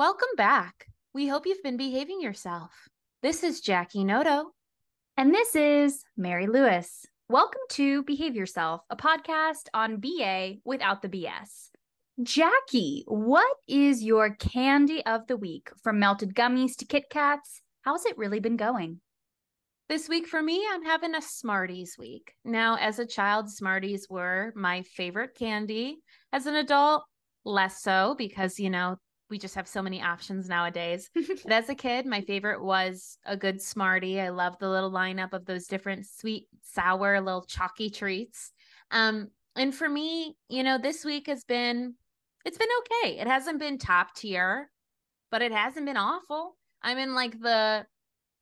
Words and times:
Welcome 0.00 0.30
back. 0.34 0.86
We 1.12 1.28
hope 1.28 1.44
you've 1.44 1.62
been 1.62 1.76
behaving 1.76 2.22
yourself. 2.22 2.70
This 3.20 3.42
is 3.42 3.60
Jackie 3.60 4.02
Noto. 4.02 4.46
And 5.18 5.34
this 5.34 5.54
is 5.54 6.04
Mary 6.16 6.46
Lewis. 6.46 7.04
Welcome 7.28 7.60
to 7.72 8.02
Behave 8.04 8.34
Yourself, 8.34 8.80
a 8.88 8.96
podcast 8.96 9.68
on 9.74 10.00
BA 10.00 10.54
without 10.64 11.02
the 11.02 11.10
BS. 11.10 11.68
Jackie, 12.22 13.04
what 13.08 13.54
is 13.68 14.02
your 14.02 14.36
candy 14.36 15.04
of 15.04 15.26
the 15.26 15.36
week? 15.36 15.68
From 15.82 15.98
melted 15.98 16.34
gummies 16.34 16.76
to 16.76 16.86
Kit 16.86 17.10
Kats, 17.10 17.60
how's 17.82 18.06
it 18.06 18.16
really 18.16 18.40
been 18.40 18.56
going? 18.56 19.02
This 19.90 20.08
week 20.08 20.26
for 20.26 20.42
me, 20.42 20.66
I'm 20.66 20.82
having 20.82 21.14
a 21.14 21.20
Smarties 21.20 21.96
week. 21.98 22.32
Now, 22.42 22.78
as 22.80 22.98
a 22.98 23.06
child, 23.06 23.50
Smarties 23.50 24.06
were 24.08 24.54
my 24.56 24.80
favorite 24.80 25.34
candy. 25.38 25.98
As 26.32 26.46
an 26.46 26.54
adult, 26.54 27.04
less 27.44 27.82
so 27.82 28.14
because, 28.16 28.58
you 28.58 28.70
know, 28.70 28.96
we 29.30 29.38
just 29.38 29.54
have 29.54 29.68
so 29.68 29.80
many 29.80 30.02
options 30.02 30.48
nowadays. 30.48 31.10
but 31.14 31.52
as 31.52 31.68
a 31.68 31.74
kid, 31.74 32.06
my 32.06 32.20
favorite 32.20 32.62
was 32.62 33.18
a 33.24 33.36
good 33.36 33.62
Smartie. 33.62 34.20
I 34.20 34.30
love 34.30 34.58
the 34.58 34.68
little 34.68 34.90
lineup 34.90 35.32
of 35.32 35.46
those 35.46 35.66
different 35.66 36.06
sweet, 36.06 36.46
sour, 36.62 37.20
little 37.20 37.44
chalky 37.44 37.90
treats. 37.90 38.52
Um, 38.90 39.28
and 39.56 39.74
for 39.74 39.88
me, 39.88 40.36
you 40.48 40.62
know, 40.62 40.78
this 40.78 41.04
week 41.04 41.26
has 41.26 41.44
been 41.44 41.94
it's 42.44 42.58
been 42.58 42.68
okay. 42.80 43.18
It 43.18 43.26
hasn't 43.26 43.58
been 43.58 43.78
top 43.78 44.14
tier, 44.14 44.70
but 45.30 45.42
it 45.42 45.52
hasn't 45.52 45.86
been 45.86 45.96
awful. 45.96 46.56
I'm 46.82 46.98
in 46.98 47.14
like 47.14 47.38
the 47.38 47.86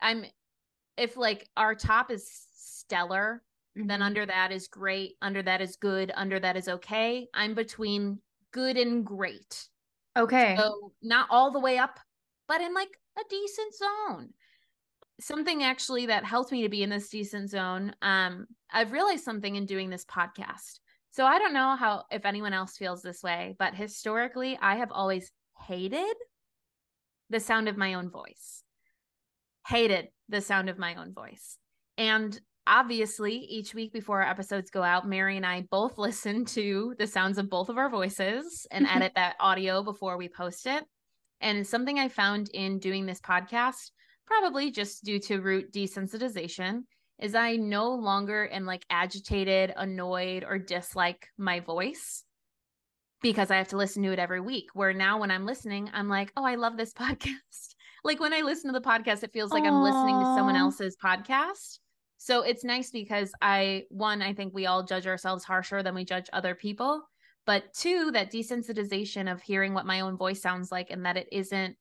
I'm 0.01 0.25
if 0.97 1.17
like 1.17 1.49
our 1.57 1.75
top 1.75 2.11
is 2.11 2.31
stellar, 2.55 3.43
mm-hmm. 3.77 3.89
then 3.89 4.03
under 4.03 4.25
that 4.27 4.53
is 4.53 4.69
great, 4.69 5.15
under 5.21 5.43
that 5.43 5.61
is 5.61 5.77
good, 5.77 6.13
under 6.15 6.39
that 6.39 6.57
is 6.57 6.69
okay. 6.69 7.27
I'm 7.35 7.55
between 7.55 8.21
good 8.53 8.77
and 8.77 9.05
great. 9.05 9.69
Okay. 10.19 10.57
So 10.59 10.93
not 11.01 11.29
all 11.31 11.53
the 11.53 11.61
way 11.61 11.79
up, 11.79 11.99
but 12.49 12.61
in 12.61 12.75
like 12.75 12.99
a 13.19 13.23
decent 13.31 13.75
zone. 13.75 14.31
Something 15.21 15.63
actually 15.63 16.07
that 16.07 16.25
helped 16.25 16.53
me 16.53 16.63
to 16.63 16.69
be 16.69 16.83
in 16.83 16.91
this 16.91 17.09
decent 17.09 17.51
zone. 17.51 17.95
Um, 18.03 18.47
I've 18.71 18.93
realized 18.93 19.25
something 19.25 19.57
in 19.57 19.67
doing 19.67 19.91
this 19.91 20.05
podcast. 20.05 20.81
So 21.11 21.25
I 21.25 21.39
don't 21.39 21.55
know 21.55 21.77
how 21.77 22.05
if 22.11 22.25
anyone 22.25 22.53
else 22.53 22.77
feels 22.77 23.03
this 23.03 23.23
way, 23.23 23.57
but 23.59 23.75
historically 23.75 24.59
I 24.61 24.77
have 24.77 24.93
always 24.93 25.33
hated 25.67 26.15
the 27.31 27.41
sound 27.41 27.69
of 27.69 27.77
my 27.77 27.95
own 27.95 28.11
voice. 28.11 28.63
Hated 29.67 30.09
the 30.29 30.41
sound 30.41 30.69
of 30.69 30.79
my 30.79 30.95
own 30.95 31.13
voice. 31.13 31.59
And 31.97 32.39
obviously, 32.69 33.35
each 33.35 33.75
week 33.75 33.93
before 33.93 34.23
our 34.23 34.31
episodes 34.31 34.71
go 34.71 34.83
out, 34.83 35.09
Mary 35.09 35.37
and 35.37 35.47
I 35.47 35.63
both 35.71 35.99
listen 35.99 36.45
to 36.47 36.95
the 36.99 37.07
sounds 37.07 37.39
of 37.39 37.51
both 37.51 37.69
of 37.69 37.79
our 37.79 37.91
voices 37.91 38.67
and 38.71 38.87
edit 38.91 39.13
that 39.17 39.37
audio 39.41 39.83
before 39.83 40.17
we 40.17 40.29
post 40.29 40.67
it. 40.67 40.85
And 41.41 41.67
something 41.67 41.99
I 41.99 42.09
found 42.09 42.51
in 42.53 42.79
doing 42.79 43.07
this 43.07 43.21
podcast, 43.21 43.91
probably 44.27 44.71
just 44.71 45.05
due 45.05 45.21
to 45.21 45.41
root 45.41 45.73
desensitization, 45.73 46.83
is 47.19 47.35
I 47.35 47.57
no 47.57 47.91
longer 47.95 48.49
am 48.53 48.67
like 48.67 48.85
agitated, 48.91 49.73
annoyed, 49.77 50.45
or 50.45 50.59
dislike 50.59 51.27
my 51.37 51.61
voice 51.61 52.25
because 53.23 53.51
I 53.51 53.57
have 53.57 53.69
to 53.69 53.77
listen 53.77 54.03
to 54.05 54.13
it 54.13 54.19
every 54.19 54.41
week. 54.41 54.67
Where 54.75 54.93
now, 54.93 55.19
when 55.19 55.31
I'm 55.31 55.47
listening, 55.47 55.91
I'm 55.93 56.09
like, 56.09 56.33
oh, 56.37 56.45
I 56.45 56.55
love 56.55 56.77
this 56.77 56.93
podcast. 56.95 57.75
like 58.05 58.21
when 58.21 58.33
I 58.33 58.41
listen 58.43 58.73
to 58.73 58.79
the 58.79 58.85
podcast, 58.85 59.23
it 59.23 59.33
feels 59.33 59.51
like 59.51 59.65
Aww. 59.65 59.69
I'm 59.69 59.83
listening 59.83 60.19
to 60.19 60.35
someone 60.37 60.57
else's 60.57 60.97
podcast. 61.03 61.79
So 62.19 62.43
it's 62.43 62.65
nice 62.65 62.91
because 62.91 63.33
I, 63.41 63.85
one, 63.91 64.23
I 64.23 64.35
think 64.35 64.53
we 64.53 64.67
all 64.67 64.83
judge 64.83 65.07
ourselves 65.07 65.45
harsher 65.45 65.83
than 65.83 65.95
we 65.95 66.05
judge 66.05 66.29
other 66.33 66.55
people. 66.55 67.03
But 67.47 67.73
two, 67.73 68.11
that 68.11 68.33
desensitization 68.33 69.33
of 69.33 69.41
hearing 69.41 69.73
what 69.73 69.87
my 69.87 70.01
own 70.01 70.19
voice 70.19 70.43
sounds 70.43 70.71
like 70.71 70.91
and 70.91 71.07
that 71.07 71.17
it 71.17 71.29
isn't 71.33 71.77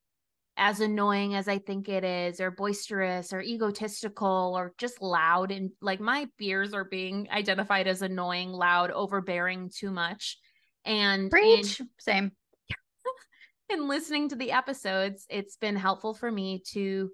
as 0.55 0.79
annoying 0.79 1.35
as 1.35 1.47
I 1.47 1.59
think 1.59 1.87
it 1.89 2.03
is, 2.03 2.39
or 2.39 2.51
boisterous, 2.51 3.31
or 3.31 3.41
egotistical, 3.41 4.53
or 4.57 4.73
just 4.77 5.01
loud. 5.01 5.51
And 5.51 5.71
like 5.81 5.99
my 5.99 6.27
fears 6.39 6.73
are 6.73 6.85
being 6.85 7.27
identified 7.31 7.87
as 7.87 8.01
annoying, 8.01 8.49
loud, 8.49 8.89
overbearing, 8.91 9.69
too 9.75 9.91
much. 9.91 10.37
And 10.83 11.29
preach, 11.29 11.79
in, 11.79 11.89
same. 11.99 12.31
in 13.69 13.87
listening 13.87 14.29
to 14.29 14.35
the 14.35 14.51
episodes, 14.51 15.25
it's 15.29 15.57
been 15.57 15.75
helpful 15.75 16.13
for 16.13 16.31
me 16.31 16.63
to 16.71 17.11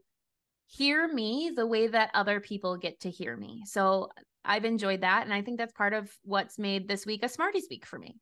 hear 0.68 1.07
me 1.07 1.51
the 1.56 1.68
way 1.68 1.88
that 1.88 2.12
other 2.13 2.40
people 2.40 2.78
get 2.78 3.01
to 3.01 3.09
hear 3.09 3.35
me. 3.35 3.63
So 3.66 4.09
I've 4.46 4.66
enjoyed 4.66 5.01
that. 5.01 5.24
And 5.24 5.34
I 5.34 5.41
think 5.41 5.57
that's 5.57 5.74
part 5.74 5.94
of 5.94 6.12
what's 6.24 6.59
made 6.59 6.88
this 6.88 7.06
week 7.06 7.24
a 7.24 7.29
Smarties 7.29 7.68
week 7.69 7.85
for 7.85 7.97
me. 7.97 8.16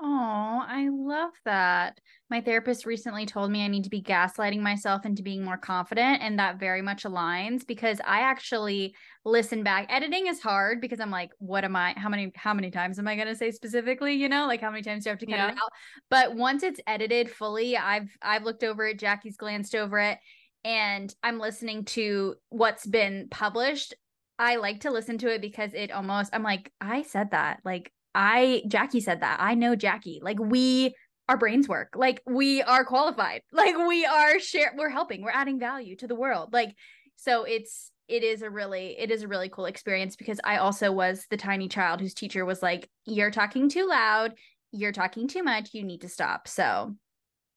Oh, 0.00 0.64
I 0.66 0.88
love 0.90 1.30
that. 1.44 2.00
My 2.28 2.40
therapist 2.40 2.84
recently 2.84 3.26
told 3.26 3.52
me 3.52 3.64
I 3.64 3.68
need 3.68 3.84
to 3.84 3.90
be 3.90 4.02
gaslighting 4.02 4.58
myself 4.58 5.06
into 5.06 5.22
being 5.22 5.44
more 5.44 5.56
confident. 5.56 6.20
And 6.20 6.36
that 6.38 6.58
very 6.58 6.82
much 6.82 7.04
aligns 7.04 7.64
because 7.64 8.00
I 8.04 8.20
actually 8.20 8.96
listen 9.24 9.62
back. 9.62 9.86
Editing 9.88 10.26
is 10.26 10.40
hard 10.40 10.80
because 10.80 10.98
I'm 10.98 11.12
like, 11.12 11.30
what 11.38 11.64
am 11.64 11.76
I, 11.76 11.94
how 11.96 12.08
many, 12.08 12.32
how 12.34 12.52
many 12.52 12.72
times 12.72 12.98
am 12.98 13.06
I 13.06 13.14
going 13.14 13.28
to 13.28 13.36
say 13.36 13.52
specifically? 13.52 14.14
You 14.14 14.28
know, 14.28 14.48
like 14.48 14.60
how 14.60 14.70
many 14.70 14.82
times 14.82 15.04
do 15.04 15.10
I 15.10 15.12
have 15.12 15.20
to 15.20 15.26
cut 15.26 15.36
yeah. 15.36 15.48
it 15.48 15.52
out? 15.52 15.70
But 16.10 16.34
once 16.34 16.64
it's 16.64 16.80
edited 16.88 17.30
fully, 17.30 17.76
I've, 17.76 18.10
I've 18.20 18.42
looked 18.42 18.64
over 18.64 18.88
it. 18.88 18.98
Jackie's 18.98 19.36
glanced 19.36 19.76
over 19.76 20.00
it 20.00 20.18
and 20.64 21.14
I'm 21.22 21.38
listening 21.38 21.84
to 21.86 22.36
what's 22.48 22.86
been 22.86 23.28
published. 23.30 23.94
I 24.38 24.56
like 24.56 24.80
to 24.80 24.90
listen 24.90 25.18
to 25.18 25.32
it 25.32 25.40
because 25.40 25.74
it 25.74 25.92
almost, 25.92 26.34
I'm 26.34 26.42
like, 26.42 26.72
I 26.80 27.02
said 27.02 27.30
that. 27.30 27.60
Like, 27.64 27.92
I 28.14 28.62
Jackie 28.68 29.00
said 29.00 29.20
that. 29.20 29.38
I 29.40 29.54
know 29.54 29.74
Jackie. 29.74 30.20
Like 30.22 30.38
we 30.38 30.94
our 31.28 31.36
brains 31.36 31.68
work. 31.68 31.94
Like 31.96 32.22
we 32.26 32.62
are 32.62 32.84
qualified. 32.84 33.42
Like 33.52 33.76
we 33.76 34.04
are 34.04 34.38
share 34.38 34.72
we're 34.76 34.90
helping. 34.90 35.22
We're 35.22 35.30
adding 35.30 35.58
value 35.58 35.96
to 35.96 36.06
the 36.06 36.14
world. 36.14 36.52
Like 36.52 36.74
so 37.16 37.44
it's 37.44 37.90
it 38.08 38.22
is 38.22 38.42
a 38.42 38.50
really 38.50 38.96
it 38.98 39.10
is 39.10 39.22
a 39.22 39.28
really 39.28 39.48
cool 39.48 39.66
experience 39.66 40.16
because 40.16 40.40
I 40.44 40.58
also 40.58 40.92
was 40.92 41.26
the 41.30 41.36
tiny 41.36 41.68
child 41.68 42.00
whose 42.00 42.14
teacher 42.14 42.44
was 42.44 42.62
like 42.62 42.88
you're 43.06 43.30
talking 43.30 43.68
too 43.68 43.86
loud, 43.86 44.34
you're 44.70 44.92
talking 44.92 45.26
too 45.26 45.42
much, 45.42 45.70
you 45.72 45.82
need 45.82 46.02
to 46.02 46.08
stop. 46.08 46.46
So 46.46 46.94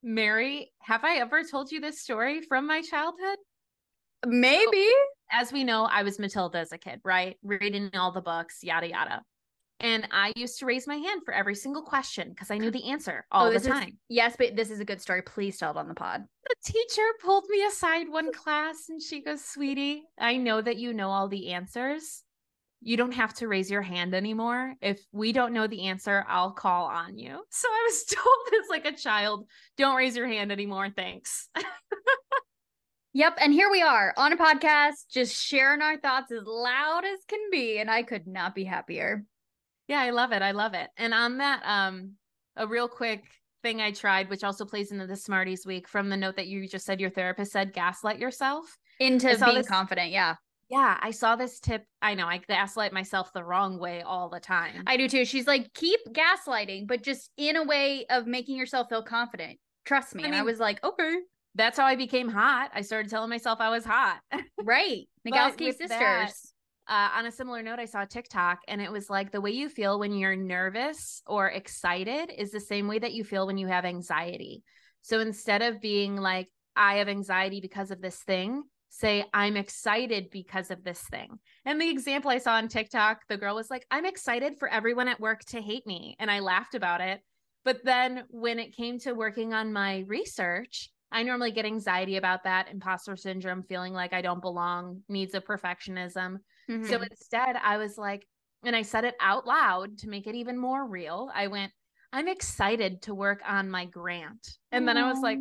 Mary, 0.04 0.72
have 0.80 1.04
I 1.04 1.18
ever 1.18 1.44
told 1.44 1.72
you 1.72 1.80
this 1.80 2.02
story 2.02 2.42
from 2.42 2.68
my 2.68 2.82
childhood? 2.82 3.38
Maybe. 4.26 4.88
As 5.32 5.52
we 5.52 5.64
know, 5.64 5.86
I 5.86 6.04
was 6.04 6.20
Matilda 6.20 6.60
as 6.60 6.72
a 6.72 6.78
kid, 6.78 7.02
right? 7.04 7.38
Reading 7.44 7.90
all 7.94 8.12
the 8.12 8.22
books, 8.22 8.64
yada 8.64 8.90
yada. 8.90 9.22
And 9.80 10.08
I 10.12 10.34
used 10.36 10.58
to 10.60 10.66
raise 10.66 10.88
my 10.88 10.96
hand 10.96 11.22
for 11.24 11.34
every 11.34 11.54
single 11.54 11.84
question 11.84 12.30
because 12.30 12.50
I 12.50 12.58
knew 12.58 12.72
the 12.72 12.90
answer 12.90 13.26
oh, 13.32 13.40
all 13.40 13.48
oh, 13.48 13.54
the 13.54 13.60
time. 13.60 13.90
Is, 13.90 13.94
yes, 14.10 14.36
but 14.38 14.56
this 14.56 14.72
is 14.72 14.80
a 14.80 14.86
good 14.86 15.02
story. 15.02 15.22
Please 15.22 15.58
tell 15.58 15.72
it 15.72 15.78
on 15.78 15.88
the 15.88 15.94
pod. 15.94 16.24
The 16.44 16.72
teacher 16.72 17.04
pulled 17.24 17.46
me 17.48 17.64
aside 17.64 18.10
one 18.10 18.34
class 18.34 18.86
and 18.90 19.02
she 19.02 19.22
goes, 19.22 19.46
Sweetie, 19.46 20.04
I 20.18 20.38
know 20.38 20.62
that 20.62 20.78
you 20.78 20.94
know 20.94 21.10
all 21.10 21.28
the 21.28 21.54
answers. 21.54 22.24
You 22.82 22.96
don't 22.96 23.14
have 23.14 23.34
to 23.36 23.48
raise 23.48 23.72
your 23.72 23.82
hand 23.82 24.14
anymore. 24.14 24.76
If 24.82 25.02
we 25.12 25.32
don't 25.32 25.54
know 25.54 25.68
the 25.68 25.88
answer, 25.88 26.24
I'll 26.28 26.52
call 26.52 26.86
on 26.86 27.18
you. 27.18 27.44
So 27.52 27.68
I 27.68 27.88
was 27.88 28.06
told 28.10 28.64
as 28.64 28.70
like 28.70 28.86
a 28.86 28.96
child, 28.96 29.48
don't 29.78 29.96
raise 29.96 30.16
your 30.16 30.28
hand 30.28 30.52
anymore. 30.52 30.90
Thanks. 30.96 31.50
Yep. 33.18 33.40
And 33.42 33.52
here 33.52 33.72
we 33.72 33.82
are 33.82 34.14
on 34.16 34.32
a 34.32 34.38
podcast, 34.38 35.10
just 35.10 35.44
sharing 35.44 35.82
our 35.82 35.98
thoughts 35.98 36.32
as 36.32 36.44
loud 36.46 37.04
as 37.04 37.18
can 37.28 37.40
be. 37.52 37.80
And 37.80 37.90
I 37.90 38.04
could 38.04 38.28
not 38.28 38.54
be 38.54 38.64
happier. 38.64 39.26
Yeah, 39.88 40.02
I 40.02 40.12
love 40.12 40.34
it. 40.34 40.44
I 40.44 40.52
love 40.52 40.76
it. 40.76 40.88
And 40.98 41.16
on 41.16 41.40
that, 41.40 41.64
um, 41.66 42.12
a 42.56 42.68
real 42.68 42.88
quick 42.88 43.24
thing 43.64 43.82
I 43.82 43.90
tried, 43.90 44.30
which 44.30 44.44
also 44.44 44.66
plays 44.66 44.92
into 44.92 45.08
the 45.08 45.16
Smarties 45.16 45.66
week 45.66 45.88
from 45.88 46.10
the 46.10 46.18
note 46.18 46.36
that 46.36 46.46
you 46.46 46.68
just 46.68 46.86
said 46.86 47.00
your 47.00 47.10
therapist 47.10 47.52
said, 47.52 47.74
gaslight 47.74 48.20
yourself 48.20 48.78
into 49.00 49.36
being 49.44 49.56
this, 49.56 49.68
confident. 49.68 50.12
Yeah. 50.12 50.36
Yeah, 50.70 50.98
I 51.02 51.12
saw 51.12 51.36
this 51.36 51.60
tip. 51.60 51.86
I 52.02 52.14
know 52.14 52.28
I 52.28 52.40
gaslight 52.40 52.92
myself 52.92 53.32
the 53.32 53.44
wrong 53.44 53.80
way 53.80 54.02
all 54.02 54.30
the 54.30 54.40
time. 54.40 54.84
I 54.86 54.98
do 54.98 55.08
too. 55.08 55.24
She's 55.24 55.48
like, 55.48 55.74
keep 55.74 56.00
gaslighting, 56.12 56.88
but 56.88 57.04
just 57.04 57.32
in 57.38 57.56
a 57.56 57.64
way 57.64 58.06
of 58.10 58.28
making 58.28 58.58
yourself 58.58 58.90
feel 58.90 59.04
confident. 59.04 59.60
Trust 59.86 60.14
me. 60.14 60.24
I 60.24 60.26
and 60.26 60.34
mean, 60.34 60.42
I 60.42 60.44
was 60.44 60.60
like, 60.60 60.84
okay. 60.84 61.20
That's 61.56 61.78
how 61.78 61.86
I 61.86 61.96
became 61.96 62.28
hot. 62.28 62.72
I 62.74 62.82
started 62.82 63.10
telling 63.10 63.30
myself 63.30 63.60
I 63.62 63.70
was 63.70 63.86
hot. 63.86 64.20
right. 64.64 65.08
Nagalski 65.26 65.74
sisters. 65.74 65.90
That, 65.90 66.34
uh, 66.88 67.10
on 67.18 67.26
a 67.26 67.32
similar 67.32 67.64
note, 67.64 67.80
I 67.80 67.86
saw 67.86 68.06
TikTok 68.06 68.60
and 68.68 68.82
it 68.82 68.92
was 68.92 69.10
like 69.10 69.32
the 69.32 69.42
way 69.42 69.52
you 69.52 69.70
feel 69.70 70.00
when 70.00 70.14
you're 70.14 70.36
nervous 70.36 71.22
or 71.26 71.50
excited 71.50 72.32
is 72.38 72.52
the 72.52 72.60
same 72.60 72.88
way 72.88 73.00
that 73.00 73.14
you 73.14 73.24
feel 73.24 73.48
when 73.48 73.58
you 73.58 73.68
have 73.68 73.86
anxiety. 73.86 74.64
So 75.02 75.20
instead 75.20 75.62
of 75.62 75.82
being 75.82 76.18
like, 76.18 76.48
I 76.76 76.96
have 76.96 77.08
anxiety 77.08 77.60
because 77.60 77.92
of 77.92 78.02
this 78.02 78.18
thing, 78.18 78.64
say, 78.90 79.26
I'm 79.34 79.58
excited 79.58 80.30
because 80.32 80.72
of 80.72 80.84
this 80.84 81.02
thing. 81.02 81.40
And 81.66 81.80
the 81.80 81.90
example 81.90 82.32
I 82.32 82.38
saw 82.38 82.54
on 82.54 82.68
TikTok, 82.68 83.22
the 83.28 83.38
girl 83.38 83.56
was 83.56 83.70
like, 83.70 83.86
I'm 83.92 84.06
excited 84.06 84.58
for 84.58 84.70
everyone 84.70 85.08
at 85.08 85.20
work 85.20 85.44
to 85.46 85.62
hate 85.62 85.86
me. 85.86 86.16
And 86.20 86.32
I 86.32 86.40
laughed 86.40 86.76
about 86.76 87.02
it. 87.02 87.22
But 87.66 87.84
then 87.84 88.24
when 88.30 88.60
it 88.60 88.76
came 88.76 88.98
to 89.00 89.14
working 89.14 89.54
on 89.54 89.74
my 89.74 90.06
research, 90.08 90.90
I 91.12 91.24
normally 91.24 91.52
get 91.52 91.66
anxiety 91.66 92.18
about 92.18 92.44
that 92.44 92.70
imposter 92.70 93.16
syndrome, 93.16 93.64
feeling 93.64 93.94
like 93.94 94.14
I 94.14 94.22
don't 94.22 94.42
belong, 94.42 95.02
needs 95.08 95.34
of 95.34 95.46
perfectionism. 95.46 96.38
Mm-hmm. 96.70 96.86
So 96.86 97.02
instead, 97.02 97.56
I 97.62 97.78
was 97.78 97.98
like, 97.98 98.26
and 98.64 98.76
I 98.76 98.82
said 98.82 99.06
it 99.06 99.16
out 99.22 99.46
loud 99.46 100.00
to 100.00 100.10
make 100.10 100.28
it 100.28 100.36
even 100.36 100.58
more 100.58 100.86
real. 100.86 101.30
I 101.34 101.48
went, 101.48 101.72
I'm 102.12 102.28
excited 102.28 103.02
to 103.04 103.14
work 103.14 103.42
on 103.48 103.70
my 103.70 103.86
grant. 103.86 104.58
And 104.72 104.88
then 104.88 104.98
I 104.98 105.12
was 105.12 105.22
like, 105.22 105.40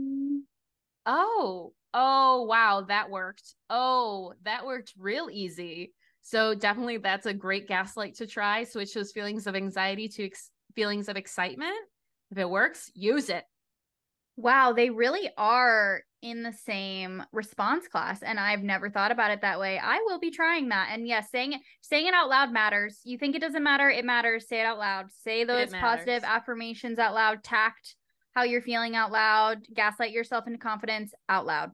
Oh, 1.07 1.73
oh, 1.95 2.43
wow, 2.43 2.85
that 2.89 3.11
worked. 3.11 3.55
Oh, 3.71 4.35
that 4.45 4.67
worked 4.67 4.95
real 4.99 5.29
easy. 5.31 5.93
So 6.23 6.55
definitely 6.55 6.99
that's 6.99 7.27
a 7.27 7.35
great 7.35 7.69
gaslight 7.69 8.17
to 8.17 8.27
try. 8.27 8.65
Switch 8.65 8.93
those 8.95 9.13
feelings 9.13 9.47
of 9.47 9.55
anxiety 9.55 10.09
to 10.09 10.27
ex- 10.27 10.51
feelings 10.75 11.09
of 11.09 11.17
excitement. 11.17 11.77
If 12.31 12.39
it 12.39 12.51
works, 12.51 12.91
use 12.95 13.29
it. 13.29 13.45
Wow, 14.37 14.73
they 14.73 14.91
really 14.91 15.31
are 15.39 16.03
in 16.23 16.43
the 16.43 16.53
same 16.53 17.23
response 17.33 17.87
class 17.87 18.23
and 18.23 18.41
I've 18.41 18.63
never 18.63 18.91
thought 18.91 19.13
about 19.13 19.31
it 19.31 19.43
that 19.43 19.61
way. 19.61 19.79
I 19.79 20.03
will 20.07 20.19
be 20.19 20.31
trying 20.31 20.71
that. 20.71 20.89
And 20.91 21.07
yes, 21.07 21.31
saying 21.31 21.53
it 21.53 21.61
saying 21.81 22.07
it 22.07 22.15
out 22.15 22.29
loud 22.29 22.53
matters. 22.53 23.01
You 23.05 23.17
think 23.17 23.37
it 23.37 23.41
doesn't 23.41 23.63
matter, 23.63 23.89
it 23.89 24.05
matters. 24.05 24.49
Say 24.49 24.61
it 24.61 24.67
out 24.67 24.79
loud. 24.79 25.07
Say 25.23 25.45
those 25.45 25.73
positive 25.73 26.25
affirmations 26.25 26.99
out 26.99 27.15
loud. 27.15 27.45
Tact 27.45 27.95
how 28.37 28.43
you're 28.43 28.61
feeling 28.61 28.95
out 28.95 29.11
loud. 29.11 29.67
Gaslight 29.73 30.13
yourself 30.13 30.47
into 30.47 30.59
confidence 30.59 31.15
out 31.27 31.47
loud. 31.47 31.73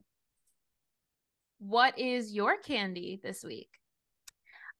What 1.59 1.99
is 1.99 2.31
your 2.31 2.57
candy 2.57 3.19
this 3.21 3.43
week? 3.43 3.67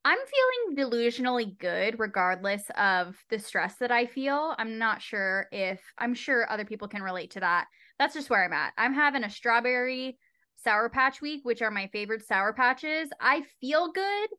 I'm 0.05 0.17
feeling 0.17 0.77
delusionally 0.77 1.57
good 1.57 1.99
regardless 1.99 2.63
of 2.77 3.17
the 3.29 3.37
stress 3.37 3.75
that 3.79 3.91
I 3.91 4.05
feel. 4.05 4.55
I'm 4.57 4.77
not 4.77 5.01
sure 5.01 5.47
if 5.51 5.81
I'm 5.97 6.13
sure 6.13 6.49
other 6.49 6.65
people 6.65 6.87
can 6.87 7.03
relate 7.03 7.31
to 7.31 7.41
that. 7.41 7.65
That's 7.99 8.13
just 8.13 8.29
where 8.29 8.45
I'm 8.45 8.53
at. 8.53 8.71
I'm 8.77 8.93
having 8.93 9.25
a 9.25 9.29
strawberry 9.29 10.17
sour 10.55 10.87
patch 10.87 11.21
week, 11.21 11.41
which 11.43 11.61
are 11.61 11.71
my 11.71 11.87
favorite 11.91 12.25
sour 12.25 12.53
patches. 12.53 13.09
I 13.19 13.43
feel 13.59 13.91
good. 13.91 14.29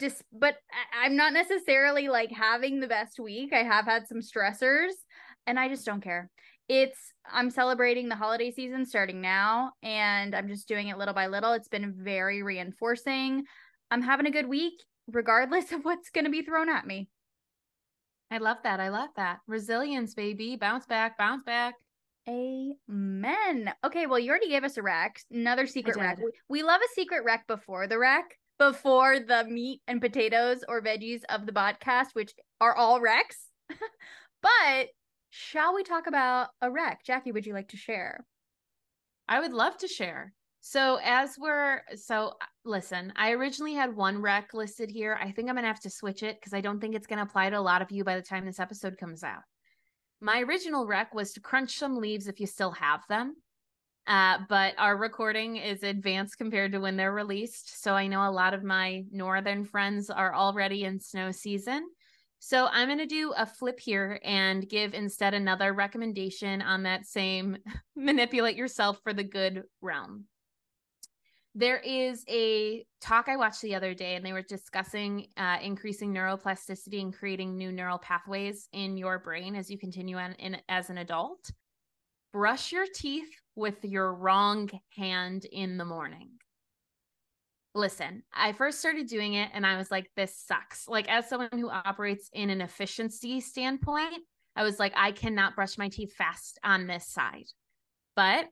Just 0.00 0.22
but 0.32 0.56
I'm 0.98 1.16
not 1.16 1.34
necessarily 1.34 2.08
like 2.08 2.30
having 2.30 2.80
the 2.80 2.88
best 2.88 3.18
week. 3.18 3.52
I 3.52 3.64
have 3.64 3.84
had 3.84 4.06
some 4.06 4.20
stressors 4.20 4.92
and 5.48 5.58
I 5.58 5.68
just 5.68 5.86
don't 5.86 6.02
care. 6.02 6.30
It's 6.68 6.98
I'm 7.30 7.50
celebrating 7.50 8.08
the 8.08 8.14
holiday 8.14 8.50
season 8.50 8.84
starting 8.84 9.20
now 9.22 9.72
and 9.82 10.34
I'm 10.34 10.46
just 10.46 10.68
doing 10.68 10.88
it 10.88 10.98
little 10.98 11.14
by 11.14 11.26
little. 11.26 11.54
It's 11.54 11.68
been 11.68 11.94
very 11.96 12.42
reinforcing. 12.42 13.44
I'm 13.90 14.02
having 14.02 14.26
a 14.26 14.30
good 14.30 14.46
week, 14.46 14.74
regardless 15.10 15.72
of 15.72 15.84
what's 15.84 16.10
going 16.10 16.26
to 16.26 16.30
be 16.30 16.42
thrown 16.42 16.68
at 16.68 16.86
me. 16.86 17.08
I 18.30 18.38
love 18.38 18.58
that. 18.64 18.78
I 18.78 18.90
love 18.90 19.08
that. 19.16 19.38
Resilience, 19.46 20.12
baby. 20.12 20.56
Bounce 20.56 20.84
back, 20.84 21.16
bounce 21.16 21.42
back. 21.44 21.74
Amen. 22.28 23.72
Okay, 23.82 24.06
well, 24.06 24.18
you 24.18 24.28
already 24.28 24.50
gave 24.50 24.64
us 24.64 24.76
a 24.76 24.82
rec, 24.82 25.18
another 25.30 25.66
secret 25.66 25.96
rec. 25.96 26.18
We 26.50 26.62
love 26.62 26.82
a 26.82 26.94
secret 26.94 27.24
rec 27.24 27.46
before 27.46 27.86
the 27.86 27.98
rec, 27.98 28.36
before 28.58 29.18
the 29.18 29.44
meat 29.48 29.80
and 29.88 29.98
potatoes 29.98 30.62
or 30.68 30.82
veggies 30.82 31.22
of 31.30 31.46
the 31.46 31.52
podcast, 31.52 32.08
which 32.12 32.34
are 32.60 32.76
all 32.76 33.00
wrecks. 33.00 33.46
but 34.42 34.88
shall 35.30 35.74
we 35.74 35.82
talk 35.82 36.06
about 36.06 36.48
a 36.60 36.70
rec? 36.70 37.04
Jackie, 37.04 37.32
would 37.32 37.46
you 37.46 37.54
like 37.54 37.68
to 37.68 37.76
share? 37.76 38.24
I 39.28 39.40
would 39.40 39.52
love 39.52 39.76
to 39.78 39.88
share. 39.88 40.32
So 40.60 40.98
as 41.02 41.36
we're 41.38 41.82
so 41.94 42.34
listen, 42.64 43.12
I 43.16 43.30
originally 43.30 43.74
had 43.74 43.94
one 43.94 44.20
rec 44.20 44.52
listed 44.54 44.90
here. 44.90 45.18
I 45.20 45.30
think 45.30 45.48
I'm 45.48 45.54
gonna 45.54 45.66
have 45.66 45.80
to 45.80 45.90
switch 45.90 46.22
it 46.22 46.36
because 46.40 46.52
I 46.52 46.60
don't 46.60 46.80
think 46.80 46.94
it's 46.94 47.06
gonna 47.06 47.22
apply 47.22 47.50
to 47.50 47.58
a 47.58 47.60
lot 47.60 47.82
of 47.82 47.90
you 47.90 48.04
by 48.04 48.16
the 48.16 48.22
time 48.22 48.44
this 48.44 48.60
episode 48.60 48.98
comes 48.98 49.22
out. 49.22 49.42
My 50.20 50.40
original 50.40 50.86
rec 50.86 51.14
was 51.14 51.32
to 51.32 51.40
crunch 51.40 51.78
some 51.78 51.96
leaves 51.96 52.26
if 52.26 52.40
you 52.40 52.46
still 52.46 52.72
have 52.72 53.02
them. 53.08 53.36
Uh, 54.06 54.38
but 54.48 54.74
our 54.78 54.96
recording 54.96 55.56
is 55.56 55.82
advanced 55.82 56.38
compared 56.38 56.72
to 56.72 56.80
when 56.80 56.96
they're 56.96 57.12
released. 57.12 57.82
So 57.82 57.92
I 57.92 58.06
know 58.06 58.28
a 58.28 58.32
lot 58.32 58.54
of 58.54 58.64
my 58.64 59.04
northern 59.12 59.66
friends 59.66 60.08
are 60.08 60.34
already 60.34 60.84
in 60.84 60.98
snow 60.98 61.30
season. 61.30 61.86
So 62.40 62.66
I'm 62.66 62.88
going 62.88 62.98
to 62.98 63.06
do 63.06 63.32
a 63.36 63.44
flip 63.44 63.80
here 63.80 64.20
and 64.24 64.68
give 64.68 64.94
instead 64.94 65.34
another 65.34 65.72
recommendation 65.72 66.62
on 66.62 66.84
that 66.84 67.06
same 67.06 67.58
manipulate 67.96 68.56
yourself 68.56 69.00
for 69.02 69.12
the 69.12 69.24
good 69.24 69.64
realm 69.80 70.26
there 71.58 71.78
is 71.78 72.24
a 72.28 72.86
talk 73.00 73.28
I 73.28 73.36
watched 73.36 73.62
the 73.62 73.74
other 73.74 73.92
day, 73.92 74.14
and 74.14 74.24
they 74.24 74.32
were 74.32 74.42
discussing 74.42 75.26
uh, 75.36 75.58
increasing 75.60 76.14
neuroplasticity 76.14 77.00
and 77.00 77.12
creating 77.12 77.56
new 77.56 77.72
neural 77.72 77.98
pathways 77.98 78.68
in 78.72 78.96
your 78.96 79.18
brain 79.18 79.56
as 79.56 79.68
you 79.68 79.76
continue 79.76 80.16
on 80.18 80.34
in 80.34 80.58
as 80.68 80.88
an 80.88 80.98
adult. 80.98 81.50
Brush 82.32 82.70
your 82.70 82.86
teeth 82.94 83.28
with 83.56 83.84
your 83.84 84.14
wrong 84.14 84.70
hand 84.96 85.46
in 85.50 85.78
the 85.78 85.84
morning. 85.84 86.30
Listen, 87.74 88.22
I 88.32 88.52
first 88.52 88.78
started 88.78 89.06
doing 89.06 89.34
it 89.34 89.50
and 89.52 89.66
I 89.66 89.76
was 89.76 89.90
like, 89.90 90.10
this 90.16 90.36
sucks. 90.36 90.88
Like, 90.88 91.08
as 91.08 91.28
someone 91.28 91.50
who 91.52 91.70
operates 91.70 92.30
in 92.32 92.50
an 92.50 92.60
efficiency 92.60 93.40
standpoint, 93.40 94.22
I 94.56 94.64
was 94.64 94.78
like, 94.78 94.92
I 94.96 95.12
cannot 95.12 95.54
brush 95.54 95.78
my 95.78 95.88
teeth 95.88 96.14
fast 96.14 96.58
on 96.64 96.86
this 96.86 97.06
side. 97.06 97.46
But 98.16 98.46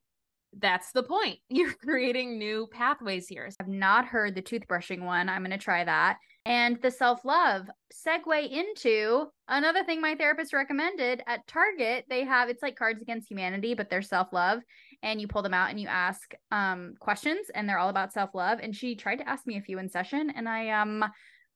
that's 0.58 0.92
the 0.92 1.02
point. 1.02 1.38
You're 1.48 1.72
creating 1.72 2.38
new 2.38 2.68
pathways 2.70 3.28
here. 3.28 3.50
I've 3.60 3.68
not 3.68 4.06
heard 4.06 4.34
the 4.34 4.42
toothbrushing 4.42 5.02
one. 5.02 5.28
I'm 5.28 5.42
going 5.42 5.50
to 5.50 5.58
try 5.58 5.84
that. 5.84 6.18
And 6.44 6.80
the 6.80 6.92
self 6.92 7.24
love 7.24 7.66
segue 7.92 8.50
into 8.50 9.26
another 9.48 9.82
thing 9.82 10.00
my 10.00 10.14
therapist 10.14 10.52
recommended 10.52 11.22
at 11.26 11.46
Target. 11.48 12.04
They 12.08 12.24
have 12.24 12.48
it's 12.48 12.62
like 12.62 12.76
Cards 12.76 13.02
Against 13.02 13.28
Humanity, 13.28 13.74
but 13.74 13.90
they're 13.90 14.02
self 14.02 14.28
love. 14.32 14.60
And 15.02 15.20
you 15.20 15.28
pull 15.28 15.42
them 15.42 15.54
out 15.54 15.70
and 15.70 15.80
you 15.80 15.88
ask 15.88 16.32
um, 16.50 16.94
questions, 17.00 17.48
and 17.54 17.68
they're 17.68 17.78
all 17.78 17.88
about 17.88 18.12
self 18.12 18.34
love. 18.34 18.58
And 18.62 18.74
she 18.74 18.96
tried 18.96 19.16
to 19.16 19.28
ask 19.28 19.46
me 19.46 19.56
a 19.58 19.62
few 19.62 19.78
in 19.78 19.88
session, 19.88 20.30
and 20.34 20.48
I 20.48 20.70
um 20.70 21.04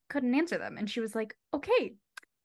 couldn't 0.09 0.35
answer 0.35 0.59
them. 0.59 0.77
And 0.79 0.89
she 0.89 1.01
was 1.01 1.15
like, 1.15 1.35
"Okay, 1.55 1.95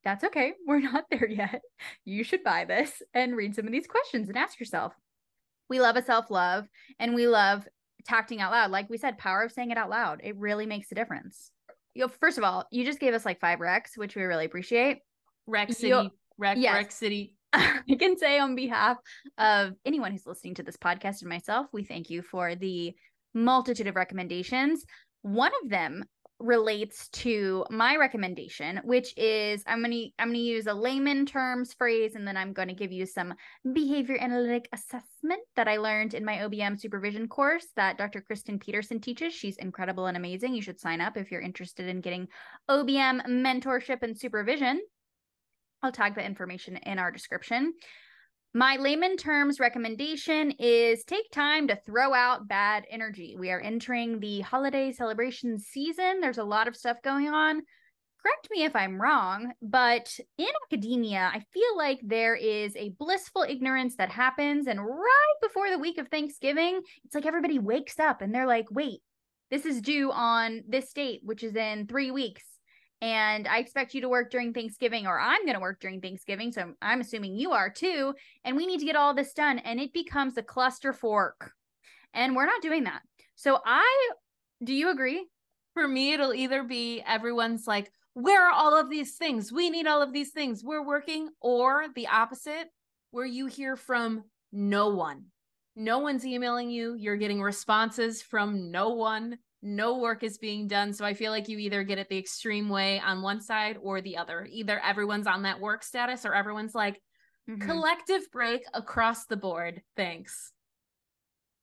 that's 0.05 0.23
okay. 0.23 0.53
We're 0.67 0.79
not 0.79 1.05
there 1.11 1.27
yet. 1.27 1.61
You 2.05 2.23
should 2.23 2.43
buy 2.43 2.65
this 2.65 3.01
and 3.13 3.35
read 3.35 3.55
some 3.55 3.65
of 3.65 3.71
these 3.71 3.87
questions 3.87 4.29
and 4.29 4.37
ask 4.37 4.59
yourself 4.59 4.93
we 5.69 5.81
love 5.81 5.95
a 5.95 6.03
self 6.03 6.29
love 6.29 6.67
and 6.99 7.15
we 7.15 7.27
love 7.27 7.67
tacting 8.05 8.39
out 8.39 8.51
loud. 8.51 8.71
Like 8.71 8.89
we 8.89 8.97
said, 8.97 9.17
power 9.17 9.41
of 9.43 9.51
saying 9.51 9.71
it 9.71 9.77
out 9.77 9.89
loud. 9.89 10.21
It 10.23 10.37
really 10.37 10.65
makes 10.65 10.91
a 10.91 10.95
difference. 10.95 11.51
You 11.93 12.03
know, 12.03 12.11
first 12.19 12.37
of 12.37 12.43
all, 12.43 12.65
you 12.71 12.85
just 12.85 12.99
gave 12.99 13.13
us 13.13 13.25
like 13.25 13.39
five 13.39 13.59
recs, 13.59 13.97
which 13.97 14.15
we 14.15 14.21
really 14.23 14.45
appreciate. 14.45 14.99
Rec 15.47 15.73
City, 15.73 16.11
Rec, 16.37 16.57
yes. 16.57 16.73
Rec 16.73 16.91
City. 16.91 17.35
I 17.89 17.95
can 17.97 18.17
say 18.17 18.39
on 18.39 18.55
behalf 18.55 18.97
of 19.37 19.73
anyone 19.85 20.11
who's 20.11 20.25
listening 20.25 20.55
to 20.55 20.63
this 20.63 20.77
podcast 20.77 21.21
and 21.21 21.29
myself, 21.29 21.67
we 21.71 21.83
thank 21.83 22.09
you 22.09 22.21
for 22.21 22.55
the 22.55 22.93
multitude 23.33 23.87
of 23.87 23.95
recommendations. 23.95 24.85
One 25.21 25.51
of 25.63 25.69
them 25.69 26.03
relates 26.39 27.07
to 27.09 27.65
my 27.69 27.95
recommendation 27.95 28.81
which 28.83 29.17
is 29.17 29.63
i'm 29.67 29.79
going 29.79 29.91
to 29.91 30.09
i'm 30.19 30.27
going 30.27 30.33
to 30.33 30.39
use 30.39 30.67
a 30.67 30.73
layman 30.73 31.25
terms 31.25 31.73
phrase 31.73 32.15
and 32.15 32.27
then 32.27 32.35
i'm 32.35 32.51
going 32.51 32.67
to 32.67 32.73
give 32.73 32.91
you 32.91 33.05
some 33.05 33.33
behavior 33.71 34.17
analytic 34.19 34.67
assessment 34.73 35.39
that 35.55 35.69
i 35.69 35.77
learned 35.77 36.13
in 36.13 36.25
my 36.25 36.39
obm 36.39 36.77
supervision 36.77 37.29
course 37.29 37.67
that 37.77 37.97
dr 37.97 38.19
kristyn 38.27 38.59
peterson 38.59 38.99
teaches. 38.99 39.33
She's 39.33 39.55
incredible 39.57 40.07
and 40.07 40.17
amazing. 40.17 40.53
You 40.53 40.61
should 40.61 40.79
sign 40.79 40.99
up 40.99 41.15
if 41.15 41.31
you're 41.31 41.39
interested 41.39 41.87
in 41.87 42.01
getting 42.01 42.27
obm 42.69 43.25
mentorship 43.25 44.01
and 44.01 44.17
supervision 44.17 44.81
i'll 45.85 45.91
tag 45.91 46.15
the 46.15 46.25
information 46.25 46.77
in 46.77 46.99
our 46.99 47.11
description 47.11 47.73
my 48.55 48.77
layman 48.77 49.17
terms 49.17 49.59
recommendation 49.59 50.51
is 50.51 51.03
take 51.03 51.29
time 51.29 51.67
to 51.67 51.75
throw 51.75 52.13
out 52.13 52.47
bad 52.47 52.85
energy. 52.89 53.35
We 53.37 53.51
are 53.51 53.59
entering 53.59 54.21
the 54.21 54.39
holiday 54.39 54.93
celebration 54.93 55.59
season. 55.59 56.21
There's 56.21 56.37
a 56.37 56.45
lot 56.45 56.69
of 56.69 56.77
stuff 56.77 56.95
going 57.03 57.27
on. 57.27 57.63
Correct 58.23 58.47
me 58.49 58.63
if 58.63 58.73
I'm 58.73 59.01
wrong, 59.01 59.51
but 59.61 60.09
in 60.37 60.47
academia, 60.71 61.29
I 61.33 61.43
feel 61.53 61.75
like 61.75 61.99
there 62.01 62.33
is 62.33 62.73
a 62.77 62.93
blissful 62.97 63.41
ignorance 63.43 63.97
that 63.97 64.09
happens. 64.09 64.67
And 64.67 64.79
right 64.79 65.35
before 65.41 65.69
the 65.69 65.77
week 65.77 65.97
of 65.97 66.07
Thanksgiving, 66.07 66.79
it's 67.03 67.13
like 67.13 67.25
everybody 67.25 67.59
wakes 67.59 67.99
up 67.99 68.21
and 68.21 68.33
they're 68.33 68.47
like, 68.47 68.67
wait, 68.71 69.01
this 69.51 69.65
is 69.65 69.81
due 69.81 70.13
on 70.13 70.63
this 70.65 70.93
date, 70.93 71.19
which 71.25 71.43
is 71.43 71.57
in 71.57 71.87
three 71.87 72.09
weeks 72.09 72.54
and 73.01 73.47
I 73.47 73.59
expect 73.59 73.93
you 73.93 74.01
to 74.01 74.09
work 74.09 74.31
during 74.31 74.53
Thanksgiving, 74.53 75.05
or 75.05 75.19
I'm 75.19 75.43
going 75.43 75.55
to 75.55 75.61
work 75.61 75.79
during 75.79 76.01
Thanksgiving. 76.01 76.51
So 76.51 76.73
I'm, 76.81 77.01
assuming 77.01 77.35
you 77.35 77.51
are 77.51 77.69
too. 77.69 78.13
And 78.43 78.55
we 78.55 78.65
need 78.65 78.79
to 78.79 78.85
get 78.85 78.95
all 78.95 79.13
this 79.13 79.33
done. 79.33 79.59
And 79.59 79.79
it 79.79 79.93
becomes 79.93 80.37
a 80.37 80.43
cluster 80.43 80.93
fork. 80.93 81.51
And 82.13 82.35
we're 82.35 82.45
not 82.45 82.61
doing 82.61 82.85
that. 82.85 83.01
So 83.35 83.59
I, 83.65 84.09
do 84.63 84.73
you 84.73 84.89
agree? 84.89 85.27
For 85.73 85.87
me, 85.87 86.13
it'll 86.13 86.33
either 86.33 86.63
be 86.63 87.03
everyone's 87.05 87.67
like, 87.67 87.91
where 88.13 88.47
are 88.47 88.53
all 88.53 88.79
of 88.79 88.89
these 88.89 89.17
things? 89.17 89.51
We 89.51 89.69
need 89.69 89.87
all 89.87 90.01
of 90.01 90.13
these 90.13 90.31
things. 90.31 90.63
We're 90.63 90.85
working, 90.85 91.29
or 91.41 91.87
the 91.95 92.07
opposite, 92.07 92.69
where 93.11 93.25
you 93.25 93.47
hear 93.47 93.75
from 93.75 94.23
no 94.53 94.89
one. 94.89 95.25
No 95.75 95.99
one's 95.99 96.25
emailing 96.25 96.69
you. 96.69 96.95
You're 96.95 97.17
getting 97.17 97.41
responses 97.41 98.21
from 98.21 98.71
no 98.71 98.91
one 98.91 99.37
no 99.65 99.97
work 99.97 100.23
is 100.23 100.37
being 100.37 100.67
done. 100.67 100.93
So 100.93 101.03
I 101.03 101.15
feel 101.15 101.31
like 101.31 101.49
you 101.49 101.57
either 101.57 101.83
get 101.83 101.97
it 101.97 102.07
the 102.07 102.17
extreme 102.17 102.69
way 102.69 102.99
on 102.99 103.23
one 103.23 103.41
side 103.41 103.77
or 103.81 103.99
the 103.99 104.15
other. 104.15 104.47
Either 104.49 104.79
everyone's 104.79 105.25
on 105.25 105.41
that 105.41 105.59
work 105.59 105.83
status 105.83 106.23
or 106.23 106.35
everyone's 106.35 106.75
like 106.75 107.01
mm-hmm. 107.49 107.67
collective 107.67 108.31
break 108.31 108.61
across 108.75 109.25
the 109.25 109.35
board. 109.35 109.81
Thanks. 109.97 110.51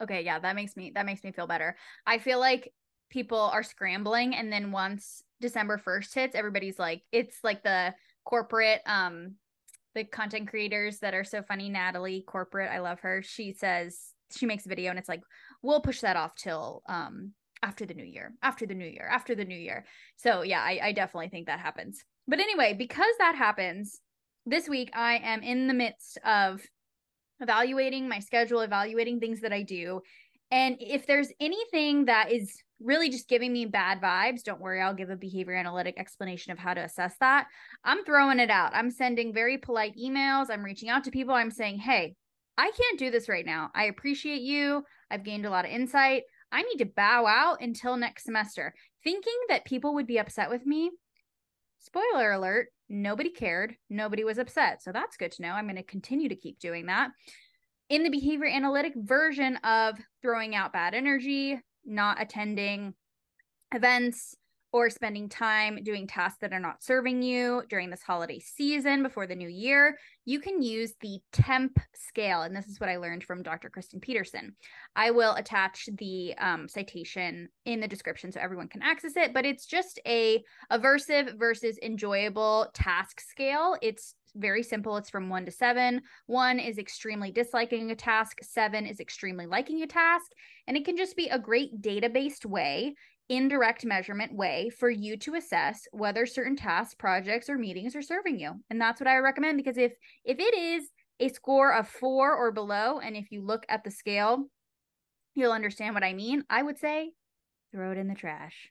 Okay, 0.03 0.25
yeah, 0.25 0.41
that 0.41 0.57
makes 0.57 0.77
me 0.77 0.91
that 0.97 1.07
makes 1.07 1.23
me 1.23 1.31
feel 1.31 1.47
better. 1.47 1.77
I 2.05 2.19
feel 2.19 2.41
like 2.41 2.73
people 3.09 3.39
are 3.39 3.63
scrambling 3.63 4.35
and 4.35 4.53
then 4.53 4.73
once 4.73 5.23
December 5.41 5.79
1st 5.79 6.15
hits, 6.15 6.35
everybody's 6.35 6.81
like 6.81 7.03
it's 7.13 7.37
like 7.45 7.63
the 7.63 7.95
corporate 8.25 8.81
um 8.87 9.35
the 9.95 10.05
content 10.05 10.49
creators 10.49 10.99
that 11.01 11.15
are 11.15 11.25
so 11.25 11.43
funny, 11.43 11.69
Natalie 11.69 12.25
corporate, 12.27 12.71
I 12.73 12.81
love 12.81 12.99
her. 13.01 13.23
She 13.23 13.53
says 13.53 13.97
she 14.37 14.47
makes 14.47 14.67
a 14.67 14.69
video 14.69 14.91
and 14.91 14.99
it's 14.99 15.09
like 15.09 15.23
we'll 15.63 15.81
push 15.81 16.01
that 16.01 16.17
off 16.17 16.35
till 16.35 16.83
um 16.89 17.35
after 17.63 17.87
the 17.87 17.95
new 17.95 18.05
year 18.05 18.33
after 18.43 18.67
the 18.67 18.75
new 18.75 18.87
year 18.87 19.09
after 19.11 19.35
the 19.35 19.45
new 19.45 19.59
year 19.59 19.85
so 20.17 20.43
yeah 20.43 20.61
i, 20.61 20.81
I 20.83 20.93
definitely 20.93 21.29
think 21.29 21.47
that 21.47 21.61
happens 21.61 22.05
but 22.27 22.41
anyway 22.41 22.75
because 22.77 23.15
that 23.19 23.35
happens 23.37 24.01
this 24.47 24.69
week 24.69 24.91
i 24.95 25.21
am 25.23 25.43
in 25.43 25.67
the 25.69 25.75
midst 25.75 26.19
of 26.25 26.61
evaluating 27.41 28.09
my 28.09 28.19
schedule 28.19 28.61
evaluating 28.61 29.21
things 29.21 29.41
that 29.41 29.53
i 29.53 29.63
do 29.63 30.01
and 30.51 30.77
if 30.81 31.07
there's 31.07 31.29
anything 31.41 32.05
that 32.05 32.31
is 32.31 32.63
really 32.79 33.09
just 33.09 33.29
giving 33.29 33.53
me 33.53 33.65
bad 33.65 34.01
vibes, 34.01 34.43
don't 34.43 34.61
worry, 34.61 34.83
I'll 34.83 34.95
give 34.95 35.09
a 35.09 35.17
behavior 35.17 35.55
analytic 35.55 35.95
explanation 35.99 36.53
of 36.53 36.59
how 36.59 36.75
to 36.75 36.83
assess 36.83 37.15
that. 37.21 37.47
I'm 37.85 38.05
throwing 38.05 38.39
it 38.39 38.51
out. 38.51 38.75
I'm 38.75 38.91
sending 38.91 39.33
very 39.33 39.57
polite 39.57 39.97
emails. 39.97 40.51
I'm 40.51 40.63
reaching 40.63 40.91
out 40.91 41.05
to 41.05 41.11
people. 41.11 41.35
I'm 41.35 41.51
saying, 41.51 41.79
hey, 41.79 42.15
I 42.59 42.71
can't 42.71 42.99
do 42.99 43.11
this 43.11 43.31
right 43.31 43.47
now. 43.47 43.71
I 43.75 43.85
appreciate 43.85 44.43
you. 44.43 44.85
I've 45.11 45.25
gained 45.25 45.47
a 45.47 45.51
lot 45.51 45.65
of 45.65 45.71
insight. 45.71 46.25
I 46.53 46.63
need 46.63 46.79
to 46.79 46.85
bow 46.85 47.27
out 47.27 47.63
until 47.63 47.97
next 47.97 48.25
semester. 48.25 48.75
Thinking 49.03 49.39
that 49.49 49.65
people 49.65 49.95
would 49.95 50.07
be 50.07 50.19
upset 50.19 50.51
with 50.51 50.67
me. 50.67 50.91
Spoiler 51.81 52.33
alert, 52.33 52.69
nobody 52.89 53.31
cared. 53.31 53.75
Nobody 53.91 54.23
was 54.23 54.39
upset. 54.39 54.83
So 54.83 54.93
that's 54.93 55.17
good 55.17 55.33
to 55.33 55.43
know. 55.43 55.51
I'm 55.51 55.67
going 55.67 55.77
to 55.77 55.83
continue 55.83 56.29
to 56.29 56.37
keep 56.37 56.61
doing 56.61 56.87
that. 56.87 57.11
In 57.89 58.05
the 58.05 58.11
behavior 58.11 58.47
analytic 58.47 58.93
version 58.97 59.57
of 59.65 59.99
throwing 60.23 60.55
out 60.55 60.73
bad 60.73 60.95
energy, 60.95 61.59
not 61.85 62.23
attending 62.23 62.95
events, 63.75 64.37
or 64.73 64.89
spending 64.89 65.29
time 65.29 65.79
doing 65.85 66.07
tasks 66.07 66.39
that 66.41 66.53
are 66.53 66.61
not 66.61 66.83
serving 66.83 67.23
you 67.23 67.63
during 67.69 67.91
this 67.91 68.03
holiday 68.03 68.39
season 68.39 69.03
before 69.03 69.27
the 69.27 69.35
new 69.35 69.49
year, 69.49 69.99
you 70.25 70.41
can 70.41 70.63
use 70.63 70.95
the 71.01 71.21
TEMP 71.33 71.79
scale. 71.95 72.43
And 72.43 72.57
this 72.57 72.67
is 72.67 72.81
what 72.81 72.89
I 72.89 72.97
learned 72.97 73.25
from 73.25 73.43
Dr. 73.43 73.69
Kristyn 73.69 74.01
Peterson. 74.01 74.55
I 74.97 75.11
will 75.11 75.35
attach 75.35 75.89
the 75.99 76.35
um, 76.39 76.69
citation 76.69 77.49
in 77.67 77.81
the 77.81 77.89
description 77.89 78.33
so 78.33 78.41
everyone 78.41 78.69
can 78.69 78.83
access 78.83 79.17
it, 79.17 79.35
but 79.35 79.45
it's 79.45 79.67
just 79.67 80.01
a 80.07 80.43
aversive 80.71 81.39
versus 81.39 81.79
enjoyable 81.83 82.69
task 82.73 83.21
scale. 83.21 83.77
It's 83.83 84.15
very 84.35 84.63
simple. 84.63 84.97
It's 84.97 85.11
from 85.11 85.29
one 85.29 85.45
to 85.45 85.51
seven. 85.51 86.03
One 86.27 86.59
is 86.59 86.79
extremely 86.79 87.31
disliking 87.31 87.91
a 87.91 87.95
task, 87.95 88.39
seven 88.43 88.87
is 88.87 89.01
extremely 89.01 89.47
liking 89.47 89.83
a 89.83 89.87
task. 89.87 90.33
And 90.67 90.77
it 90.77 90.85
can 90.85 90.97
just 90.97 91.17
be 91.17 91.29
a 91.29 91.39
great 91.39 91.83
data 91.83 92.09
based 92.09 92.47
way 92.47 92.95
indirect 93.33 93.87
measurement 93.87 94.35
way 94.35 94.71
for 94.79 94.91
you 94.91 95.17
to 95.17 95.35
assess 95.35 95.89
whether 95.91 96.27
certain 96.27 96.55
tasks, 96.55 96.95
projects, 96.95 97.49
or 97.49 97.57
meetings 97.57 97.97
are 97.97 98.03
serving 98.03 98.39
you. 98.39 98.53
And 98.69 98.79
that's 98.79 99.01
what 99.01 99.09
I 99.09 99.17
recommend 99.17 99.57
because 99.57 99.79
if 99.79 99.93
if 100.23 100.39
it 100.39 100.55
is 100.55 100.85
a 101.19 101.29
score 101.29 101.73
of 101.73 101.89
4 101.89 102.37
or 102.37 102.53
below 102.53 103.01
and 103.01 103.17
if 103.17 103.33
you 103.33 103.43
look 103.43 103.65
at 103.71 103.85
the 103.85 103.91
scale, 103.91 104.45
you'll 105.35 105.53
understand 105.53 105.95
what 105.95 106.05
I 106.05 106.13
mean. 106.13 106.45
I 106.51 106.63
would 106.63 106.79
say 106.79 107.13
throw 107.73 107.91
it 107.91 107.99
in 107.99 108.07
the 108.07 108.15
trash. 108.15 108.71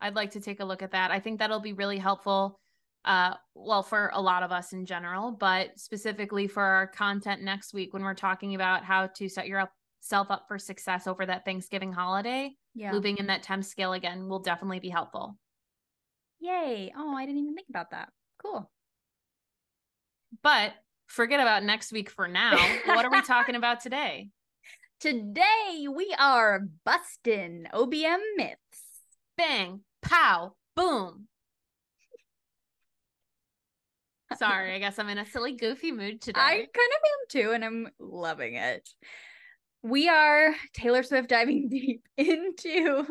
I'd 0.00 0.16
like 0.16 0.32
to 0.32 0.40
take 0.40 0.58
a 0.58 0.64
look 0.64 0.82
at 0.82 0.92
that. 0.92 1.12
I 1.12 1.20
think 1.20 1.38
that'll 1.38 1.60
be 1.60 1.72
really 1.72 1.98
helpful 1.98 2.58
uh 3.04 3.34
well 3.54 3.84
for 3.84 4.10
a 4.12 4.20
lot 4.20 4.42
of 4.42 4.50
us 4.50 4.72
in 4.72 4.84
general, 4.84 5.30
but 5.30 5.78
specifically 5.78 6.48
for 6.48 6.62
our 6.62 6.88
content 6.88 7.40
next 7.42 7.72
week 7.72 7.94
when 7.94 8.02
we're 8.02 8.14
talking 8.14 8.56
about 8.56 8.84
how 8.84 9.06
to 9.06 9.28
set 9.28 9.46
yourself 9.46 10.28
up 10.28 10.46
for 10.48 10.58
success 10.58 11.06
over 11.06 11.24
that 11.24 11.44
Thanksgiving 11.44 11.92
holiday 11.92 12.56
yeah. 12.74 12.92
looping 12.92 13.18
in 13.18 13.26
that 13.26 13.42
TEMP 13.42 13.64
scale 13.64 13.92
again 13.92 14.28
will 14.28 14.38
definitely 14.38 14.80
be 14.80 14.88
helpful. 14.88 15.36
Yay. 16.40 16.92
Oh, 16.96 17.14
I 17.14 17.26
didn't 17.26 17.42
even 17.42 17.54
think 17.54 17.68
about 17.68 17.90
that. 17.90 18.10
Cool. 18.42 18.70
But 20.42 20.72
forget 21.06 21.40
about 21.40 21.64
next 21.64 21.92
week 21.92 22.10
for 22.10 22.28
now. 22.28 22.56
what 22.86 23.04
are 23.04 23.10
we 23.10 23.22
talking 23.22 23.54
about 23.54 23.80
today? 23.80 24.28
Today 25.00 25.86
we 25.90 26.14
are 26.18 26.60
busting 26.84 27.64
OBM 27.72 28.18
myths. 28.36 28.58
Bang, 29.34 29.80
pow, 30.02 30.52
boom. 30.76 31.26
Sorry, 34.38 34.74
I 34.74 34.78
guess 34.78 34.98
I'm 34.98 35.08
in 35.08 35.16
a 35.16 35.24
silly, 35.24 35.52
goofy 35.52 35.90
mood 35.90 36.20
today. 36.20 36.38
I 36.38 36.52
kind 36.52 36.66
of 36.66 36.72
am 36.74 37.28
too, 37.30 37.52
and 37.52 37.64
I'm 37.64 37.88
loving 37.98 38.56
it 38.56 38.90
we 39.82 40.08
are 40.08 40.54
Taylor 40.74 41.02
Swift 41.02 41.28
diving 41.28 41.68
deep 41.70 42.06
into 42.16 43.06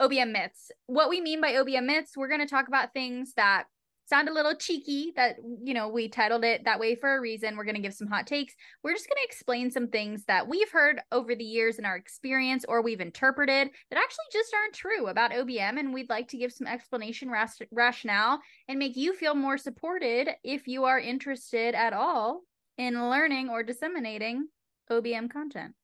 OBM 0.00 0.32
myths. 0.32 0.70
What 0.86 1.08
we 1.08 1.20
mean 1.20 1.40
by 1.40 1.52
OBM 1.52 1.84
myths, 1.84 2.16
we're 2.16 2.28
going 2.28 2.40
to 2.40 2.46
talk 2.46 2.68
about 2.68 2.92
things 2.92 3.34
that 3.34 3.64
sound 4.10 4.28
a 4.28 4.34
little 4.34 4.56
cheeky 4.56 5.12
that 5.14 5.36
you 5.62 5.72
know 5.72 5.88
we 5.88 6.08
titled 6.08 6.44
it 6.44 6.64
that 6.64 6.80
way 6.80 6.96
for 6.96 7.16
a 7.16 7.20
reason 7.20 7.56
we're 7.56 7.62
going 7.62 7.76
to 7.76 7.80
give 7.80 7.94
some 7.94 8.08
hot 8.08 8.26
takes 8.26 8.52
we're 8.82 8.92
just 8.92 9.08
going 9.08 9.16
to 9.16 9.24
explain 9.24 9.70
some 9.70 9.86
things 9.86 10.24
that 10.24 10.48
we've 10.48 10.72
heard 10.72 11.00
over 11.12 11.36
the 11.36 11.44
years 11.44 11.78
in 11.78 11.84
our 11.84 11.94
experience 11.94 12.64
or 12.68 12.82
we've 12.82 13.00
interpreted 13.00 13.70
that 13.88 13.98
actually 13.98 14.24
just 14.32 14.52
aren't 14.52 14.74
true 14.74 15.06
about 15.06 15.30
obm 15.30 15.78
and 15.78 15.94
we'd 15.94 16.10
like 16.10 16.26
to 16.26 16.36
give 16.36 16.50
some 16.50 16.66
explanation 16.66 17.30
ras- 17.30 17.62
rationale 17.70 18.40
and 18.66 18.80
make 18.80 18.96
you 18.96 19.14
feel 19.14 19.36
more 19.36 19.56
supported 19.56 20.28
if 20.42 20.66
you 20.66 20.86
are 20.86 20.98
interested 20.98 21.76
at 21.76 21.92
all 21.92 22.40
in 22.78 23.10
learning 23.10 23.48
or 23.48 23.62
disseminating 23.62 24.48
OBM 24.90 25.30
content. 25.30 25.74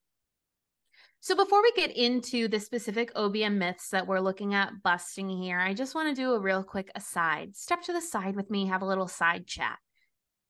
So, 1.20 1.34
before 1.34 1.62
we 1.62 1.72
get 1.72 1.96
into 1.96 2.46
the 2.46 2.60
specific 2.60 3.12
OBM 3.14 3.54
myths 3.54 3.88
that 3.90 4.06
we're 4.06 4.20
looking 4.20 4.54
at 4.54 4.82
busting 4.82 5.28
here, 5.28 5.58
I 5.58 5.74
just 5.74 5.94
want 5.94 6.08
to 6.08 6.20
do 6.20 6.34
a 6.34 6.38
real 6.38 6.62
quick 6.62 6.90
aside. 6.94 7.56
Step 7.56 7.82
to 7.82 7.92
the 7.92 8.00
side 8.00 8.36
with 8.36 8.50
me, 8.50 8.66
have 8.66 8.82
a 8.82 8.86
little 8.86 9.08
side 9.08 9.46
chat. 9.46 9.78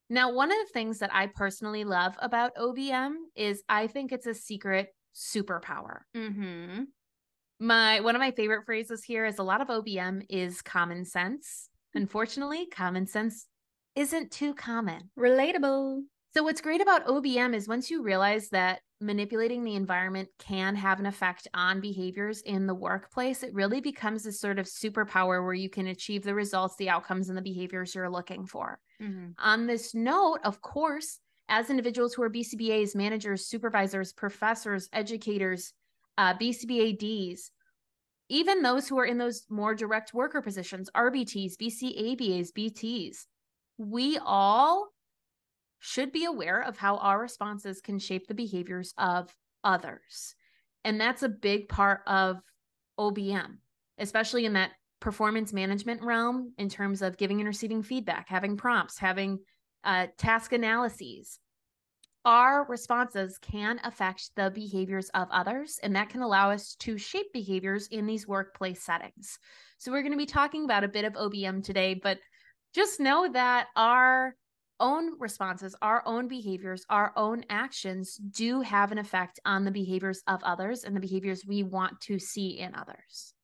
Now, 0.08 0.32
one 0.32 0.50
of 0.50 0.58
the 0.58 0.72
things 0.72 0.98
that 0.98 1.14
I 1.14 1.28
personally 1.28 1.84
love 1.84 2.14
about 2.18 2.54
OBM 2.56 3.14
is 3.34 3.62
I 3.68 3.86
think 3.86 4.12
it's 4.12 4.26
a 4.26 4.34
secret 4.34 4.88
superpower. 5.14 6.00
Mm-hmm. 6.16 6.84
My 7.58 8.00
one 8.00 8.14
of 8.14 8.20
my 8.20 8.32
favorite 8.32 8.66
phrases 8.66 9.02
here 9.02 9.24
is 9.24 9.38
a 9.38 9.42
lot 9.42 9.62
of 9.62 9.68
OBM 9.68 10.26
is 10.28 10.62
common 10.62 11.04
sense. 11.04 11.70
Unfortunately, 11.94 12.66
common 12.66 13.06
sense 13.06 13.46
isn't 13.94 14.30
too 14.30 14.52
common. 14.52 15.10
Relatable. 15.18 16.02
So, 16.36 16.42
what's 16.42 16.60
great 16.60 16.82
about 16.82 17.06
OBM 17.06 17.54
is 17.54 17.66
once 17.66 17.90
you 17.90 18.02
realize 18.02 18.50
that 18.50 18.80
manipulating 19.00 19.64
the 19.64 19.74
environment 19.74 20.28
can 20.38 20.74
have 20.76 21.00
an 21.00 21.06
effect 21.06 21.48
on 21.54 21.80
behaviors 21.80 22.42
in 22.42 22.66
the 22.66 22.74
workplace, 22.74 23.42
it 23.42 23.54
really 23.54 23.80
becomes 23.80 24.22
this 24.22 24.38
sort 24.38 24.58
of 24.58 24.66
superpower 24.66 25.42
where 25.42 25.54
you 25.54 25.70
can 25.70 25.86
achieve 25.86 26.22
the 26.22 26.34
results, 26.34 26.76
the 26.76 26.90
outcomes, 26.90 27.30
and 27.30 27.38
the 27.38 27.42
behaviors 27.42 27.94
you're 27.94 28.10
looking 28.10 28.44
for. 28.44 28.78
Mm-hmm. 29.00 29.28
On 29.38 29.66
this 29.66 29.94
note, 29.94 30.40
of 30.44 30.60
course, 30.60 31.20
as 31.48 31.70
individuals 31.70 32.12
who 32.12 32.22
are 32.22 32.28
BCBAs, 32.28 32.94
managers, 32.94 33.46
supervisors, 33.46 34.12
professors, 34.12 34.90
educators, 34.92 35.72
uh, 36.18 36.34
BCBADs, 36.34 37.48
even 38.28 38.60
those 38.60 38.86
who 38.86 38.98
are 38.98 39.06
in 39.06 39.16
those 39.16 39.46
more 39.48 39.74
direct 39.74 40.12
worker 40.12 40.42
positions, 40.42 40.90
RBTs, 40.94 41.54
BCABAs, 41.56 42.52
BTs, 42.52 43.24
we 43.78 44.18
all 44.22 44.88
should 45.78 46.12
be 46.12 46.24
aware 46.24 46.60
of 46.60 46.76
how 46.76 46.96
our 46.96 47.20
responses 47.20 47.80
can 47.80 47.98
shape 47.98 48.26
the 48.26 48.34
behaviors 48.34 48.92
of 48.98 49.34
others. 49.62 50.34
And 50.84 51.00
that's 51.00 51.22
a 51.22 51.28
big 51.28 51.68
part 51.68 52.00
of 52.06 52.40
OBM, 52.98 53.58
especially 53.98 54.46
in 54.46 54.54
that 54.54 54.72
performance 55.00 55.52
management 55.52 56.02
realm 56.02 56.52
in 56.58 56.68
terms 56.68 57.02
of 57.02 57.16
giving 57.16 57.40
and 57.40 57.48
receiving 57.48 57.82
feedback, 57.82 58.28
having 58.28 58.56
prompts, 58.56 58.98
having 58.98 59.38
uh, 59.84 60.06
task 60.18 60.52
analyses. 60.52 61.38
Our 62.24 62.66
responses 62.66 63.38
can 63.38 63.80
affect 63.84 64.30
the 64.34 64.50
behaviors 64.52 65.10
of 65.10 65.28
others, 65.30 65.78
and 65.82 65.94
that 65.94 66.08
can 66.08 66.22
allow 66.22 66.50
us 66.50 66.74
to 66.80 66.98
shape 66.98 67.32
behaviors 67.32 67.86
in 67.86 68.04
these 68.04 68.26
workplace 68.26 68.82
settings. 68.82 69.38
So, 69.78 69.92
we're 69.92 70.02
going 70.02 70.10
to 70.10 70.18
be 70.18 70.26
talking 70.26 70.64
about 70.64 70.82
a 70.82 70.88
bit 70.88 71.04
of 71.04 71.12
OBM 71.12 71.62
today, 71.62 71.94
but 71.94 72.18
just 72.74 72.98
know 72.98 73.30
that 73.32 73.68
our 73.76 74.34
own 74.80 75.18
responses, 75.18 75.74
our 75.82 76.02
own 76.06 76.28
behaviors, 76.28 76.84
our 76.90 77.12
own 77.16 77.44
actions 77.50 78.16
do 78.16 78.60
have 78.60 78.92
an 78.92 78.98
effect 78.98 79.40
on 79.44 79.64
the 79.64 79.70
behaviors 79.70 80.22
of 80.26 80.42
others 80.42 80.84
and 80.84 80.94
the 80.94 81.00
behaviors 81.00 81.44
we 81.46 81.62
want 81.62 82.00
to 82.02 82.18
see 82.18 82.58
in 82.58 82.74
others. 82.74 83.34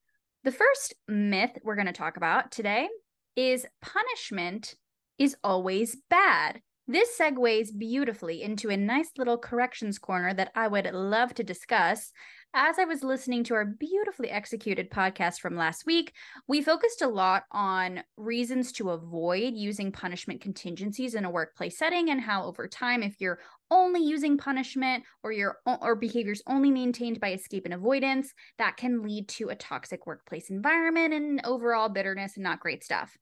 The 0.45 0.53
first 0.53 0.95
myth 1.09 1.59
we're 1.63 1.77
going 1.77 1.87
to 1.87 1.93
talk 1.93 2.17
about 2.17 2.51
today 2.51 2.89
is 3.37 3.67
punishment 3.81 4.75
is 5.19 5.37
always 5.45 5.97
bad. 6.11 6.61
This 6.89 7.17
segues 7.17 7.69
beautifully 7.77 8.43
into 8.43 8.69
a 8.69 8.77
nice 8.77 9.11
little 9.17 9.39
corrections 9.39 9.99
corner 9.99 10.35
that 10.35 10.51
I 10.55 10.67
would 10.67 10.93
love 10.93 11.33
to 11.35 11.45
discuss 11.45 12.11
as 12.55 12.79
I 12.79 12.85
was 12.85 13.03
listening 13.03 13.45
to 13.45 13.55
our 13.55 13.65
beautifully 13.65 14.29
executed 14.29 14.91
podcast 14.91 15.41
from 15.41 15.57
last 15.57 15.87
week, 15.87 16.13
we 16.47 16.61
focused 16.61 17.01
a 17.01 17.09
lot 17.09 17.45
on 17.51 18.03
reasons 18.19 18.73
to 18.73 18.91
avoid 18.91 19.55
using 19.55 19.91
punishment 19.91 20.43
contingencies 20.43 21.15
in 21.15 21.25
a 21.25 21.31
workplace 21.31 21.79
setting 21.79 22.11
and 22.11 22.21
how 22.21 22.45
over 22.45 22.69
time 22.69 23.03
if 23.03 23.15
you're 23.21 23.39
only 23.71 24.05
using 24.05 24.37
punishment 24.37 25.03
or 25.23 25.33
your 25.33 25.57
or 25.65 25.97
behaviors 25.97 26.43
only 26.47 26.71
maintained 26.71 27.21
by 27.21 27.33
escape 27.33 27.65
and 27.65 27.73
avoidance, 27.73 28.35
that 28.59 28.77
can 28.77 29.03
lead 29.03 29.29
to 29.29 29.49
a 29.49 29.57
toxic 29.57 30.07
workplace 30.07 30.51
environment 30.51 31.15
and 31.15 31.41
overall 31.45 31.89
bitterness 31.89 32.37
and 32.37 32.45
not 32.45 32.61
great 32.61 32.85
stuff. 32.85 33.17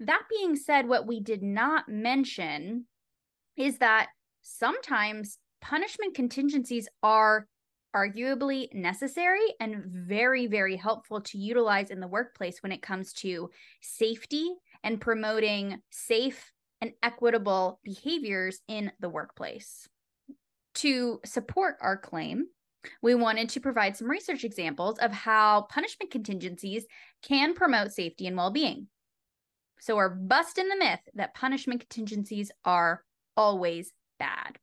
That 0.00 0.24
being 0.28 0.54
said, 0.54 0.86
what 0.86 1.06
we 1.06 1.20
did 1.20 1.42
not 1.42 1.88
mention 1.88 2.84
is 3.56 3.78
that 3.78 4.08
sometimes 4.42 5.38
punishment 5.62 6.14
contingencies 6.14 6.88
are 7.02 7.46
arguably 7.96 8.72
necessary 8.74 9.54
and 9.58 9.84
very, 9.86 10.46
very 10.46 10.76
helpful 10.76 11.20
to 11.22 11.38
utilize 11.38 11.90
in 11.90 12.00
the 12.00 12.06
workplace 12.06 12.62
when 12.62 12.72
it 12.72 12.82
comes 12.82 13.12
to 13.14 13.50
safety 13.80 14.54
and 14.84 15.00
promoting 15.00 15.80
safe 15.90 16.52
and 16.82 16.92
equitable 17.02 17.80
behaviors 17.82 18.60
in 18.68 18.92
the 19.00 19.08
workplace. 19.08 19.88
To 20.74 21.20
support 21.24 21.76
our 21.80 21.96
claim, 21.96 22.48
we 23.00 23.14
wanted 23.14 23.48
to 23.50 23.60
provide 23.60 23.96
some 23.96 24.10
research 24.10 24.44
examples 24.44 24.98
of 24.98 25.10
how 25.10 25.62
punishment 25.70 26.10
contingencies 26.10 26.84
can 27.22 27.54
promote 27.54 27.92
safety 27.92 28.26
and 28.26 28.36
well 28.36 28.50
being. 28.50 28.88
So 29.80 29.96
we're 29.96 30.10
busting 30.10 30.68
the 30.68 30.76
myth 30.76 31.00
that 31.14 31.34
punishment 31.34 31.80
contingencies 31.80 32.50
are 32.64 33.02
always 33.36 33.92
bad. 34.18 34.58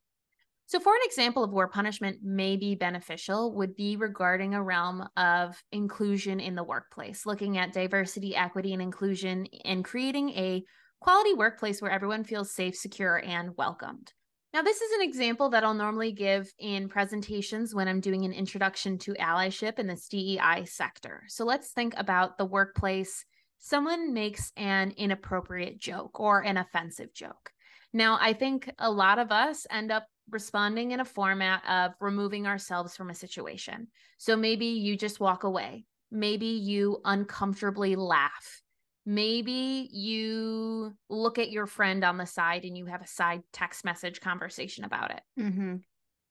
So, 0.74 0.80
for 0.80 0.92
an 0.92 1.02
example 1.04 1.44
of 1.44 1.52
where 1.52 1.68
punishment 1.68 2.18
may 2.24 2.56
be 2.56 2.74
beneficial, 2.74 3.54
would 3.54 3.76
be 3.76 3.94
regarding 3.94 4.54
a 4.54 4.62
realm 4.64 5.08
of 5.16 5.62
inclusion 5.70 6.40
in 6.40 6.56
the 6.56 6.64
workplace, 6.64 7.24
looking 7.24 7.58
at 7.58 7.72
diversity, 7.72 8.34
equity, 8.34 8.72
and 8.72 8.82
inclusion, 8.82 9.46
and 9.64 9.84
creating 9.84 10.30
a 10.30 10.64
quality 11.00 11.32
workplace 11.32 11.80
where 11.80 11.92
everyone 11.92 12.24
feels 12.24 12.50
safe, 12.50 12.74
secure, 12.74 13.22
and 13.24 13.56
welcomed. 13.56 14.12
Now, 14.52 14.62
this 14.62 14.80
is 14.80 14.90
an 14.94 15.02
example 15.02 15.48
that 15.50 15.62
I'll 15.62 15.74
normally 15.74 16.10
give 16.10 16.52
in 16.58 16.88
presentations 16.88 17.72
when 17.72 17.86
I'm 17.86 18.00
doing 18.00 18.24
an 18.24 18.32
introduction 18.32 18.98
to 18.98 19.14
allyship 19.14 19.78
in 19.78 19.86
this 19.86 20.08
DEI 20.08 20.64
sector. 20.64 21.22
So, 21.28 21.44
let's 21.44 21.70
think 21.70 21.94
about 21.96 22.36
the 22.36 22.46
workplace. 22.46 23.24
Someone 23.58 24.12
makes 24.12 24.50
an 24.56 24.92
inappropriate 24.96 25.78
joke 25.78 26.18
or 26.18 26.40
an 26.40 26.56
offensive 26.56 27.14
joke. 27.14 27.52
Now, 27.92 28.18
I 28.20 28.32
think 28.32 28.68
a 28.80 28.90
lot 28.90 29.20
of 29.20 29.30
us 29.30 29.68
end 29.70 29.92
up 29.92 30.08
responding 30.30 30.92
in 30.92 31.00
a 31.00 31.04
format 31.04 31.62
of 31.68 31.92
removing 32.00 32.46
ourselves 32.46 32.96
from 32.96 33.10
a 33.10 33.14
situation. 33.14 33.88
So 34.18 34.36
maybe 34.36 34.66
you 34.66 34.96
just 34.96 35.20
walk 35.20 35.44
away. 35.44 35.84
Maybe 36.10 36.46
you 36.46 37.00
uncomfortably 37.04 37.96
laugh. 37.96 38.62
Maybe 39.06 39.88
you 39.92 40.96
look 41.10 41.38
at 41.38 41.50
your 41.50 41.66
friend 41.66 42.04
on 42.04 42.16
the 42.16 42.26
side 42.26 42.64
and 42.64 42.76
you 42.76 42.86
have 42.86 43.02
a 43.02 43.06
side 43.06 43.42
text 43.52 43.84
message 43.84 44.20
conversation 44.20 44.84
about 44.84 45.10
it. 45.10 45.20
Mm-hmm. 45.38 45.76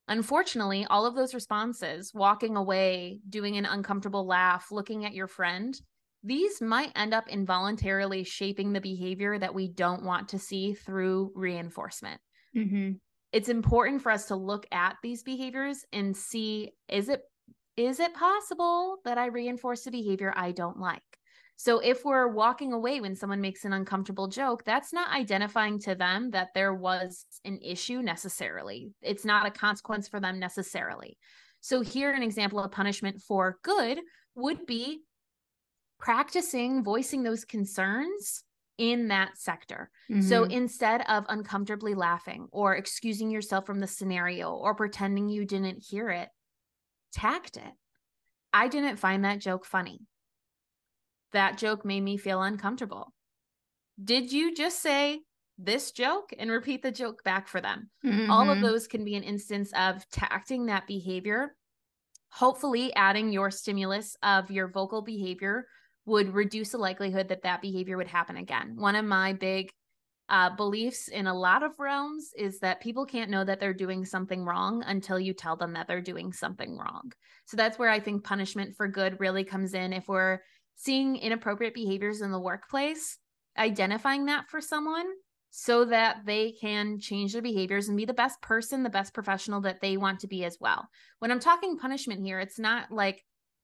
Unfortunately, 0.07 0.85
all 0.89 1.05
of 1.05 1.15
those 1.15 1.33
responses, 1.33 2.11
walking 2.13 2.57
away, 2.57 3.19
doing 3.29 3.57
an 3.57 3.65
uncomfortable 3.65 4.25
laugh, 4.25 4.67
looking 4.71 5.05
at 5.05 5.13
your 5.13 5.27
friend, 5.27 5.79
these 6.23 6.61
might 6.61 6.91
end 6.95 7.13
up 7.13 7.29
involuntarily 7.29 8.23
shaping 8.23 8.73
the 8.73 8.81
behavior 8.81 9.37
that 9.37 9.53
we 9.53 9.67
don't 9.67 10.03
want 10.03 10.29
to 10.29 10.39
see 10.39 10.73
through 10.73 11.31
reinforcement. 11.35 12.19
Mm-hmm 12.55 12.93
it's 13.33 13.49
important 13.49 14.01
for 14.01 14.11
us 14.11 14.25
to 14.25 14.35
look 14.35 14.67
at 14.71 14.95
these 15.01 15.23
behaviors 15.23 15.83
and 15.91 16.15
see 16.15 16.71
is 16.87 17.09
it 17.09 17.21
is 17.75 17.99
it 17.99 18.13
possible 18.13 18.97
that 19.03 19.17
I 19.17 19.25
reinforce 19.25 19.87
a 19.87 19.91
behavior 19.91 20.31
I 20.37 20.51
don't 20.51 20.79
like? 20.79 21.01
So 21.55 21.79
if 21.79 22.05
we're 22.05 22.27
walking 22.27 22.71
away 22.71 23.01
when 23.01 23.15
someone 23.15 23.41
makes 23.41 23.65
an 23.65 23.73
uncomfortable 23.73 24.27
joke, 24.27 24.63
that's 24.63 24.93
not 24.93 25.11
identifying 25.11 25.79
to 25.79 25.95
them 25.95 26.29
that 26.31 26.49
there 26.53 26.73
was 26.73 27.25
an 27.45 27.59
issue 27.63 28.03
necessarily. 28.03 28.91
It's 29.01 29.25
not 29.25 29.47
a 29.47 29.51
consequence 29.51 30.07
for 30.07 30.19
them 30.19 30.39
necessarily. 30.39 31.17
So 31.61 31.81
here 31.81 32.11
an 32.11 32.21
example 32.21 32.59
of 32.59 32.71
punishment 32.71 33.21
for 33.21 33.57
good 33.63 33.99
would 34.35 34.67
be 34.67 35.01
practicing 35.99 36.83
voicing 36.83 37.23
those 37.23 37.45
concerns 37.45 38.43
in 38.77 39.09
that 39.09 39.37
sector. 39.37 39.89
Mm-hmm. 40.09 40.21
So 40.21 40.43
instead 40.43 41.01
of 41.07 41.25
uncomfortably 41.29 41.93
laughing 41.93 42.47
or 42.51 42.75
excusing 42.75 43.29
yourself 43.29 43.65
from 43.65 43.79
the 43.79 43.87
scenario 43.87 44.53
or 44.53 44.75
pretending 44.75 45.29
you 45.29 45.45
didn't 45.45 45.83
hear 45.87 46.09
it, 46.09 46.29
tact 47.13 47.57
it. 47.57 47.73
I 48.51 48.67
didn't 48.67 48.97
find 48.97 49.25
that 49.25 49.39
joke 49.39 49.65
funny. 49.65 50.01
That 51.31 51.57
joke 51.57 51.85
made 51.85 52.01
me 52.01 52.17
feel 52.17 52.41
uncomfortable. 52.41 53.13
Did 54.03 54.31
you 54.31 54.53
just 54.55 54.81
say 54.81 55.21
this 55.57 55.91
joke 55.91 56.31
and 56.37 56.49
repeat 56.49 56.81
the 56.81 56.91
joke 56.91 57.23
back 57.23 57.47
for 57.47 57.61
them? 57.61 57.89
Mm-hmm. 58.05 58.29
All 58.29 58.49
of 58.49 58.57
mm-hmm. 58.57 58.65
those 58.65 58.87
can 58.87 59.03
be 59.05 59.15
an 59.15 59.23
instance 59.23 59.71
of 59.75 60.07
tacting 60.09 60.67
that 60.67 60.87
behavior, 60.87 61.55
hopefully 62.29 62.93
adding 62.95 63.31
your 63.31 63.51
stimulus 63.51 64.15
of 64.23 64.49
your 64.51 64.67
vocal 64.67 65.01
behavior 65.01 65.65
would 66.05 66.33
reduce 66.33 66.69
the 66.69 66.77
likelihood 66.77 67.29
that 67.29 67.43
that 67.43 67.61
behavior 67.61 67.97
would 67.97 68.07
happen 68.07 68.37
again. 68.37 68.75
One 68.75 68.95
of 68.95 69.05
my 69.05 69.33
big 69.33 69.69
uh, 70.29 70.55
beliefs 70.55 71.09
in 71.09 71.27
a 71.27 71.33
lot 71.33 71.63
of 71.63 71.79
realms 71.79 72.31
is 72.37 72.59
that 72.59 72.81
people 72.81 73.05
can't 73.05 73.29
know 73.29 73.43
that 73.43 73.59
they're 73.59 73.73
doing 73.73 74.05
something 74.05 74.43
wrong 74.43 74.83
until 74.85 75.19
you 75.19 75.33
tell 75.33 75.55
them 75.55 75.73
that 75.73 75.87
they're 75.87 76.01
doing 76.01 76.33
something 76.33 76.77
wrong. 76.77 77.11
So 77.45 77.57
that's 77.57 77.77
where 77.77 77.89
I 77.89 77.99
think 77.99 78.23
punishment 78.23 78.75
for 78.75 78.87
good 78.87 79.19
really 79.19 79.43
comes 79.43 79.73
in. 79.73 79.93
If 79.93 80.07
we're 80.07 80.39
seeing 80.75 81.17
inappropriate 81.17 81.73
behaviors 81.73 82.21
in 82.21 82.31
the 82.31 82.39
workplace, 82.39 83.17
identifying 83.57 84.25
that 84.25 84.49
for 84.49 84.61
someone 84.61 85.05
so 85.51 85.85
that 85.85 86.17
they 86.25 86.53
can 86.59 86.99
change 86.99 87.33
their 87.33 87.41
behaviors 87.41 87.87
and 87.87 87.95
be 87.95 88.05
the 88.05 88.13
best 88.13 88.41
person, 88.41 88.81
the 88.81 88.89
best 88.89 89.13
professional 89.13 89.61
that 89.61 89.81
they 89.81 89.97
want 89.97 90.19
to 90.21 90.27
be 90.27 90.45
as 90.45 90.57
well. 90.59 90.87
When 91.19 91.31
I'm 91.31 91.39
talking 91.39 91.77
punishment 91.77 92.25
here, 92.25 92.39
it's 92.39 92.57
not 92.57 92.91
like 92.91 93.23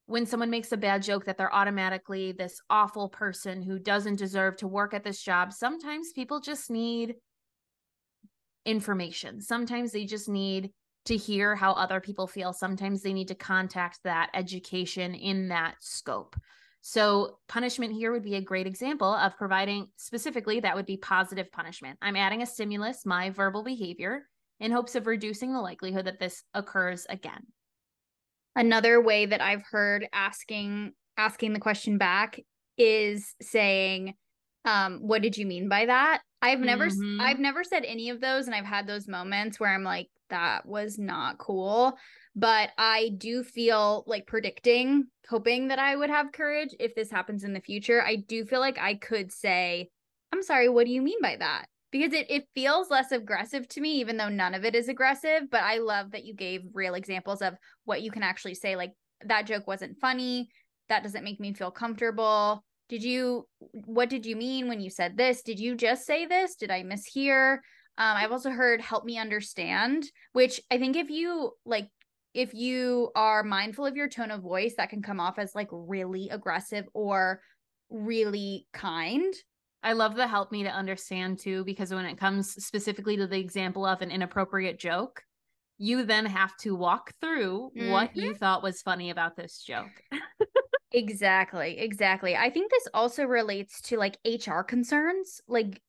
when 0.09 0.25
someone 0.25 0.49
makes 0.49 0.71
a 0.71 0.77
bad 0.77 1.03
joke 1.03 1.25
that 1.25 1.37
they're 1.37 1.53
automatically 1.53 2.31
this 2.31 2.59
awful 2.67 3.09
person 3.09 3.61
who 3.61 3.77
doesn't 3.77 4.15
deserve 4.15 4.57
to 4.57 4.67
work 4.67 4.95
at 4.95 5.03
this 5.03 5.21
job. 5.21 5.53
Sometimes 5.53 6.11
people 6.13 6.39
just 6.39 6.71
need 6.71 7.13
information. 8.65 9.39
Sometimes 9.39 9.91
they 9.91 10.05
just 10.05 10.27
need 10.27 10.71
to 11.05 11.15
hear 11.15 11.55
how 11.55 11.73
other 11.73 12.01
people 12.01 12.25
feel. 12.25 12.53
Sometimes 12.53 13.03
they 13.03 13.13
need 13.13 13.27
to 13.27 13.35
contact 13.35 13.99
that 14.03 14.31
education 14.33 15.13
in 15.13 15.49
that 15.49 15.75
scope. 15.79 16.35
So, 16.81 17.37
punishment 17.47 17.93
here 17.93 18.11
would 18.11 18.23
be 18.23 18.35
a 18.35 18.41
great 18.41 18.65
example 18.65 19.13
of 19.13 19.37
providing 19.37 19.89
specifically 19.97 20.59
that 20.61 20.75
would 20.75 20.87
be 20.87 20.97
positive 20.97 21.51
punishment. 21.51 21.99
I'm 22.01 22.15
adding 22.15 22.41
a 22.41 22.47
stimulus, 22.47 23.05
my 23.05 23.29
verbal 23.29 23.63
behavior, 23.63 24.23
in 24.59 24.71
hopes 24.71 24.95
of 24.95 25.05
reducing 25.05 25.53
the 25.53 25.61
likelihood 25.61 26.05
that 26.05 26.19
this 26.19 26.43
occurs 26.55 27.05
again. 27.09 27.45
Another 28.55 29.01
way 29.01 29.25
that 29.25 29.41
I've 29.41 29.63
heard 29.63 30.07
asking 30.11 30.93
asking 31.17 31.53
the 31.53 31.59
question 31.59 31.97
back 31.97 32.39
is 32.77 33.35
saying, 33.41 34.15
um, 34.65 34.99
what 35.01 35.21
did 35.21 35.37
you 35.37 35.45
mean 35.45 35.69
by 35.69 35.85
that? 35.85 36.21
I've 36.41 36.59
never 36.59 36.87
mm-hmm. 36.87 37.21
I've 37.21 37.39
never 37.39 37.63
said 37.63 37.83
any 37.85 38.09
of 38.09 38.21
those 38.21 38.45
and 38.45 38.55
I've 38.55 38.65
had 38.65 38.87
those 38.87 39.07
moments 39.07 39.59
where 39.59 39.73
I'm 39.73 39.83
like 39.83 40.07
that 40.29 40.65
was 40.65 40.97
not 40.97 41.37
cool, 41.37 41.97
but 42.35 42.69
I 42.77 43.11
do 43.17 43.43
feel 43.43 44.03
like 44.07 44.27
predicting, 44.27 45.07
hoping 45.27 45.67
that 45.69 45.79
I 45.79 45.95
would 45.95 46.09
have 46.09 46.31
courage 46.31 46.69
if 46.79 46.95
this 46.95 47.11
happens 47.11 47.43
in 47.43 47.53
the 47.53 47.61
future. 47.61 48.01
I 48.01 48.15
do 48.15 48.45
feel 48.45 48.59
like 48.59 48.77
I 48.77 48.95
could 48.95 49.31
say, 49.31 49.89
"I'm 50.31 50.43
sorry, 50.43 50.69
what 50.69 50.85
do 50.85 50.91
you 50.91 51.01
mean 51.01 51.21
by 51.21 51.35
that?" 51.37 51.65
Because 51.91 52.13
it, 52.13 52.29
it 52.29 52.47
feels 52.53 52.89
less 52.89 53.11
aggressive 53.11 53.67
to 53.67 53.81
me 53.81 53.93
even 53.93 54.17
though 54.17 54.29
none 54.29 54.53
of 54.53 54.65
it 54.65 54.75
is 54.75 54.89
aggressive 54.89 55.43
but 55.49 55.63
i 55.63 55.77
love 55.77 56.11
that 56.11 56.25
you 56.25 56.33
gave 56.33 56.61
real 56.73 56.93
examples 56.93 57.41
of 57.41 57.55
what 57.85 58.01
you 58.01 58.11
can 58.11 58.23
actually 58.23 58.55
say 58.55 58.75
like 58.75 58.93
that 59.25 59.45
joke 59.45 59.67
wasn't 59.67 59.99
funny. 59.99 60.49
That 60.87 61.03
doesn't 61.03 61.23
make 61.23 61.39
me 61.39 61.53
feel 61.53 61.71
comfortable. 61.71 62.63
Did 62.87 63.03
you 63.03 63.47
what 63.85 64.09
did 64.09 64.25
you 64.25 64.35
mean 64.35 64.67
when 64.67 64.81
you 64.81 64.89
said 64.89 65.17
this? 65.17 65.41
Did 65.41 65.59
you 65.59 65.75
just 65.75 66.05
say 66.05 66.25
this? 66.25 66.55
Did 66.55 66.71
i 66.71 66.83
mishear? 66.83 67.59
Um, 67.97 68.15
i've 68.15 68.31
also 68.31 68.49
heard 68.49 68.79
help 68.79 69.03
me 69.03 69.17
understand 69.17 70.05
which 70.31 70.61
i 70.71 70.77
think 70.77 70.95
if 70.95 71.09
you 71.09 71.51
like 71.65 71.89
if 72.33 72.53
you 72.53 73.11
are 73.13 73.43
mindful 73.43 73.85
of 73.85 73.97
your 73.97 74.07
tone 74.07 74.31
of 74.31 74.41
voice 74.41 74.75
that 74.77 74.89
can 74.89 75.01
come 75.01 75.19
off 75.19 75.37
as 75.37 75.53
like 75.53 75.67
really 75.69 76.29
aggressive 76.29 76.85
or 76.93 77.41
really 77.89 78.67
kind 78.71 79.33
I 79.81 79.93
love 79.93 80.15
the 80.15 80.27
help 80.27 80.51
me 80.51 80.63
to 80.63 80.69
understand 80.69 81.39
too, 81.39 81.63
because 81.63 81.93
when 81.93 82.05
it 82.05 82.17
comes 82.17 82.51
specifically 82.63 83.17
to 83.17 83.27
the 83.27 83.39
example 83.39 83.85
of 83.85 84.01
an 84.01 84.11
inappropriate 84.11 84.79
joke, 84.79 85.23
you 85.77 86.03
then 86.03 86.25
have 86.25 86.55
to 86.57 86.75
walk 86.75 87.13
through 87.21 87.71
mm-hmm. 87.75 87.89
what 87.89 88.15
you 88.15 88.33
thought 88.33 88.61
was 88.61 88.81
funny 88.81 89.09
about 89.09 89.37
this 89.37 89.63
joke. 89.65 90.03
exactly. 90.91 91.79
Exactly. 91.79 92.35
I 92.35 92.49
think 92.49 92.69
this 92.69 92.87
also 92.93 93.23
relates 93.23 93.81
to 93.83 93.97
like 93.97 94.17
HR 94.25 94.61
concerns. 94.61 95.39
Like 95.47 95.81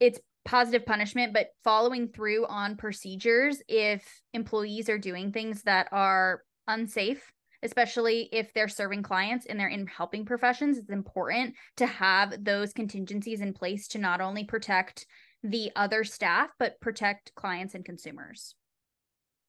it's 0.00 0.18
positive 0.44 0.84
punishment, 0.84 1.32
but 1.32 1.48
following 1.62 2.08
through 2.08 2.46
on 2.46 2.76
procedures 2.76 3.62
if 3.68 4.04
employees 4.32 4.88
are 4.88 4.98
doing 4.98 5.30
things 5.30 5.62
that 5.62 5.88
are 5.92 6.42
unsafe 6.66 7.32
especially 7.64 8.28
if 8.30 8.52
they're 8.52 8.68
serving 8.68 9.02
clients 9.02 9.46
and 9.46 9.58
they're 9.58 9.68
in 9.68 9.86
helping 9.86 10.24
professions. 10.24 10.78
It's 10.78 10.90
important 10.90 11.54
to 11.78 11.86
have 11.86 12.44
those 12.44 12.72
contingencies 12.72 13.40
in 13.40 13.54
place 13.54 13.88
to 13.88 13.98
not 13.98 14.20
only 14.20 14.44
protect 14.44 15.06
the 15.42 15.72
other 15.74 16.04
staff, 16.04 16.50
but 16.58 16.80
protect 16.80 17.34
clients 17.34 17.74
and 17.74 17.84
consumers. 17.84 18.54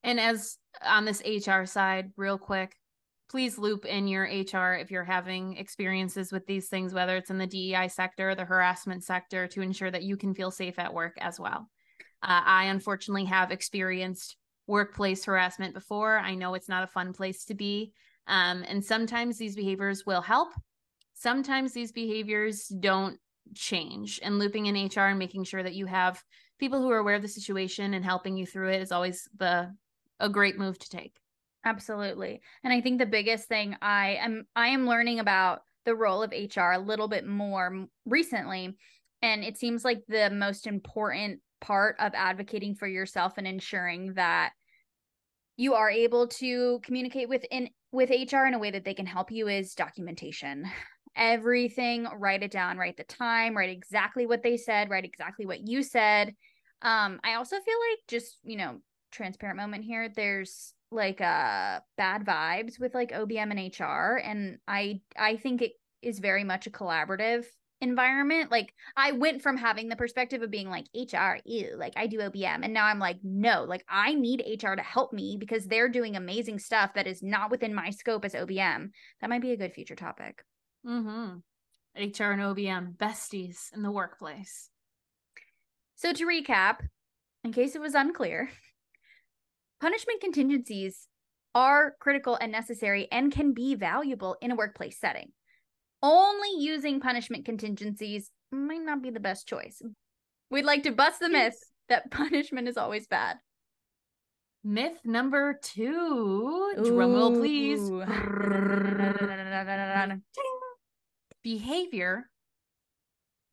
And 0.03 0.19
as 0.19 0.57
on 0.81 1.05
this 1.05 1.21
HR 1.25 1.65
side, 1.65 2.11
real 2.15 2.37
quick, 2.37 2.75
please 3.29 3.57
loop 3.57 3.85
in 3.85 4.07
your 4.07 4.23
HR 4.23 4.73
if 4.73 4.91
you're 4.91 5.03
having 5.03 5.57
experiences 5.57 6.31
with 6.31 6.45
these 6.45 6.69
things, 6.69 6.93
whether 6.93 7.17
it's 7.17 7.31
in 7.31 7.37
the 7.37 7.47
DEI 7.47 7.89
sector, 7.89 8.35
the 8.35 8.45
harassment 8.45 9.03
sector, 9.03 9.47
to 9.47 9.61
ensure 9.61 9.91
that 9.91 10.03
you 10.03 10.15
can 10.15 10.33
feel 10.33 10.51
safe 10.51 10.79
at 10.79 10.93
work 10.93 11.15
as 11.19 11.39
well. 11.39 11.69
Uh, 12.23 12.41
I 12.45 12.65
unfortunately 12.65 13.25
have 13.25 13.51
experienced 13.51 14.37
workplace 14.67 15.25
harassment 15.25 15.73
before. 15.73 16.17
I 16.17 16.35
know 16.35 16.53
it's 16.53 16.69
not 16.69 16.83
a 16.83 16.87
fun 16.87 17.13
place 17.13 17.45
to 17.45 17.53
be. 17.53 17.93
Um, 18.27 18.63
and 18.67 18.83
sometimes 18.83 19.37
these 19.37 19.55
behaviors 19.55 20.05
will 20.05 20.21
help. 20.21 20.49
Sometimes 21.13 21.73
these 21.73 21.91
behaviors 21.91 22.67
don't 22.67 23.19
change. 23.53 24.19
And 24.23 24.39
looping 24.39 24.65
in 24.65 24.87
HR 24.87 25.07
and 25.07 25.19
making 25.19 25.43
sure 25.43 25.61
that 25.61 25.75
you 25.75 25.85
have 25.85 26.23
people 26.59 26.81
who 26.81 26.89
are 26.89 26.97
aware 26.97 27.15
of 27.15 27.21
the 27.21 27.27
situation 27.27 27.93
and 27.93 28.03
helping 28.03 28.37
you 28.37 28.45
through 28.45 28.71
it 28.71 28.81
is 28.81 28.91
always 28.91 29.27
the 29.37 29.73
a 30.19 30.29
great 30.29 30.57
move 30.57 30.79
to 30.79 30.89
take. 30.89 31.19
Absolutely. 31.65 32.41
And 32.63 32.71
I 32.71 32.81
think 32.81 32.99
the 32.99 33.05
biggest 33.05 33.47
thing 33.47 33.75
I 33.81 34.17
am 34.21 34.45
I 34.55 34.69
am 34.69 34.87
learning 34.87 35.19
about 35.19 35.61
the 35.83 35.95
role 35.95 36.23
of 36.23 36.31
HR 36.31 36.71
a 36.71 36.79
little 36.79 37.07
bit 37.07 37.27
more 37.27 37.87
recently 38.05 38.75
and 39.21 39.43
it 39.43 39.57
seems 39.57 39.83
like 39.83 40.03
the 40.07 40.29
most 40.29 40.67
important 40.67 41.41
part 41.61 41.95
of 41.99 42.13
advocating 42.15 42.75
for 42.75 42.87
yourself 42.87 43.33
and 43.37 43.47
ensuring 43.47 44.13
that 44.13 44.51
you 45.57 45.73
are 45.73 45.89
able 45.89 46.27
to 46.27 46.79
communicate 46.83 47.29
with 47.29 47.45
in 47.51 47.69
with 47.91 48.09
HR 48.09 48.45
in 48.45 48.53
a 48.53 48.59
way 48.59 48.71
that 48.71 48.83
they 48.83 48.93
can 48.93 49.05
help 49.05 49.31
you 49.31 49.47
is 49.47 49.73
documentation. 49.73 50.65
Everything, 51.15 52.07
write 52.17 52.43
it 52.43 52.51
down, 52.51 52.77
write 52.77 52.97
the 52.97 53.05
time, 53.05 53.55
write 53.55 53.69
exactly 53.69 54.25
what 54.25 54.43
they 54.43 54.57
said, 54.57 54.89
write 54.89 55.05
exactly 55.05 55.45
what 55.45 55.65
you 55.65 55.81
said. 55.81 56.33
Um, 56.81 57.21
I 57.23 57.35
also 57.35 57.55
feel 57.55 57.77
like 57.91 57.99
just, 58.09 58.37
you 58.43 58.57
know, 58.57 58.79
transparent 59.11 59.57
moment 59.57 59.85
here, 59.85 60.09
there's 60.13 60.73
like 60.91 61.19
uh 61.19 61.79
bad 61.97 62.25
vibes 62.25 62.79
with 62.79 62.93
like 62.93 63.11
OBM 63.11 63.51
and 63.51 63.79
HR. 63.79 64.17
And 64.17 64.57
I 64.67 65.01
I 65.17 65.37
think 65.37 65.61
it 65.61 65.71
is 66.01 66.19
very 66.19 66.43
much 66.43 66.67
a 66.67 66.71
collaborative 66.71 67.45
environment. 67.85 68.51
Like 68.51 68.73
I 68.97 69.11
went 69.11 69.41
from 69.41 69.57
having 69.57 69.87
the 69.87 69.95
perspective 69.95 70.41
of 70.41 70.51
being 70.51 70.69
like 70.69 70.85
HR, 70.95 71.37
ew, 71.45 71.75
like 71.77 71.93
I 71.95 72.07
do 72.07 72.19
OBM. 72.19 72.63
And 72.63 72.73
now 72.73 72.85
I'm 72.85 72.99
like, 72.99 73.17
no, 73.23 73.63
like 73.63 73.85
I 73.87 74.13
need 74.15 74.43
HR 74.45 74.73
to 74.73 74.81
help 74.81 75.13
me 75.13 75.37
because 75.39 75.65
they're 75.65 75.89
doing 75.89 76.15
amazing 76.15 76.59
stuff 76.59 76.93
that 76.95 77.07
is 77.07 77.23
not 77.23 77.51
within 77.51 77.73
my 77.73 77.91
scope 77.91 78.25
as 78.25 78.33
OBM. 78.33 78.89
That 79.21 79.29
might 79.29 79.41
be 79.41 79.51
a 79.51 79.57
good 79.57 79.73
future 79.73 79.95
topic. 79.95 80.43
Mm-hmm. 80.85 81.37
HR 81.97 82.31
and 82.31 82.41
OBM, 82.41 82.97
besties 82.97 83.73
in 83.73 83.81
the 83.81 83.91
workplace. 83.91 84.69
So 85.95 86.11
to 86.11 86.25
recap, 86.25 86.79
in 87.43 87.53
case 87.53 87.75
it 87.75 87.81
was 87.81 87.93
unclear, 87.93 88.49
punishment 89.79 90.19
contingencies 90.19 91.07
are 91.53 91.95
critical 92.01 92.37
and 92.41 92.51
necessary 92.51 93.07
and 93.11 93.31
can 93.31 93.53
be 93.53 93.75
valuable 93.75 94.35
in 94.41 94.51
a 94.51 94.55
workplace 94.55 94.99
setting 94.99 95.31
only 96.01 96.49
using 96.57 96.99
punishment 96.99 97.45
contingencies 97.45 98.31
might 98.51 98.81
not 98.81 99.01
be 99.01 99.09
the 99.09 99.19
best 99.19 99.47
choice. 99.47 99.81
We'd 100.51 100.65
like 100.65 100.83
to 100.83 100.91
bust 100.91 101.19
the 101.19 101.29
myth 101.29 101.57
that 101.89 102.11
punishment 102.11 102.67
is 102.67 102.77
always 102.77 103.07
bad. 103.07 103.37
Myth 104.63 104.99
number 105.03 105.59
two. 105.61 106.73
Drumroll, 106.77 107.35
please. 107.35 107.89
Behavior 111.43 112.29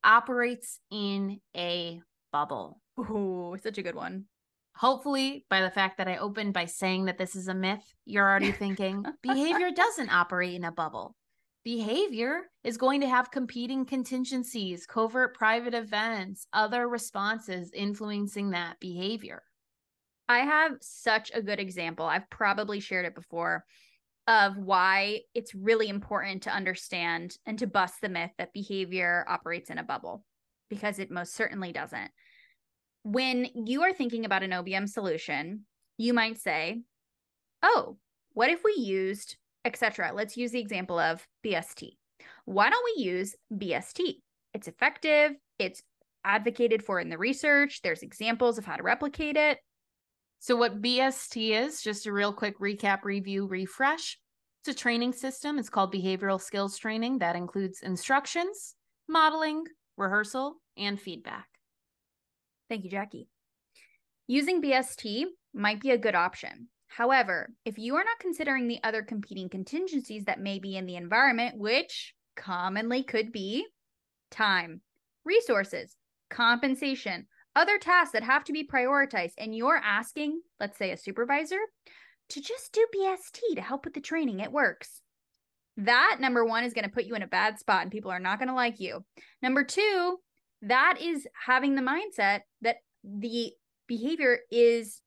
operates 0.02 0.80
in 0.90 1.40
a 1.54 2.00
bubble. 2.32 2.80
Ooh, 2.98 3.56
such 3.62 3.78
a 3.78 3.82
good 3.82 3.94
one. 3.94 4.24
Hopefully, 4.76 5.44
by 5.50 5.60
the 5.60 5.70
fact 5.70 5.98
that 5.98 6.08
I 6.08 6.16
opened 6.16 6.54
by 6.54 6.64
saying 6.64 7.04
that 7.04 7.18
this 7.18 7.36
is 7.36 7.48
a 7.48 7.54
myth, 7.54 7.84
you're 8.06 8.28
already 8.28 8.52
thinking 8.52 9.04
behavior 9.22 9.70
doesn't 9.70 10.12
operate 10.12 10.54
in 10.54 10.64
a 10.64 10.72
bubble 10.72 11.14
behavior 11.64 12.42
is 12.64 12.76
going 12.76 13.00
to 13.00 13.08
have 13.08 13.30
competing 13.30 13.84
contingencies, 13.84 14.86
covert 14.86 15.34
private 15.34 15.74
events, 15.74 16.46
other 16.52 16.88
responses 16.88 17.70
influencing 17.72 18.50
that 18.50 18.80
behavior. 18.80 19.42
I 20.28 20.40
have 20.40 20.72
such 20.80 21.30
a 21.34 21.42
good 21.42 21.60
example. 21.60 22.06
I've 22.06 22.30
probably 22.30 22.80
shared 22.80 23.06
it 23.06 23.14
before 23.14 23.64
of 24.28 24.56
why 24.56 25.20
it's 25.34 25.54
really 25.54 25.88
important 25.88 26.44
to 26.44 26.54
understand 26.54 27.36
and 27.44 27.58
to 27.58 27.66
bust 27.66 27.96
the 28.00 28.08
myth 28.08 28.30
that 28.38 28.52
behavior 28.52 29.24
operates 29.28 29.68
in 29.68 29.78
a 29.78 29.82
bubble 29.82 30.24
because 30.70 30.98
it 30.98 31.10
most 31.10 31.34
certainly 31.34 31.72
doesn't. 31.72 32.10
When 33.02 33.48
you 33.66 33.82
are 33.82 33.92
thinking 33.92 34.24
about 34.24 34.44
an 34.44 34.52
OBM 34.52 34.88
solution, 34.88 35.66
you 35.98 36.14
might 36.14 36.40
say, 36.40 36.82
"Oh, 37.62 37.98
what 38.32 38.48
if 38.48 38.62
we 38.62 38.74
used 38.74 39.36
etc. 39.64 40.12
Let's 40.14 40.36
use 40.36 40.52
the 40.52 40.60
example 40.60 40.98
of 40.98 41.26
BST. 41.44 41.90
Why 42.44 42.70
don't 42.70 42.84
we 42.96 43.04
use 43.04 43.34
BST? 43.52 44.16
It's 44.54 44.68
effective, 44.68 45.32
it's 45.58 45.82
advocated 46.24 46.84
for 46.84 47.00
in 47.00 47.08
the 47.08 47.18
research, 47.18 47.80
there's 47.82 48.02
examples 48.02 48.58
of 48.58 48.64
how 48.64 48.76
to 48.76 48.82
replicate 48.82 49.36
it. 49.36 49.58
So, 50.40 50.56
what 50.56 50.82
BST 50.82 51.50
is, 51.50 51.82
just 51.82 52.06
a 52.06 52.12
real 52.12 52.32
quick 52.32 52.58
recap, 52.58 53.04
review, 53.04 53.46
refresh. 53.46 54.18
It's 54.60 54.76
a 54.76 54.78
training 54.78 55.12
system. 55.12 55.58
It's 55.58 55.70
called 55.70 55.94
behavioral 55.94 56.40
skills 56.40 56.78
training 56.78 57.18
that 57.18 57.36
includes 57.36 57.80
instructions, 57.80 58.74
modeling, 59.08 59.64
rehearsal, 59.96 60.56
and 60.76 61.00
feedback. 61.00 61.46
Thank 62.68 62.84
you, 62.84 62.90
Jackie. 62.90 63.28
Using 64.26 64.62
BST 64.62 65.26
might 65.54 65.80
be 65.80 65.90
a 65.90 65.98
good 65.98 66.14
option. 66.14 66.68
However, 66.96 67.50
if 67.64 67.78
you 67.78 67.96
are 67.96 68.04
not 68.04 68.18
considering 68.20 68.68
the 68.68 68.80
other 68.84 69.02
competing 69.02 69.48
contingencies 69.48 70.26
that 70.26 70.40
may 70.40 70.58
be 70.58 70.76
in 70.76 70.84
the 70.84 70.96
environment, 70.96 71.56
which 71.56 72.14
commonly 72.36 73.02
could 73.02 73.32
be 73.32 73.66
time, 74.30 74.82
resources, 75.24 75.96
compensation, 76.28 77.26
other 77.56 77.78
tasks 77.78 78.12
that 78.12 78.22
have 78.22 78.44
to 78.44 78.52
be 78.52 78.66
prioritized, 78.66 79.32
and 79.38 79.56
you're 79.56 79.80
asking, 79.82 80.42
let's 80.60 80.76
say, 80.76 80.90
a 80.90 80.98
supervisor 80.98 81.58
to 82.28 82.40
just 82.42 82.72
do 82.72 82.86
BST 82.94 83.54
to 83.54 83.62
help 83.62 83.86
with 83.86 83.94
the 83.94 84.00
training, 84.00 84.40
it 84.40 84.52
works. 84.52 85.00
That 85.78 86.18
number 86.20 86.44
one 86.44 86.64
is 86.64 86.74
going 86.74 86.84
to 86.84 86.90
put 86.90 87.04
you 87.04 87.14
in 87.14 87.22
a 87.22 87.26
bad 87.26 87.58
spot 87.58 87.82
and 87.82 87.90
people 87.90 88.10
are 88.10 88.20
not 88.20 88.38
going 88.38 88.48
to 88.48 88.54
like 88.54 88.80
you. 88.80 89.02
Number 89.40 89.64
two, 89.64 90.18
that 90.60 90.98
is 91.00 91.26
having 91.46 91.74
the 91.74 91.80
mindset 91.80 92.40
that 92.60 92.76
the 93.02 93.52
behavior 93.88 94.40
is 94.50 95.00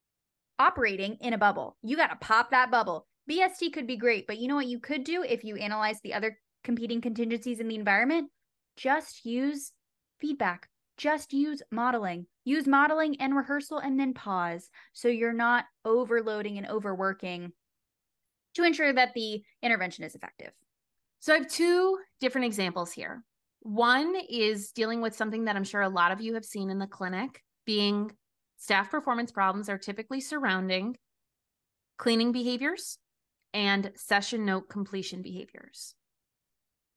operating 0.58 1.16
in 1.20 1.32
a 1.32 1.38
bubble. 1.38 1.76
You 1.82 1.96
got 1.96 2.08
to 2.08 2.16
pop 2.16 2.50
that 2.50 2.70
bubble. 2.70 3.06
BST 3.30 3.72
could 3.72 3.86
be 3.86 3.96
great, 3.96 4.26
but 4.26 4.38
you 4.38 4.48
know 4.48 4.54
what 4.54 4.66
you 4.66 4.78
could 4.78 5.04
do 5.04 5.22
if 5.22 5.44
you 5.44 5.56
analyze 5.56 6.00
the 6.02 6.14
other 6.14 6.38
competing 6.64 7.00
contingencies 7.00 7.60
in 7.60 7.68
the 7.68 7.74
environment? 7.74 8.30
Just 8.76 9.24
use 9.24 9.72
feedback. 10.20 10.68
Just 10.96 11.32
use 11.32 11.62
modeling. 11.70 12.26
Use 12.44 12.66
modeling 12.66 13.20
and 13.20 13.34
rehearsal 13.34 13.78
and 13.78 13.98
then 13.98 14.14
pause 14.14 14.68
so 14.92 15.08
you're 15.08 15.32
not 15.32 15.64
overloading 15.84 16.58
and 16.58 16.68
overworking 16.68 17.52
to 18.54 18.64
ensure 18.64 18.92
that 18.92 19.12
the 19.14 19.42
intervention 19.62 20.04
is 20.04 20.14
effective. 20.14 20.52
So 21.20 21.34
I 21.34 21.38
have 21.38 21.48
two 21.48 21.98
different 22.20 22.46
examples 22.46 22.92
here. 22.92 23.22
One 23.60 24.14
is 24.30 24.70
dealing 24.70 25.00
with 25.00 25.14
something 25.14 25.44
that 25.44 25.56
I'm 25.56 25.64
sure 25.64 25.82
a 25.82 25.88
lot 25.88 26.12
of 26.12 26.20
you 26.20 26.34
have 26.34 26.44
seen 26.44 26.70
in 26.70 26.78
the 26.78 26.86
clinic 26.86 27.42
being 27.66 28.12
Staff 28.56 28.90
performance 28.90 29.30
problems 29.32 29.68
are 29.68 29.78
typically 29.78 30.20
surrounding 30.20 30.96
cleaning 31.98 32.32
behaviors 32.32 32.98
and 33.54 33.92
session 33.94 34.44
note 34.44 34.68
completion 34.68 35.22
behaviors. 35.22 35.94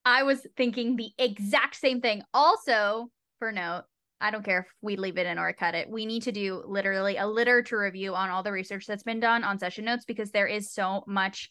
I 0.06 0.24
was 0.24 0.45
thinking 0.58 0.95
the 0.95 1.12
exact 1.17 1.76
same 1.76 2.02
thing. 2.02 2.24
Also, 2.34 3.10
for 3.38 3.52
note, 3.52 3.84
I 4.22 4.32
don't 4.32 4.43
care 4.43 4.60
if 4.60 4.67
we 4.82 4.98
leave 4.98 5.17
it 5.17 5.28
in 5.28 5.39
or 5.39 5.54
cut 5.54 5.76
it. 5.76 5.89
We 5.89 6.06
need 6.06 6.24
to 6.24 6.32
do 6.32 6.63
literally 6.67 7.17
a 7.17 7.28
literature 7.28 7.80
review 7.80 8.15
on 8.15 8.30
all 8.30 8.43
the 8.43 8.52
research 8.52 8.86
that's 8.86 9.04
been 9.04 9.19
done 9.19 9.43
on 9.43 9.60
session 9.60 9.86
notes 9.86 10.06
because 10.06 10.32
there 10.32 10.48
is 10.48 10.74
so 10.74 11.04
much, 11.08 11.50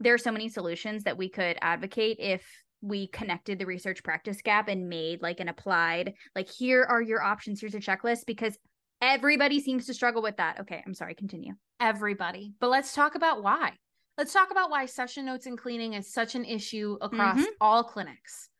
there 0.00 0.14
are 0.14 0.18
so 0.18 0.32
many 0.32 0.48
solutions 0.48 1.04
that 1.04 1.16
we 1.18 1.28
could 1.28 1.56
advocate 1.60 2.16
if 2.18 2.44
we 2.80 3.06
connected 3.08 3.58
the 3.58 3.66
research 3.66 4.02
practice 4.02 4.40
gap 4.42 4.68
and 4.68 4.88
made 4.88 5.22
like 5.22 5.38
an 5.38 5.48
applied, 5.48 6.14
like, 6.34 6.48
here 6.48 6.82
are 6.82 7.02
your 7.02 7.22
options, 7.22 7.60
here's 7.60 7.74
a 7.74 7.78
checklist. 7.78 8.26
Because 8.26 8.58
Everybody 9.00 9.60
seems 9.60 9.86
to 9.86 9.94
struggle 9.94 10.22
with 10.22 10.36
that. 10.36 10.60
Okay, 10.60 10.82
I'm 10.86 10.94
sorry, 10.94 11.14
continue. 11.14 11.54
Everybody. 11.80 12.52
But 12.60 12.68
let's 12.68 12.94
talk 12.94 13.14
about 13.14 13.42
why. 13.42 13.72
Let's 14.18 14.32
talk 14.32 14.50
about 14.50 14.70
why 14.70 14.86
session 14.86 15.24
notes 15.24 15.46
and 15.46 15.56
cleaning 15.56 15.94
is 15.94 16.12
such 16.12 16.34
an 16.34 16.44
issue 16.44 16.98
across 17.00 17.38
mm-hmm. 17.38 17.52
all 17.60 17.82
clinics. 17.82 18.50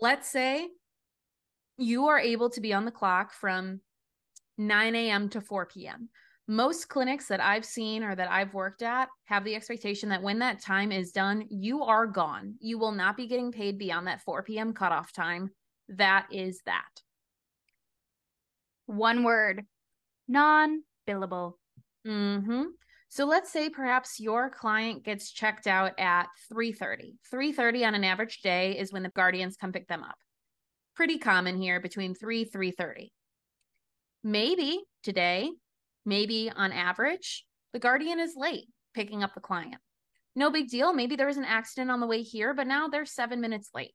Let's 0.00 0.28
say 0.28 0.68
you 1.78 2.08
are 2.08 2.18
able 2.18 2.50
to 2.50 2.60
be 2.60 2.74
on 2.74 2.84
the 2.84 2.90
clock 2.90 3.32
from 3.32 3.80
9 4.58 4.94
a.m. 4.94 5.30
to 5.30 5.40
4 5.40 5.66
p.m. 5.66 6.10
Most 6.46 6.88
clinics 6.88 7.28
that 7.28 7.40
I've 7.40 7.64
seen 7.64 8.02
or 8.02 8.14
that 8.14 8.30
I've 8.30 8.52
worked 8.52 8.82
at 8.82 9.08
have 9.24 9.44
the 9.44 9.54
expectation 9.54 10.10
that 10.10 10.22
when 10.22 10.40
that 10.40 10.60
time 10.60 10.92
is 10.92 11.12
done, 11.12 11.46
you 11.48 11.82
are 11.84 12.06
gone. 12.06 12.56
You 12.60 12.78
will 12.78 12.92
not 12.92 13.16
be 13.16 13.26
getting 13.26 13.52
paid 13.52 13.78
beyond 13.78 14.06
that 14.08 14.20
4 14.20 14.42
p.m. 14.42 14.74
cutoff 14.74 15.12
time. 15.12 15.50
That 15.88 16.26
is 16.30 16.60
that. 16.66 16.90
One 18.92 19.24
word 19.24 19.64
non 20.28 20.82
billable. 21.08 21.54
Mm-hmm. 22.06 22.64
So 23.08 23.24
let's 23.24 23.50
say 23.50 23.70
perhaps 23.70 24.20
your 24.20 24.50
client 24.50 25.02
gets 25.02 25.32
checked 25.32 25.66
out 25.66 25.98
at 25.98 26.26
3:30. 26.52 27.14
3:30 27.32 27.86
on 27.86 27.94
an 27.94 28.04
average 28.04 28.42
day 28.42 28.78
is 28.78 28.92
when 28.92 29.02
the 29.02 29.08
guardians 29.08 29.56
come 29.56 29.72
pick 29.72 29.88
them 29.88 30.02
up. 30.02 30.16
Pretty 30.94 31.18
common 31.18 31.56
here 31.56 31.80
between 31.80 32.14
3 32.14 32.44
3:30. 32.44 33.08
Maybe 34.22 34.82
today, 35.02 35.50
maybe 36.04 36.50
on 36.54 36.70
average, 36.70 37.46
The 37.72 37.78
guardian 37.78 38.20
is 38.20 38.34
late 38.36 38.68
picking 38.92 39.22
up 39.22 39.32
the 39.32 39.40
client. 39.40 39.80
No 40.36 40.50
big 40.50 40.68
deal. 40.68 40.92
Maybe 40.92 41.16
there 41.16 41.26
was 41.26 41.38
an 41.38 41.46
accident 41.46 41.90
on 41.90 42.00
the 42.00 42.06
way 42.06 42.20
here, 42.20 42.52
but 42.52 42.66
now 42.66 42.88
they're 42.88 43.06
seven 43.06 43.40
minutes 43.40 43.70
late. 43.72 43.94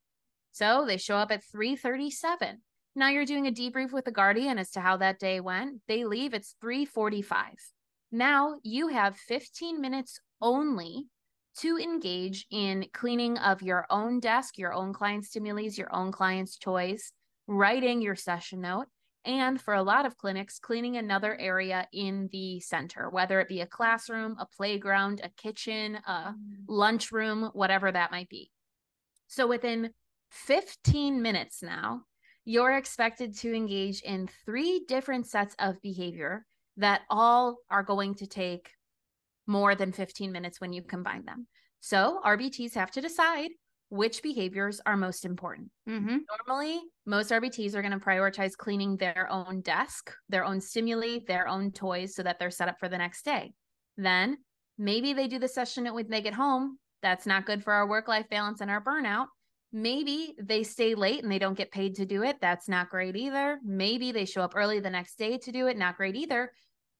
So 0.54 0.86
they 0.88 0.98
show 0.98 1.18
up 1.18 1.32
at 1.32 1.44
337. 1.52 2.64
Now 2.98 3.10
you're 3.10 3.26
doing 3.26 3.46
a 3.46 3.52
debrief 3.52 3.94
with 3.94 4.06
the 4.06 4.12
guardian 4.12 4.58
as 4.58 4.72
to 4.72 4.82
how 4.82 4.98
that 4.98 5.20
day 5.20 5.40
went. 5.40 5.82
They 5.88 6.04
leave, 6.04 6.34
it's 6.34 6.56
345. 6.62 7.54
Now 8.12 8.56
you 8.64 8.88
have 8.88 9.16
15 9.16 9.80
minutes 9.80 10.20
only 10.42 11.06
to 11.60 11.78
engage 11.78 12.48
in 12.50 12.88
cleaning 12.94 13.38
of 13.38 13.62
your 13.62 13.86
own 13.92 14.20
desk, 14.20 14.58
your 14.58 14.74
own 14.74 14.94
client 14.94 15.26
stimulis, 15.26 15.78
your 15.78 15.94
own 15.96 16.12
client's 16.12 16.58
toys, 16.58 17.12
writing 17.46 18.02
your 18.02 18.16
session 18.16 18.62
note, 18.62 18.88
and 19.24 19.62
for 19.62 19.76
a 19.76 19.84
lot 19.84 20.08
of 20.08 20.18
clinics, 20.18 20.58
cleaning 20.58 20.98
another 20.98 21.40
area 21.40 21.88
in 21.94 22.30
the 22.32 22.60
center, 22.62 23.12
whether 23.12 23.40
it 23.40 23.48
be 23.48 23.62
a 23.62 23.68
classroom, 23.68 24.38
a 24.40 24.48
playground, 24.48 25.22
a 25.24 25.30
kitchen, 25.40 26.00
a 26.08 26.34
mm. 26.34 26.36
lunchroom, 26.68 27.52
whatever 27.54 27.92
that 27.92 28.10
might 28.10 28.30
be. 28.30 28.50
So 29.28 29.46
within 29.46 29.92
15 30.32 31.22
minutes 31.22 31.62
now, 31.62 32.02
you're 32.48 32.78
expected 32.78 33.38
to 33.38 33.54
engage 33.54 34.00
in 34.04 34.30
three 34.46 34.86
different 34.88 35.28
sets 35.28 35.54
of 35.60 35.82
behavior 35.82 36.46
that 36.78 37.02
all 37.10 37.58
are 37.70 37.84
going 37.84 38.16
to 38.16 38.26
take 38.26 38.72
more 39.48 39.76
than 39.76 39.92
15 39.92 40.32
minutes 40.32 40.62
when 40.62 40.72
you 40.72 40.82
combine 40.82 41.26
them. 41.26 41.46
So 41.82 42.22
RBTs 42.26 42.74
have 42.76 42.90
to 42.92 43.02
decide 43.02 43.50
which 43.90 44.24
behaviors 44.24 44.80
are 44.86 44.96
most 44.96 45.26
important. 45.26 45.72
Mm-hmm. 45.90 46.20
Normally, 46.48 46.80
most 47.06 47.32
RBTs 47.32 47.76
are 47.76 47.82
going 47.82 47.92
to 47.92 48.00
prioritize 48.00 48.56
cleaning 48.56 48.96
their 48.96 49.28
own 49.30 49.60
desk, 49.60 50.14
their 50.30 50.46
own 50.46 50.62
stimuli, 50.62 51.20
their 51.28 51.50
own 51.50 51.74
toys 51.74 52.16
so 52.16 52.24
that 52.24 52.40
they're 52.40 52.50
set 52.50 52.70
up 52.70 52.80
for 52.80 52.88
the 52.88 52.98
next 52.98 53.26
day. 53.26 53.52
Then 53.98 54.38
maybe 54.78 55.12
they 55.12 55.28
do 55.28 55.38
the 55.38 55.50
session 55.50 55.94
when 55.94 56.10
they 56.10 56.22
get 56.22 56.34
home. 56.34 56.80
That's 57.02 57.26
not 57.26 57.46
good 57.46 57.62
for 57.62 57.74
our 57.74 57.90
work 57.90 58.08
life 58.08 58.30
balance 58.30 58.62
and 58.62 58.72
our 58.72 58.82
burnout. 58.82 59.26
Maybe 59.74 60.34
they 60.42 60.64
stay 60.64 60.96
late 60.96 61.24
and 61.24 61.32
they 61.32 61.40
don't 61.40 61.58
get 61.58 61.72
paid 61.72 61.96
to 61.96 62.06
do 62.06 62.24
it. 62.24 62.38
That's 62.40 62.70
not 62.70 62.90
great 62.90 63.16
either. 63.16 63.60
Maybe 63.64 64.12
they 64.12 64.26
show 64.26 64.42
up 64.42 64.54
early 64.56 64.80
the 64.80 64.90
next 64.90 65.18
day 65.18 65.38
to 65.40 65.52
do 65.52 65.68
it. 65.68 65.78
Not 65.78 65.98
great 65.98 66.16
either. 66.16 66.52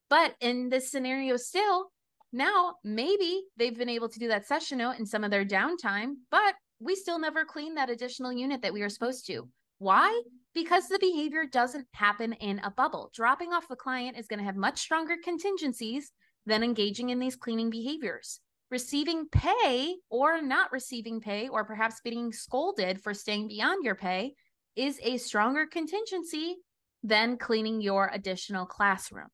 But 0.10 0.36
in 0.42 0.70
this 0.70 0.92
scenario, 0.92 1.38
still, 1.38 1.92
now 2.34 2.76
maybe 2.84 3.44
they've 3.58 3.78
been 3.78 3.90
able 3.90 4.10
to 4.10 4.20
do 4.20 4.28
that 4.30 4.48
session 4.48 4.80
note 4.80 5.00
in 5.00 5.06
some 5.06 5.24
of 5.24 5.32
their 5.32 5.46
downtime, 5.46 6.14
but 6.30 6.56
we 6.80 6.96
still 6.96 7.20
never 7.20 7.46
clean 7.46 7.76
that 7.76 7.90
additional 7.90 8.34
unit 8.34 8.62
that 8.62 8.74
we 8.74 8.82
were 8.82 8.90
supposed 8.90 9.26
to. 9.28 9.48
Why? 9.80 10.22
Because 10.54 10.88
the 10.88 11.00
behavior 11.00 11.46
doesn't 11.46 11.88
happen 11.94 12.34
in 12.34 12.60
a 12.60 12.72
bubble. 12.72 13.12
Dropping 13.14 13.54
off 13.54 13.68
the 13.68 13.76
client 13.76 14.18
is 14.18 14.28
going 14.28 14.40
to 14.40 14.46
have 14.46 14.56
much 14.56 14.80
stronger 14.80 15.16
contingencies 15.24 16.12
than 16.46 16.64
engaging 16.64 17.10
in 17.10 17.20
these 17.20 17.36
cleaning 17.36 17.70
behaviors 17.70 18.40
receiving 18.70 19.28
pay 19.30 19.96
or 20.10 20.42
not 20.42 20.72
receiving 20.72 21.22
pay, 21.22 21.48
or 21.48 21.64
perhaps 21.64 22.02
being 22.04 22.32
scolded 22.32 23.02
for 23.02 23.14
staying 23.14 23.48
beyond 23.48 23.84
your 23.84 23.96
pay, 23.96 24.34
is 24.76 25.00
a 25.04 25.18
stronger 25.18 25.66
contingency 25.66 26.58
than 27.04 27.38
cleaning 27.38 27.82
your 27.82 28.10
additional 28.14 28.66
classroom. 28.66 29.28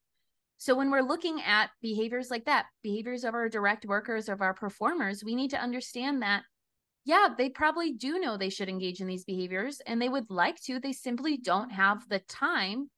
So, 0.58 0.76
when 0.76 0.91
we're 0.91 1.02
looking 1.02 1.41
at 1.41 1.72
behaviors 1.82 2.32
like 2.32 2.46
that, 2.46 2.67
behaviors 2.84 3.24
of 3.24 3.34
our 3.34 3.50
direct 3.50 3.86
workers, 3.86 4.30
of 4.30 4.41
our 4.41 4.54
performers, 4.54 5.24
we 5.24 5.36
need 5.36 5.50
to 5.50 5.62
understand 5.62 6.22
that, 6.22 6.43
yeah, 7.04 7.28
they 7.38 7.50
probably 7.50 7.91
do 7.91 8.19
know 8.19 8.38
they 8.38 8.50
should 8.50 8.69
engage 8.69 9.02
in 9.02 9.08
these 9.08 9.26
behaviors 9.26 9.82
and 9.86 10.02
they 10.02 10.08
would 10.08 10.30
like 10.30 10.62
to. 10.63 10.80
They 10.80 10.93
simply 10.93 11.38
don't 11.38 11.72
have 11.72 12.08
the 12.08 12.19
time 12.19 12.89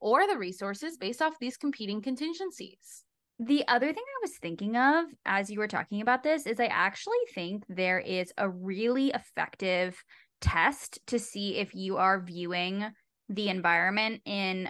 or 0.00 0.26
the 0.26 0.38
resources 0.38 0.96
based 0.96 1.22
off 1.22 1.38
these 1.38 1.56
competing 1.56 2.02
contingencies. 2.02 3.04
The 3.42 3.66
other 3.68 3.86
thing 3.86 4.04
I 4.04 4.20
was 4.20 4.36
thinking 4.36 4.76
of 4.76 5.06
as 5.24 5.50
you 5.50 5.60
were 5.60 5.66
talking 5.66 6.02
about 6.02 6.22
this 6.22 6.46
is 6.46 6.60
I 6.60 6.66
actually 6.66 7.16
think 7.34 7.64
there 7.70 7.98
is 7.98 8.34
a 8.36 8.50
really 8.50 9.08
effective 9.12 9.96
test 10.42 10.98
to 11.06 11.18
see 11.18 11.56
if 11.56 11.74
you 11.74 11.96
are 11.96 12.20
viewing 12.20 12.84
the 13.30 13.48
environment 13.48 14.20
in 14.26 14.68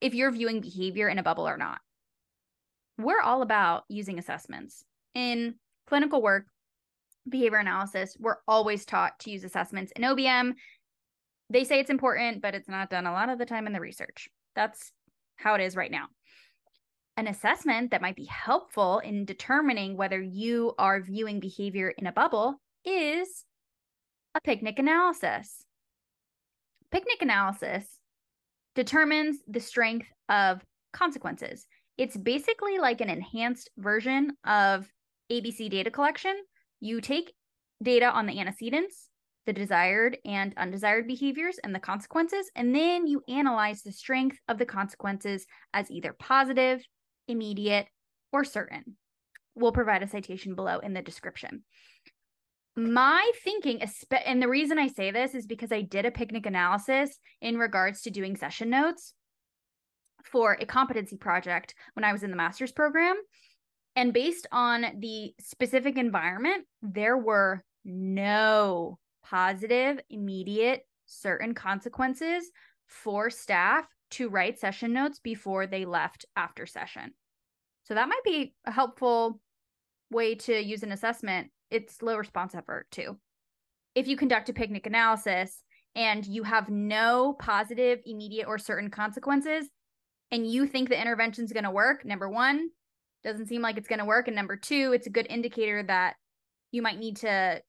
if 0.00 0.14
you're 0.14 0.30
viewing 0.30 0.62
behavior 0.62 1.10
in 1.10 1.18
a 1.18 1.22
bubble 1.22 1.46
or 1.46 1.58
not. 1.58 1.78
We're 2.96 3.20
all 3.20 3.42
about 3.42 3.84
using 3.90 4.18
assessments. 4.18 4.82
In 5.14 5.56
clinical 5.86 6.22
work, 6.22 6.46
behavior 7.28 7.58
analysis, 7.58 8.16
we're 8.18 8.38
always 8.48 8.86
taught 8.86 9.18
to 9.20 9.30
use 9.30 9.44
assessments. 9.44 9.92
In 9.94 10.04
OBM, 10.04 10.54
they 11.50 11.64
say 11.64 11.80
it's 11.80 11.90
important, 11.90 12.40
but 12.40 12.54
it's 12.54 12.68
not 12.68 12.88
done 12.88 13.06
a 13.06 13.12
lot 13.12 13.28
of 13.28 13.38
the 13.38 13.44
time 13.44 13.66
in 13.66 13.74
the 13.74 13.80
research. 13.80 14.30
That's 14.54 14.90
how 15.36 15.54
it 15.54 15.60
is 15.60 15.76
right 15.76 15.90
now 15.90 16.06
an 17.16 17.26
assessment 17.28 17.90
that 17.90 18.02
might 18.02 18.16
be 18.16 18.26
helpful 18.26 18.98
in 18.98 19.24
determining 19.24 19.96
whether 19.96 20.20
you 20.20 20.74
are 20.78 21.00
viewing 21.00 21.40
behavior 21.40 21.92
in 21.96 22.06
a 22.06 22.12
bubble 22.12 22.60
is 22.84 23.44
a 24.34 24.40
PIC/NIC 24.40 24.78
analysis. 24.78 25.64
PIC/NIC 26.92 27.22
analysis 27.22 28.00
determines 28.74 29.38
the 29.48 29.60
strength 29.60 30.08
of 30.28 30.62
consequences. 30.92 31.66
It's 31.96 32.16
basically 32.16 32.78
like 32.78 33.00
an 33.00 33.08
enhanced 33.08 33.70
version 33.78 34.36
of 34.44 34.86
ABC 35.32 35.70
data 35.70 35.90
collection. 35.90 36.36
You 36.80 37.00
take 37.00 37.32
data 37.82 38.10
on 38.10 38.26
the 38.26 38.38
antecedents, 38.38 39.08
the 39.46 39.52
desired 39.54 40.18
and 40.26 40.52
undesired 40.58 41.06
behaviors, 41.06 41.58
and 41.64 41.74
the 41.74 41.80
consequences, 41.80 42.50
and 42.54 42.74
then 42.74 43.06
you 43.06 43.22
analyze 43.28 43.82
the 43.82 43.92
strength 43.92 44.38
of 44.48 44.58
the 44.58 44.66
consequences 44.66 45.46
as 45.72 45.90
either 45.90 46.12
positive, 46.12 46.82
immediate, 47.28 47.86
or 48.32 48.44
certain. 48.44 48.96
We'll 49.54 49.72
provide 49.72 50.02
a 50.02 50.08
citation 50.08 50.54
below 50.54 50.78
in 50.78 50.92
the 50.92 51.02
description. 51.02 51.64
My 52.76 53.30
thinking, 53.42 53.82
and 54.26 54.42
the 54.42 54.48
reason 54.48 54.78
I 54.78 54.88
say 54.88 55.10
this 55.10 55.34
is 55.34 55.46
because 55.46 55.72
I 55.72 55.80
did 55.80 56.04
a 56.04 56.10
PIC/NIC 56.10 56.44
analysis 56.44 57.18
in 57.40 57.56
regards 57.56 58.02
to 58.02 58.10
doing 58.10 58.36
session 58.36 58.68
notes 58.68 59.14
for 60.24 60.58
a 60.60 60.66
competency 60.66 61.16
project 61.16 61.74
when 61.94 62.04
I 62.04 62.12
was 62.12 62.22
in 62.22 62.30
the 62.30 62.36
master's 62.36 62.72
program. 62.72 63.16
And 63.94 64.12
based 64.12 64.46
on 64.52 64.84
the 64.98 65.32
specific 65.40 65.96
environment, 65.96 66.66
there 66.82 67.16
were 67.16 67.64
no 67.82 68.98
positive, 69.24 69.98
immediate, 70.10 70.82
certain 71.06 71.54
consequences 71.54 72.50
for 72.86 73.30
staff 73.30 73.86
to 74.12 74.28
write 74.28 74.58
session 74.58 74.92
notes 74.92 75.18
before 75.18 75.66
they 75.66 75.84
left 75.84 76.26
after 76.36 76.66
session. 76.66 77.12
So 77.84 77.94
that 77.94 78.08
might 78.08 78.24
be 78.24 78.54
a 78.64 78.72
helpful 78.72 79.40
way 80.10 80.34
to 80.34 80.60
use 80.60 80.82
an 80.82 80.92
assessment. 80.92 81.50
It's 81.70 82.02
low 82.02 82.16
response 82.16 82.54
effort 82.54 82.86
too. 82.90 83.18
If 83.94 84.06
you 84.08 84.16
conduct 84.16 84.48
a 84.48 84.52
PIC/NIC 84.52 84.86
analysis 84.86 85.62
and 85.94 86.26
you 86.26 86.42
have 86.42 86.68
no 86.68 87.34
positive, 87.38 88.00
immediate, 88.04 88.46
or 88.46 88.58
certain 88.58 88.90
consequences, 88.90 89.68
and 90.30 90.46
you 90.46 90.66
think 90.66 90.88
the 90.88 91.00
intervention 91.00 91.44
is 91.44 91.52
going 91.52 91.64
to 91.64 91.70
work, 91.70 92.04
number 92.04 92.28
one, 92.28 92.68
doesn't 93.24 93.46
seem 93.46 93.62
like 93.62 93.76
it's 93.76 93.88
going 93.88 94.00
to 94.00 94.04
work. 94.04 94.28
And 94.28 94.36
number 94.36 94.56
two, 94.56 94.92
it's 94.94 95.06
a 95.06 95.10
good 95.10 95.26
indicator 95.30 95.82
that 95.84 96.16
you 96.72 96.82
might 96.82 96.98
need 96.98 97.16
to 97.18 97.62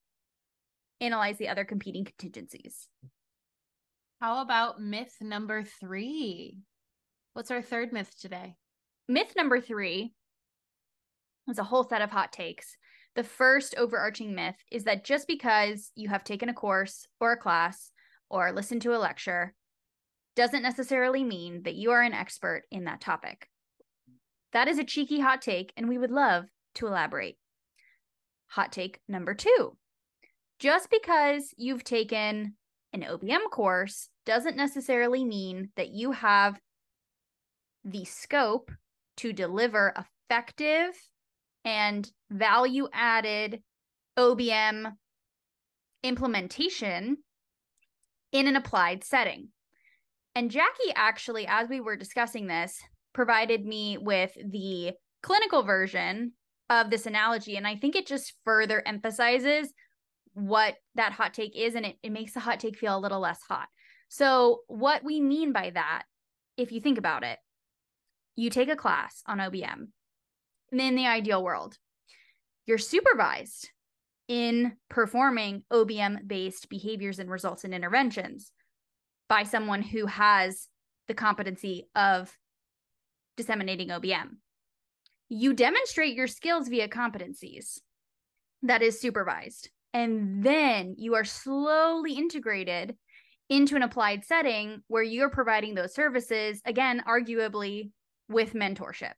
analyze 1.00 1.38
the 1.38 1.48
other 1.48 1.64
competing 1.64 2.04
contingencies. 2.04 2.88
How 4.20 4.42
about 4.42 4.80
myth 4.80 5.14
number 5.20 5.62
three? 5.62 6.58
What's 7.34 7.52
our 7.52 7.62
third 7.62 7.92
myth 7.92 8.12
today? 8.20 8.56
Myth 9.06 9.34
number 9.36 9.60
three 9.60 10.12
is 11.46 11.60
a 11.60 11.64
whole 11.64 11.88
set 11.88 12.02
of 12.02 12.10
hot 12.10 12.32
takes. 12.32 12.76
The 13.14 13.22
first 13.22 13.76
overarching 13.76 14.34
myth 14.34 14.56
is 14.72 14.84
that 14.84 15.04
just 15.04 15.28
because 15.28 15.92
you 15.94 16.08
have 16.08 16.24
taken 16.24 16.48
a 16.48 16.52
course 16.54 17.06
or 17.20 17.30
a 17.30 17.36
class 17.36 17.92
or 18.28 18.50
listened 18.50 18.82
to 18.82 18.96
a 18.96 18.98
lecture 18.98 19.54
doesn't 20.34 20.64
necessarily 20.64 21.22
mean 21.22 21.62
that 21.62 21.76
you 21.76 21.92
are 21.92 22.02
an 22.02 22.12
expert 22.12 22.64
in 22.72 22.86
that 22.86 23.00
topic. 23.00 23.48
That 24.52 24.66
is 24.66 24.80
a 24.80 24.84
cheeky 24.84 25.20
hot 25.20 25.42
take, 25.42 25.72
and 25.76 25.88
we 25.88 25.96
would 25.96 26.10
love 26.10 26.46
to 26.74 26.88
elaborate. 26.88 27.36
Hot 28.48 28.72
take 28.72 28.98
number 29.06 29.34
two 29.34 29.76
just 30.58 30.90
because 30.90 31.54
you've 31.56 31.84
taken 31.84 32.54
an 32.92 33.02
OBM 33.02 33.50
course 33.50 34.08
doesn't 34.24 34.56
necessarily 34.56 35.24
mean 35.24 35.70
that 35.76 35.90
you 35.90 36.12
have 36.12 36.58
the 37.84 38.04
scope 38.04 38.70
to 39.18 39.32
deliver 39.32 39.94
effective 40.30 40.94
and 41.64 42.10
value 42.30 42.88
added 42.92 43.62
OBM 44.18 44.92
implementation 46.02 47.18
in 48.32 48.46
an 48.46 48.56
applied 48.56 49.04
setting. 49.04 49.48
And 50.34 50.50
Jackie 50.50 50.92
actually, 50.94 51.46
as 51.46 51.68
we 51.68 51.80
were 51.80 51.96
discussing 51.96 52.46
this, 52.46 52.80
provided 53.12 53.64
me 53.64 53.98
with 53.98 54.32
the 54.34 54.92
clinical 55.22 55.62
version 55.62 56.32
of 56.70 56.90
this 56.90 57.06
analogy. 57.06 57.56
And 57.56 57.66
I 57.66 57.76
think 57.76 57.96
it 57.96 58.06
just 58.06 58.34
further 58.44 58.82
emphasizes 58.86 59.72
what 60.38 60.76
that 60.94 61.12
hot 61.12 61.34
take 61.34 61.56
is 61.56 61.74
and 61.74 61.84
it, 61.84 61.96
it 62.02 62.12
makes 62.12 62.32
the 62.32 62.40
hot 62.40 62.60
take 62.60 62.78
feel 62.78 62.96
a 62.96 63.00
little 63.00 63.20
less 63.20 63.40
hot. 63.48 63.68
So, 64.08 64.60
what 64.68 65.04
we 65.04 65.20
mean 65.20 65.52
by 65.52 65.70
that, 65.70 66.04
if 66.56 66.72
you 66.72 66.80
think 66.80 66.96
about 66.96 67.24
it, 67.24 67.38
you 68.36 68.48
take 68.48 68.68
a 68.68 68.76
class 68.76 69.22
on 69.26 69.38
OBM, 69.38 69.88
and 70.70 70.80
in 70.80 70.94
the 70.94 71.06
ideal 71.06 71.42
world, 71.42 71.76
you're 72.66 72.78
supervised 72.78 73.68
in 74.28 74.76
performing 74.88 75.64
OBM 75.72 76.28
based 76.28 76.68
behaviors 76.68 77.18
and 77.18 77.30
results 77.30 77.64
and 77.64 77.74
interventions 77.74 78.52
by 79.28 79.42
someone 79.42 79.82
who 79.82 80.06
has 80.06 80.68
the 81.08 81.14
competency 81.14 81.88
of 81.94 82.34
disseminating 83.36 83.88
OBM. 83.88 84.36
You 85.28 85.52
demonstrate 85.52 86.14
your 86.14 86.26
skills 86.26 86.68
via 86.68 86.88
competencies 86.88 87.80
that 88.62 88.82
is 88.82 89.00
supervised. 89.00 89.70
And 89.94 90.42
then 90.44 90.94
you 90.98 91.14
are 91.14 91.24
slowly 91.24 92.14
integrated 92.14 92.96
into 93.48 93.76
an 93.76 93.82
applied 93.82 94.24
setting 94.24 94.82
where 94.88 95.02
you're 95.02 95.30
providing 95.30 95.74
those 95.74 95.94
services, 95.94 96.60
again, 96.64 97.02
arguably 97.08 97.90
with 98.28 98.52
mentorship. 98.52 99.14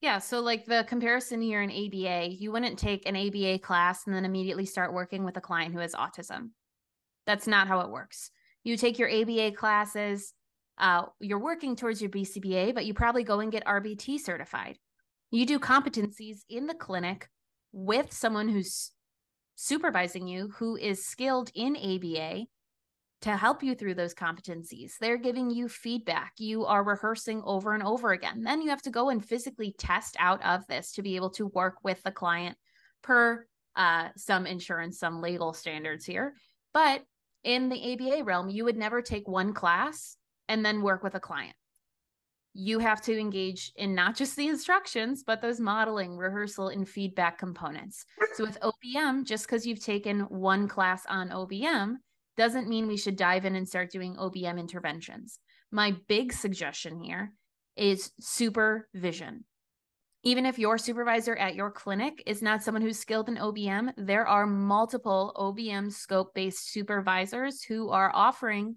Yeah. 0.00 0.18
So, 0.18 0.40
like 0.40 0.64
the 0.64 0.84
comparison 0.88 1.40
here 1.40 1.62
in 1.62 1.70
ABA, 1.70 2.30
you 2.30 2.50
wouldn't 2.50 2.78
take 2.78 3.06
an 3.06 3.16
ABA 3.16 3.60
class 3.60 4.06
and 4.06 4.14
then 4.14 4.24
immediately 4.24 4.66
start 4.66 4.92
working 4.92 5.24
with 5.24 5.36
a 5.36 5.40
client 5.40 5.72
who 5.72 5.80
has 5.80 5.94
autism. 5.94 6.50
That's 7.26 7.46
not 7.46 7.68
how 7.68 7.80
it 7.80 7.90
works. 7.90 8.30
You 8.64 8.76
take 8.76 8.98
your 8.98 9.10
ABA 9.10 9.52
classes, 9.52 10.32
uh, 10.78 11.04
you're 11.20 11.38
working 11.38 11.76
towards 11.76 12.00
your 12.00 12.10
BCBA, 12.10 12.74
but 12.74 12.84
you 12.84 12.94
probably 12.94 13.22
go 13.22 13.40
and 13.40 13.52
get 13.52 13.64
RBT 13.64 14.18
certified. 14.18 14.78
You 15.30 15.46
do 15.46 15.58
competencies 15.58 16.40
in 16.48 16.66
the 16.66 16.74
clinic 16.74 17.28
with 17.72 18.12
someone 18.12 18.48
who's 18.48 18.90
supervising 19.54 20.26
you 20.26 20.50
who 20.56 20.76
is 20.76 21.04
skilled 21.04 21.50
in 21.54 21.76
ABA 21.76 22.46
to 23.22 23.36
help 23.36 23.62
you 23.62 23.74
through 23.74 23.94
those 23.94 24.14
competencies. 24.14 24.92
They're 25.00 25.16
giving 25.16 25.50
you 25.50 25.68
feedback. 25.68 26.32
You 26.38 26.64
are 26.64 26.82
rehearsing 26.82 27.40
over 27.44 27.72
and 27.72 27.82
over 27.82 28.12
again. 28.12 28.42
Then 28.42 28.60
you 28.60 28.70
have 28.70 28.82
to 28.82 28.90
go 28.90 29.10
and 29.10 29.24
physically 29.24 29.74
test 29.78 30.16
out 30.18 30.44
of 30.44 30.66
this 30.66 30.92
to 30.92 31.02
be 31.02 31.16
able 31.16 31.30
to 31.30 31.46
work 31.46 31.76
with 31.84 32.02
the 32.02 32.10
client 32.10 32.56
per 33.02 33.46
uh, 33.76 34.08
some 34.16 34.46
insurance, 34.46 34.98
some 34.98 35.20
legal 35.22 35.52
standards 35.52 36.04
here. 36.04 36.34
But 36.74 37.02
in 37.44 37.68
the 37.68 37.92
ABA 37.92 38.24
realm, 38.24 38.48
you 38.48 38.64
would 38.64 38.76
never 38.76 39.00
take 39.00 39.28
one 39.28 39.54
class 39.54 40.16
and 40.48 40.64
then 40.64 40.82
work 40.82 41.02
with 41.02 41.14
a 41.14 41.20
client. 41.20 41.54
You 42.54 42.78
have 42.80 43.00
to 43.02 43.18
engage 43.18 43.72
in 43.76 43.94
not 43.94 44.14
just 44.14 44.36
the 44.36 44.48
instructions, 44.48 45.22
but 45.22 45.40
those 45.40 45.58
modeling, 45.58 46.16
rehearsal, 46.16 46.68
and 46.68 46.86
feedback 46.86 47.38
components. 47.38 48.04
So, 48.34 48.44
with 48.44 48.58
OBM, 48.60 49.24
just 49.24 49.46
because 49.46 49.66
you've 49.66 49.82
taken 49.82 50.20
one 50.20 50.68
class 50.68 51.04
on 51.08 51.30
OBM 51.30 51.96
doesn't 52.36 52.68
mean 52.68 52.86
we 52.86 52.96
should 52.96 53.16
dive 53.16 53.44
in 53.44 53.56
and 53.56 53.68
start 53.68 53.90
doing 53.90 54.16
OBM 54.16 54.58
interventions. 54.58 55.38
My 55.70 55.96
big 56.08 56.32
suggestion 56.32 57.00
here 57.00 57.32
is 57.76 58.12
supervision. 58.20 59.44
Even 60.24 60.46
if 60.46 60.58
your 60.58 60.78
supervisor 60.78 61.34
at 61.34 61.56
your 61.56 61.70
clinic 61.70 62.22
is 62.26 62.42
not 62.42 62.62
someone 62.62 62.82
who's 62.82 62.98
skilled 62.98 63.28
in 63.28 63.36
OBM, 63.36 63.92
there 63.96 64.26
are 64.26 64.46
multiple 64.46 65.32
OBM 65.36 65.90
scope 65.90 66.32
based 66.34 66.70
supervisors 66.70 67.62
who 67.64 67.90
are 67.90 68.12
offering 68.14 68.76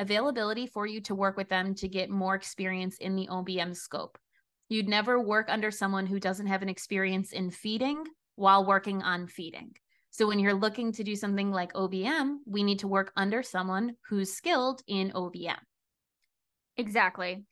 availability 0.00 0.66
for 0.66 0.86
you 0.86 1.00
to 1.02 1.14
work 1.14 1.36
with 1.36 1.48
them 1.48 1.74
to 1.76 1.86
get 1.86 2.10
more 2.10 2.34
experience 2.34 2.96
in 2.98 3.14
the 3.14 3.28
OBM 3.30 3.76
scope. 3.76 4.18
You'd 4.68 4.88
never 4.88 5.20
work 5.20 5.46
under 5.48 5.70
someone 5.70 6.06
who 6.06 6.18
doesn't 6.18 6.46
have 6.46 6.62
an 6.62 6.68
experience 6.68 7.32
in 7.32 7.50
feeding 7.50 8.04
while 8.36 8.64
working 8.64 9.02
on 9.02 9.26
feeding. 9.26 9.72
So 10.10 10.26
when 10.26 10.38
you're 10.38 10.54
looking 10.54 10.90
to 10.92 11.04
do 11.04 11.14
something 11.14 11.52
like 11.52 11.74
OBM, 11.74 12.38
we 12.46 12.64
need 12.64 12.80
to 12.80 12.88
work 12.88 13.12
under 13.16 13.42
someone 13.42 13.94
who's 14.08 14.32
skilled 14.32 14.82
in 14.86 15.12
OBM. 15.12 15.58
Exactly. 16.76 17.44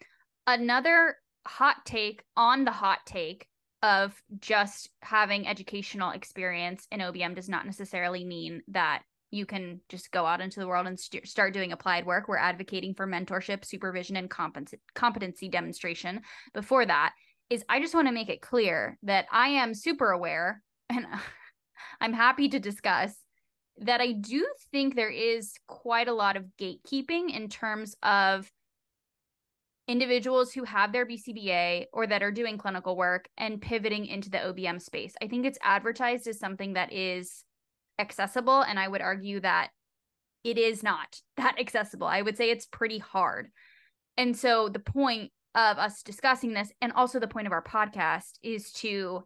Another 0.46 1.16
hot 1.46 1.76
take 1.84 2.24
on 2.36 2.64
the 2.64 2.72
hot 2.72 3.00
take 3.04 3.46
of 3.82 4.20
just 4.40 4.90
having 5.02 5.46
educational 5.46 6.12
experience 6.12 6.86
in 6.90 7.00
OBM 7.00 7.34
does 7.34 7.48
not 7.48 7.66
necessarily 7.66 8.24
mean 8.24 8.62
that 8.68 9.02
you 9.30 9.46
can 9.46 9.80
just 9.88 10.10
go 10.10 10.24
out 10.24 10.40
into 10.40 10.60
the 10.60 10.66
world 10.66 10.86
and 10.86 10.98
st- 10.98 11.26
start 11.26 11.52
doing 11.52 11.72
applied 11.72 12.06
work. 12.06 12.28
We're 12.28 12.38
advocating 12.38 12.94
for 12.94 13.06
mentorship, 13.06 13.64
supervision, 13.64 14.16
and 14.16 14.30
compet- 14.30 14.78
competency 14.94 15.48
demonstration. 15.48 16.22
Before 16.54 16.86
that, 16.86 17.14
is 17.50 17.64
I 17.68 17.80
just 17.80 17.94
want 17.94 18.08
to 18.08 18.12
make 18.12 18.28
it 18.28 18.42
clear 18.42 18.98
that 19.02 19.26
I 19.32 19.48
am 19.48 19.74
super 19.74 20.10
aware 20.10 20.62
and 20.90 21.06
I'm 22.00 22.12
happy 22.12 22.48
to 22.50 22.58
discuss 22.58 23.14
that 23.78 24.00
I 24.00 24.12
do 24.12 24.46
think 24.72 24.94
there 24.94 25.10
is 25.10 25.54
quite 25.68 26.08
a 26.08 26.12
lot 26.12 26.36
of 26.36 26.44
gatekeeping 26.60 27.34
in 27.34 27.48
terms 27.48 27.94
of 28.02 28.50
individuals 29.86 30.52
who 30.52 30.64
have 30.64 30.92
their 30.92 31.06
BCBA 31.06 31.86
or 31.92 32.06
that 32.06 32.22
are 32.22 32.30
doing 32.30 32.58
clinical 32.58 32.96
work 32.96 33.28
and 33.38 33.60
pivoting 33.60 34.06
into 34.06 34.30
the 34.30 34.38
OBM 34.38 34.82
space. 34.82 35.14
I 35.22 35.28
think 35.28 35.46
it's 35.46 35.58
advertised 35.62 36.26
as 36.26 36.38
something 36.38 36.74
that 36.74 36.92
is 36.92 37.44
accessible, 37.98 38.60
and 38.62 38.78
I 38.78 38.88
would 38.88 39.00
argue 39.00 39.40
that 39.40 39.70
it 40.44 40.58
is 40.58 40.82
not 40.82 41.20
that 41.36 41.58
accessible. 41.58 42.06
I 42.06 42.22
would 42.22 42.36
say 42.36 42.50
it's 42.50 42.66
pretty 42.66 42.98
hard. 42.98 43.48
And 44.16 44.36
so 44.36 44.68
the 44.68 44.80
point 44.80 45.30
of 45.54 45.78
us 45.78 46.02
discussing 46.02 46.52
this 46.52 46.70
and 46.80 46.92
also 46.92 47.18
the 47.18 47.28
point 47.28 47.46
of 47.46 47.52
our 47.52 47.62
podcast 47.62 48.38
is 48.42 48.72
to 48.72 49.24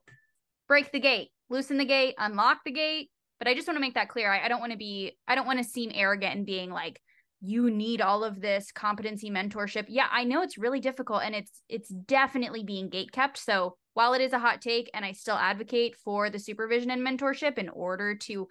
break 0.69 0.93
the 0.93 1.01
gate 1.01 1.31
loosen 1.53 1.77
the 1.77 1.85
gate, 1.85 2.15
unlock 2.19 2.65
the 2.65 2.73
gate. 2.73 3.11
But 3.39 3.47
I 3.47 3.55
just 3.55 3.69
want 3.69 3.77
to 3.77 3.81
make 3.81 3.95
that 3.95 4.09
clear. 4.09 4.33
I, 4.33 4.45
I 4.45 4.49
don't 4.49 4.61
want 4.61 4.73
to 4.73 4.79
be, 4.79 5.17
I 5.29 5.35
don't 5.35 5.47
want 5.47 5.59
to 5.59 5.65
seem 5.65 5.93
arrogant 5.95 6.37
and 6.37 6.47
being 6.47 6.71
like, 6.71 7.01
you 7.41 7.71
need 7.71 8.01
all 8.01 8.25
of 8.25 8.41
this 8.41 8.71
competency 8.73 9.31
mentorship. 9.31 9.87
Yeah, 9.89 10.07
I 10.11 10.25
know 10.25 10.43
it's 10.43 10.59
really 10.59 10.81
difficult 10.81 11.23
and 11.25 11.35
it's 11.35 11.61
it's 11.69 11.89
definitely 11.89 12.63
being 12.63 12.89
gate 12.89 13.11
kept. 13.11 13.37
So 13.37 13.77
while 13.95 14.15
it 14.15 14.21
is 14.21 14.33
a 14.33 14.39
hot 14.39 14.63
take 14.63 14.91
and 14.95 15.05
I 15.05 15.13
still 15.13 15.37
advocate 15.37 15.97
for 15.97 16.31
the 16.31 16.39
supervision 16.39 16.91
and 16.91 17.07
mentorship 17.07 17.59
in 17.59 17.69
order 17.69 18.15
to 18.15 18.49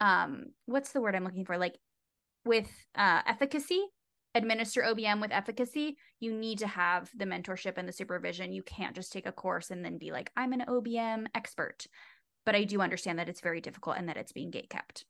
um 0.00 0.46
what's 0.66 0.92
the 0.92 1.00
word 1.00 1.14
I'm 1.14 1.24
looking 1.24 1.44
for? 1.44 1.58
Like 1.58 1.76
with 2.44 2.70
uh 2.94 3.22
efficacy, 3.26 3.84
administer 4.34 4.82
OBM 4.82 5.20
with 5.20 5.32
efficacy, 5.32 5.96
you 6.20 6.32
need 6.32 6.58
to 6.60 6.66
have 6.66 7.10
the 7.16 7.26
mentorship 7.26 7.76
and 7.76 7.88
the 7.88 7.92
supervision. 7.92 8.52
You 8.52 8.62
can't 8.62 8.94
just 8.94 9.12
take 9.12 9.26
a 9.26 9.32
course 9.32 9.70
and 9.70 9.84
then 9.84 9.98
be 9.98 10.12
like, 10.12 10.30
I'm 10.36 10.52
an 10.52 10.64
OBM 10.68 11.26
expert 11.34 11.86
but 12.44 12.54
I 12.54 12.64
do 12.64 12.80
understand 12.80 13.18
that 13.18 13.28
it's 13.28 13.40
very 13.40 13.60
difficult 13.60 13.96
and 13.96 14.08
that 14.08 14.16
it's 14.16 14.32
being 14.32 14.50
gate 14.50 14.70
kept. 14.70 15.04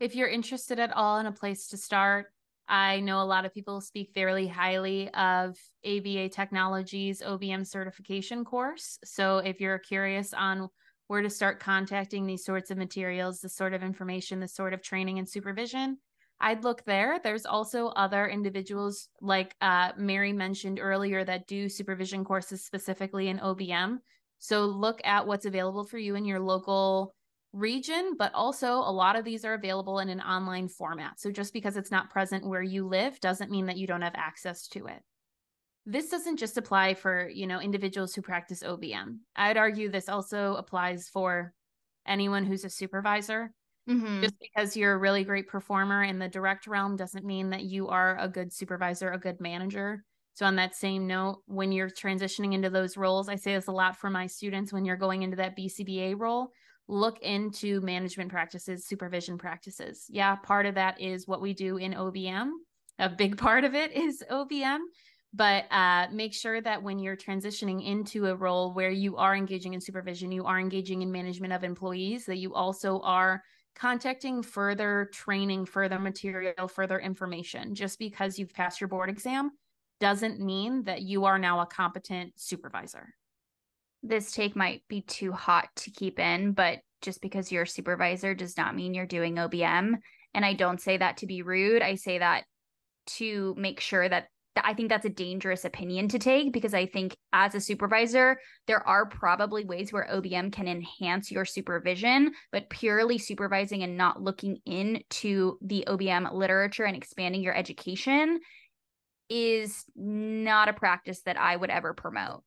If 0.00 0.14
you're 0.14 0.28
interested 0.28 0.78
at 0.78 0.92
all 0.92 1.18
in 1.18 1.26
a 1.26 1.32
place 1.32 1.68
to 1.68 1.76
start, 1.76 2.26
I 2.68 3.00
know 3.00 3.22
a 3.22 3.24
lot 3.24 3.44
of 3.44 3.54
people 3.54 3.80
speak 3.80 4.10
fairly 4.14 4.46
highly 4.46 5.08
of 5.14 5.56
ABA 5.84 6.28
Technologies 6.28 7.22
OBM 7.22 7.66
certification 7.66 8.44
course. 8.44 8.98
So 9.04 9.38
if 9.38 9.60
you're 9.60 9.78
curious 9.78 10.34
on 10.34 10.68
where 11.06 11.22
to 11.22 11.30
start 11.30 11.60
contacting 11.60 12.26
these 12.26 12.44
sorts 12.44 12.70
of 12.70 12.76
materials, 12.76 13.40
the 13.40 13.48
sort 13.48 13.72
of 13.72 13.82
information, 13.82 14.40
the 14.40 14.48
sort 14.48 14.74
of 14.74 14.82
training 14.82 15.18
and 15.18 15.28
supervision, 15.28 15.96
I'd 16.40 16.62
look 16.62 16.84
there. 16.84 17.18
There's 17.22 17.46
also 17.46 17.88
other 17.88 18.28
individuals 18.28 19.08
like 19.20 19.56
uh, 19.60 19.92
Mary 19.96 20.32
mentioned 20.32 20.78
earlier 20.80 21.24
that 21.24 21.46
do 21.46 21.68
supervision 21.68 22.24
courses 22.24 22.64
specifically 22.64 23.28
in 23.28 23.38
OBM. 23.38 23.98
So 24.38 24.66
look 24.66 25.00
at 25.04 25.26
what's 25.26 25.46
available 25.46 25.84
for 25.84 25.98
you 25.98 26.14
in 26.14 26.24
your 26.24 26.38
local 26.38 27.14
region, 27.52 28.14
but 28.18 28.34
also 28.34 28.72
a 28.72 28.92
lot 28.92 29.16
of 29.16 29.24
these 29.24 29.44
are 29.44 29.54
available 29.54 30.00
in 30.00 30.08
an 30.08 30.20
online 30.20 30.68
format. 30.68 31.18
So 31.18 31.30
just 31.30 31.52
because 31.52 31.76
it's 31.76 31.90
not 31.90 32.10
present 32.10 32.46
where 32.46 32.62
you 32.62 32.86
live 32.86 33.20
doesn't 33.20 33.50
mean 33.50 33.66
that 33.66 33.78
you 33.78 33.86
don't 33.86 34.02
have 34.02 34.14
access 34.14 34.68
to 34.68 34.86
it. 34.86 35.02
This 35.86 36.10
doesn't 36.10 36.36
just 36.36 36.58
apply 36.58 36.94
for, 36.94 37.28
you 37.28 37.46
know, 37.46 37.60
individuals 37.60 38.14
who 38.14 38.20
practice 38.20 38.62
OBM. 38.62 39.18
I'd 39.36 39.56
argue 39.56 39.88
this 39.88 40.08
also 40.08 40.56
applies 40.56 41.08
for 41.08 41.54
anyone 42.06 42.44
who's 42.44 42.64
a 42.64 42.70
supervisor. 42.70 43.52
Mm-hmm. 43.88 44.20
Just 44.20 44.34
because 44.38 44.76
you're 44.76 44.92
a 44.92 44.98
really 44.98 45.24
great 45.24 45.48
performer 45.48 46.02
in 46.02 46.18
the 46.18 46.28
direct 46.28 46.66
realm 46.66 46.96
doesn't 46.96 47.24
mean 47.24 47.50
that 47.50 47.64
you 47.64 47.88
are 47.88 48.18
a 48.18 48.28
good 48.28 48.52
supervisor, 48.52 49.10
a 49.12 49.18
good 49.18 49.40
manager. 49.40 50.04
So, 50.34 50.44
on 50.44 50.56
that 50.56 50.76
same 50.76 51.06
note, 51.06 51.42
when 51.46 51.72
you're 51.72 51.88
transitioning 51.88 52.52
into 52.52 52.68
those 52.68 52.98
roles, 52.98 53.30
I 53.30 53.36
say 53.36 53.54
this 53.54 53.66
a 53.66 53.72
lot 53.72 53.96
for 53.96 54.10
my 54.10 54.26
students 54.26 54.72
when 54.72 54.84
you're 54.84 54.96
going 54.96 55.22
into 55.22 55.38
that 55.38 55.56
BCBA 55.56 56.20
role, 56.20 56.52
look 56.88 57.20
into 57.20 57.80
management 57.82 58.30
practices, 58.30 58.86
supervision 58.86 59.38
practices. 59.38 60.06
Yeah, 60.08 60.36
part 60.36 60.66
of 60.66 60.74
that 60.74 61.00
is 61.00 61.28
what 61.28 61.42
we 61.42 61.52
do 61.52 61.76
in 61.76 61.92
OBM. 61.92 62.50
A 62.98 63.08
big 63.08 63.36
part 63.38 63.64
of 63.64 63.74
it 63.74 63.92
is 63.92 64.24
OBM, 64.30 64.78
but 65.34 65.66
uh, 65.70 66.06
make 66.10 66.32
sure 66.32 66.60
that 66.60 66.82
when 66.82 66.98
you're 66.98 67.16
transitioning 67.16 67.86
into 67.86 68.26
a 68.26 68.34
role 68.34 68.72
where 68.72 68.90
you 68.90 69.16
are 69.16 69.36
engaging 69.36 69.74
in 69.74 69.80
supervision, 69.80 70.32
you 70.32 70.46
are 70.46 70.58
engaging 70.58 71.02
in 71.02 71.12
management 71.12 71.52
of 71.52 71.62
employees, 71.62 72.24
that 72.24 72.38
you 72.38 72.54
also 72.54 73.00
are 73.00 73.42
contacting 73.76 74.42
further 74.42 75.08
training, 75.12 75.66
further 75.66 75.98
material, 75.98 76.66
further 76.66 76.98
information. 76.98 77.74
Just 77.74 77.98
because 77.98 78.38
you've 78.38 78.52
passed 78.52 78.80
your 78.80 78.88
board 78.88 79.10
exam 79.10 79.50
doesn't 80.00 80.40
mean 80.40 80.82
that 80.84 81.02
you 81.02 81.26
are 81.26 81.38
now 81.38 81.60
a 81.60 81.66
competent 81.66 82.32
supervisor. 82.36 83.14
This 84.02 84.32
take 84.32 84.54
might 84.54 84.82
be 84.88 85.02
too 85.02 85.32
hot 85.32 85.68
to 85.76 85.90
keep 85.90 86.18
in, 86.18 86.52
but 86.52 86.78
just 87.02 87.20
because 87.20 87.50
you're 87.50 87.64
a 87.64 87.68
supervisor 87.68 88.34
does 88.34 88.56
not 88.56 88.74
mean 88.74 88.94
you're 88.94 89.06
doing 89.06 89.36
OBM. 89.36 89.94
And 90.34 90.44
I 90.44 90.52
don't 90.52 90.80
say 90.80 90.96
that 90.96 91.18
to 91.18 91.26
be 91.26 91.42
rude. 91.42 91.82
I 91.82 91.94
say 91.94 92.18
that 92.18 92.44
to 93.06 93.54
make 93.56 93.80
sure 93.80 94.08
that 94.08 94.28
I 94.64 94.74
think 94.74 94.88
that's 94.88 95.06
a 95.06 95.10
dangerous 95.10 95.64
opinion 95.64 96.08
to 96.08 96.18
take 96.18 96.52
because 96.52 96.74
I 96.74 96.86
think 96.86 97.16
as 97.32 97.54
a 97.54 97.60
supervisor, 97.60 98.38
there 98.66 98.86
are 98.86 99.06
probably 99.06 99.64
ways 99.64 99.92
where 99.92 100.08
OBM 100.10 100.52
can 100.52 100.68
enhance 100.68 101.30
your 101.30 101.44
supervision, 101.44 102.32
but 102.50 102.70
purely 102.70 103.18
supervising 103.18 103.82
and 103.82 103.96
not 103.96 104.22
looking 104.22 104.58
into 104.66 105.58
the 105.62 105.84
OBM 105.86 106.32
literature 106.32 106.84
and 106.84 106.96
expanding 106.96 107.40
your 107.40 107.54
education 107.54 108.40
is 109.28 109.84
not 109.94 110.68
a 110.68 110.72
practice 110.72 111.22
that 111.22 111.38
I 111.38 111.54
would 111.54 111.70
ever 111.70 111.94
promote. 111.94 112.42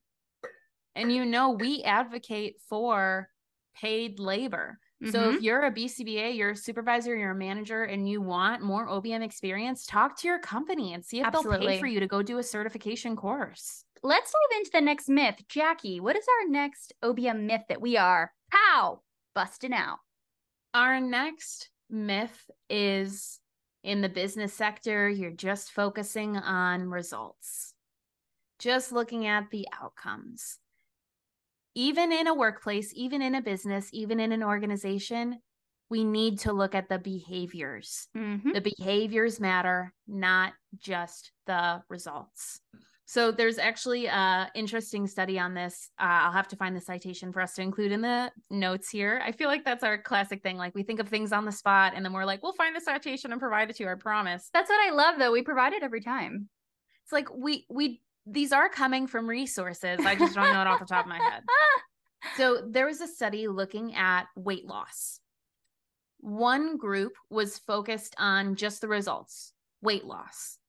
And 0.96 1.12
you 1.12 1.26
know, 1.26 1.52
we 1.52 1.84
advocate 1.84 2.56
for 2.68 3.30
paid 3.76 4.20
labor. 4.20 4.80
So 5.10 5.20
mm-hmm. 5.20 5.38
if 5.38 5.42
you're 5.42 5.66
a 5.66 5.72
BCBA, 5.72 6.38
you're 6.38 6.52
a 6.52 6.56
supervisor, 6.56 7.16
you're 7.16 7.32
a 7.32 7.36
manager, 7.36 7.86
and 7.86 8.08
you 8.08 8.22
want 8.22 8.62
more 8.62 8.88
OBM 8.88 9.24
experience, 9.24 9.88
talk 9.88 10.16
to 10.20 10.28
your 10.28 10.38
company 10.38 10.94
and 10.94 11.04
see 11.04 11.20
if 11.20 11.26
Absolutely. 11.26 11.58
they'll 11.58 11.68
pay 11.70 11.80
for 11.80 11.88
you 11.88 12.00
to 12.00 12.08
go 12.08 12.22
do 12.22 12.38
a 12.38 12.44
certification 12.44 13.16
course. 13.16 13.84
Let's 14.04 14.32
dive 14.32 14.60
into 14.60 14.72
the 14.72 14.82
next 14.82 15.10
myth. 15.10 15.42
Jackie, 15.50 16.00
what 16.00 16.16
is 16.16 16.26
our 16.28 16.50
next 16.50 16.94
OBM 17.04 17.46
myth 17.46 17.64
that 17.70 17.82
we 17.82 17.98
are 17.98 18.32
how 18.50 19.02
busting 19.34 19.74
out? 19.74 19.98
Our 20.76 21.00
next 21.00 21.70
myth 21.90 22.50
is 22.70 23.40
in 23.84 24.02
the 24.02 24.10
business 24.10 24.54
sector, 24.54 25.10
you're 25.10 25.32
just 25.32 25.72
focusing 25.72 26.38
on 26.38 26.90
results, 26.90 27.74
just 28.60 28.92
looking 28.92 29.26
at 29.26 29.50
the 29.50 29.68
outcomes 29.82 30.60
even 31.76 32.12
in 32.12 32.28
a 32.28 32.34
workplace, 32.34 32.92
even 32.96 33.22
in 33.22 33.36
a 33.36 33.42
business, 33.42 33.90
even 33.94 34.20
in 34.20 34.32
an 34.32 34.44
organization, 34.44 35.40
we 35.90 36.04
need 36.04 36.40
to 36.40 36.54
look 36.54 36.74
at 36.74 36.90
the 36.90 37.00
behaviors. 37.00 38.08
Mm-hmm. 38.16 38.54
The 38.54 38.62
behaviors 38.62 39.40
matter, 39.40 39.94
not 40.08 40.54
just 40.78 41.32
the 41.48 41.82
results. 41.90 42.62
So 43.06 43.30
there's 43.30 43.58
actually 43.58 44.06
a 44.06 44.50
interesting 44.56 45.06
study 45.06 45.38
on 45.38 45.54
this. 45.54 45.90
Uh, 46.00 46.24
I'll 46.24 46.32
have 46.32 46.48
to 46.48 46.56
find 46.56 46.74
the 46.74 46.80
citation 46.80 47.34
for 47.34 47.42
us 47.42 47.56
to 47.56 47.62
include 47.62 47.92
in 47.92 48.00
the 48.00 48.32
notes 48.50 48.90
here. 48.90 49.22
I 49.22 49.34
feel 49.34 49.50
like 49.50 49.66
that's 49.66 49.84
our 49.84 49.98
classic 49.98 50.42
thing. 50.42 50.56
Like 50.56 50.74
we 50.74 50.84
think 50.84 51.02
of 51.02 51.10
things 51.10 51.34
on 51.34 51.44
the 51.44 51.52
spot, 51.52 51.92
and 51.94 52.06
then 52.06 52.14
we're 52.14 52.24
like, 52.24 52.42
we'll 52.42 52.54
find 52.54 52.74
the 52.74 52.80
citation 52.80 53.34
and 53.34 53.42
provide 53.42 53.70
it 53.70 53.76
to 53.76 53.84
you. 53.84 53.90
I 53.90 53.96
promise. 53.96 54.50
That's 54.54 54.70
what 54.70 54.80
I 54.88 54.96
love, 54.96 55.20
though. 55.20 55.34
We 55.34 55.42
provide 55.42 55.74
it 55.74 55.84
every 55.84 56.00
time. 56.00 56.48
It's 57.04 57.12
like 57.12 57.28
we 57.36 57.66
we 57.70 58.02
these 58.26 58.52
are 58.52 58.70
coming 58.70 59.08
from 59.08 59.28
resources. 59.28 60.00
I 60.06 60.16
just 60.16 60.36
don't 60.36 60.54
know 60.54 60.62
it 60.62 60.68
off 60.68 60.80
the 60.80 60.86
top 60.86 61.06
of 61.06 61.10
my 61.10 61.18
head. 61.18 61.44
So 62.38 62.62
there 62.70 62.86
was 62.86 63.02
a 63.02 63.08
study 63.08 63.48
looking 63.48 63.96
at 63.96 64.28
weight 64.36 64.66
loss. 64.66 65.20
One 66.20 66.78
group 66.78 67.14
was 67.32 67.58
focused 67.58 68.16
on 68.20 68.56
just 68.56 68.82
the 68.82 68.88
results, 68.88 69.54
weight 69.82 70.06
loss. 70.06 70.60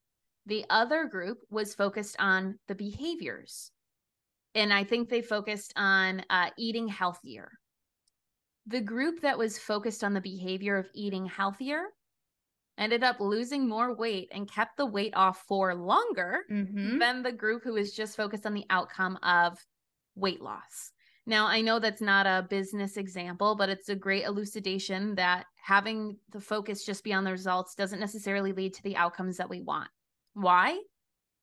The 0.47 0.65
other 0.71 1.05
group 1.05 1.39
was 1.51 1.75
focused 1.75 2.17
on 2.19 2.59
the 2.69 2.75
behaviors. 2.75 3.71
And 4.55 4.73
I 4.73 4.85
think 4.85 5.09
they 5.09 5.23
focused 5.23 5.73
on 5.77 6.25
uh, 6.31 6.51
eating 6.59 6.89
healthier. 6.89 7.53
The 8.67 8.81
group 8.81 9.21
that 9.21 9.39
was 9.39 9.59
focused 9.59 10.03
on 10.03 10.15
the 10.15 10.21
behavior 10.21 10.77
of 10.77 10.89
eating 10.95 11.27
healthier 11.27 11.85
ended 12.79 13.05
up 13.05 13.21
losing 13.21 13.69
more 13.69 13.95
weight 13.95 14.29
and 14.33 14.51
kept 14.51 14.77
the 14.77 14.87
weight 14.87 15.15
off 15.15 15.45
for 15.47 15.75
longer 15.75 16.45
mm-hmm. 16.51 16.99
than 16.99 17.23
the 17.23 17.33
group 17.33 17.63
who 17.63 17.75
was 17.75 17.93
just 17.93 18.17
focused 18.17 18.47
on 18.47 18.55
the 18.55 18.67
outcome 18.71 19.19
of 19.23 19.59
weight 20.15 20.41
loss. 20.41 20.93
Now, 21.25 21.47
I 21.47 21.61
know 21.61 21.79
that's 21.79 22.01
not 22.01 22.27
a 22.27 22.47
business 22.49 22.97
example, 22.97 23.55
but 23.55 23.69
it's 23.69 23.89
a 23.89 23.95
great 23.95 24.25
elucidation 24.25 25.15
that 25.15 25.47
having 25.55 26.17
the 26.31 26.41
focus 26.41 26.85
just 26.85 27.05
be 27.05 27.13
on 27.13 27.23
the 27.23 27.31
results 27.31 27.77
doesn't 27.77 28.01
necessarily 28.01 28.53
lead 28.53 28.75
to 28.75 28.83
the 28.83 28.97
outcomes 28.97 29.37
that 29.37 29.49
we 29.49 29.61
want. 29.61 29.89
Why? 30.35 30.81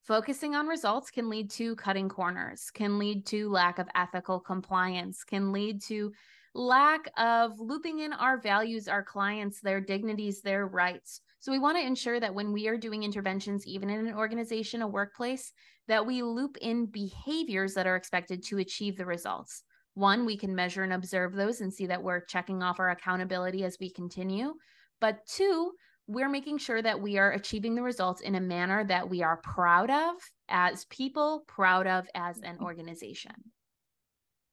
Focusing 0.03 0.55
on 0.55 0.67
results 0.67 1.11
can 1.11 1.29
lead 1.29 1.49
to 1.51 1.75
cutting 1.75 2.09
corners, 2.09 2.71
can 2.73 2.99
lead 2.99 3.25
to 3.27 3.49
lack 3.49 3.79
of 3.79 3.87
ethical 3.95 4.39
compliance, 4.39 5.23
can 5.23 5.53
lead 5.53 5.81
to 5.83 6.11
lack 6.53 7.09
of 7.17 7.59
looping 7.59 7.99
in 7.99 8.13
our 8.13 8.39
values, 8.39 8.87
our 8.87 9.03
clients, 9.03 9.61
their 9.61 9.81
dignities, 9.81 10.41
their 10.41 10.67
rights. 10.67 11.21
So 11.39 11.51
we 11.51 11.59
want 11.59 11.77
to 11.77 11.85
ensure 11.85 12.19
that 12.19 12.33
when 12.33 12.51
we 12.51 12.67
are 12.67 12.77
doing 12.77 13.03
interventions, 13.03 13.65
even 13.65 13.89
in 13.89 14.07
an 14.07 14.13
organization, 14.13 14.81
a 14.81 14.87
workplace, 14.87 15.53
that 15.87 16.05
we 16.05 16.21
loop 16.21 16.57
in 16.61 16.85
behaviors 16.85 17.73
that 17.73 17.87
are 17.87 17.95
expected 17.95 18.43
to 18.43 18.59
achieve 18.59 18.97
the 18.97 19.05
results. 19.05 19.63
One, 19.93 20.25
we 20.25 20.37
can 20.37 20.55
measure 20.55 20.83
and 20.83 20.93
observe 20.93 21.33
those 21.33 21.61
and 21.61 21.73
see 21.73 21.87
that 21.87 22.01
we're 22.01 22.21
checking 22.21 22.61
off 22.61 22.79
our 22.79 22.91
accountability 22.91 23.63
as 23.63 23.77
we 23.79 23.89
continue. 23.89 24.53
But 25.01 25.25
two, 25.25 25.71
we're 26.07 26.29
making 26.29 26.57
sure 26.57 26.81
that 26.81 26.99
we 26.99 27.17
are 27.17 27.31
achieving 27.31 27.75
the 27.75 27.83
results 27.83 28.21
in 28.21 28.35
a 28.35 28.41
manner 28.41 28.83
that 28.85 29.07
we 29.07 29.21
are 29.21 29.37
proud 29.37 29.89
of 29.89 30.15
as 30.47 30.85
people, 30.85 31.43
proud 31.47 31.85
of 31.85 32.07
as 32.15 32.37
an 32.39 32.55
mm-hmm. 32.55 32.63
organization. 32.63 33.33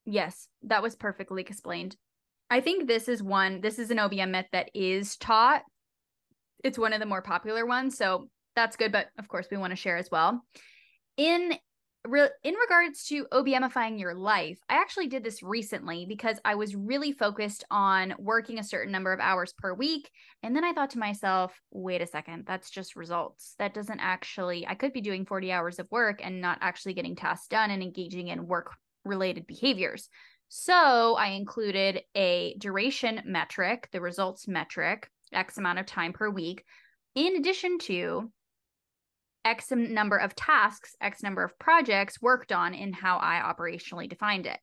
Yes, 0.06 0.48
that 0.62 0.82
was 0.82 0.94
perfectly 0.94 1.42
explained. 1.42 1.96
I 2.48 2.60
think 2.60 2.86
this 2.86 3.08
is 3.08 3.22
one, 3.22 3.60
this 3.60 3.78
is 3.78 3.90
an 3.90 3.98
OBM 3.98 4.30
myth 4.30 4.46
that 4.52 4.70
is 4.72 5.16
taught. 5.16 5.62
It's 6.62 6.78
one 6.78 6.92
of 6.92 7.00
the 7.00 7.06
more 7.06 7.22
popular 7.22 7.66
ones. 7.66 7.98
So 7.98 8.28
that's 8.54 8.76
good. 8.76 8.92
But 8.92 9.08
of 9.18 9.28
course, 9.28 9.48
we 9.50 9.56
want 9.56 9.72
to 9.72 9.76
share 9.76 9.96
as 9.96 10.10
well. 10.10 10.42
In 11.16 11.58
in 12.44 12.54
regards 12.54 13.02
to 13.06 13.26
OBMifying 13.32 13.98
your 13.98 14.14
life, 14.14 14.60
I 14.68 14.76
actually 14.76 15.08
did 15.08 15.24
this 15.24 15.42
recently 15.42 16.06
because 16.08 16.38
I 16.44 16.54
was 16.54 16.76
really 16.76 17.10
focused 17.10 17.64
on 17.68 18.14
working 18.16 18.60
a 18.60 18.64
certain 18.64 18.92
number 18.92 19.12
of 19.12 19.18
hours 19.18 19.52
per 19.58 19.74
week. 19.74 20.08
And 20.44 20.54
then 20.54 20.62
I 20.62 20.72
thought 20.72 20.90
to 20.90 21.00
myself, 21.00 21.60
wait 21.72 22.02
a 22.02 22.06
second, 22.06 22.44
that's 22.46 22.70
just 22.70 22.94
results. 22.94 23.56
That 23.58 23.74
doesn't 23.74 23.98
actually, 23.98 24.64
I 24.68 24.76
could 24.76 24.92
be 24.92 25.00
doing 25.00 25.26
40 25.26 25.50
hours 25.50 25.80
of 25.80 25.90
work 25.90 26.20
and 26.22 26.40
not 26.40 26.58
actually 26.60 26.94
getting 26.94 27.16
tasks 27.16 27.48
done 27.48 27.72
and 27.72 27.82
engaging 27.82 28.28
in 28.28 28.46
work 28.46 28.70
related 29.06 29.46
behaviors. 29.46 30.08
So 30.48 31.16
I 31.16 31.28
included 31.28 32.02
a 32.14 32.54
duration 32.58 33.22
metric, 33.24 33.88
the 33.92 34.00
results 34.00 34.46
metric, 34.46 35.10
X 35.32 35.58
amount 35.58 35.78
of 35.78 35.86
time 35.86 36.12
per 36.12 36.30
week, 36.30 36.64
in 37.14 37.36
addition 37.36 37.78
to 37.80 38.30
X 39.44 39.70
number 39.70 40.16
of 40.16 40.34
tasks, 40.34 40.94
X 41.00 41.22
number 41.22 41.42
of 41.42 41.58
projects 41.58 42.20
worked 42.20 42.52
on 42.52 42.74
in 42.74 42.92
how 42.92 43.18
I 43.18 43.40
operationally 43.40 44.08
defined 44.08 44.46
it. 44.46 44.58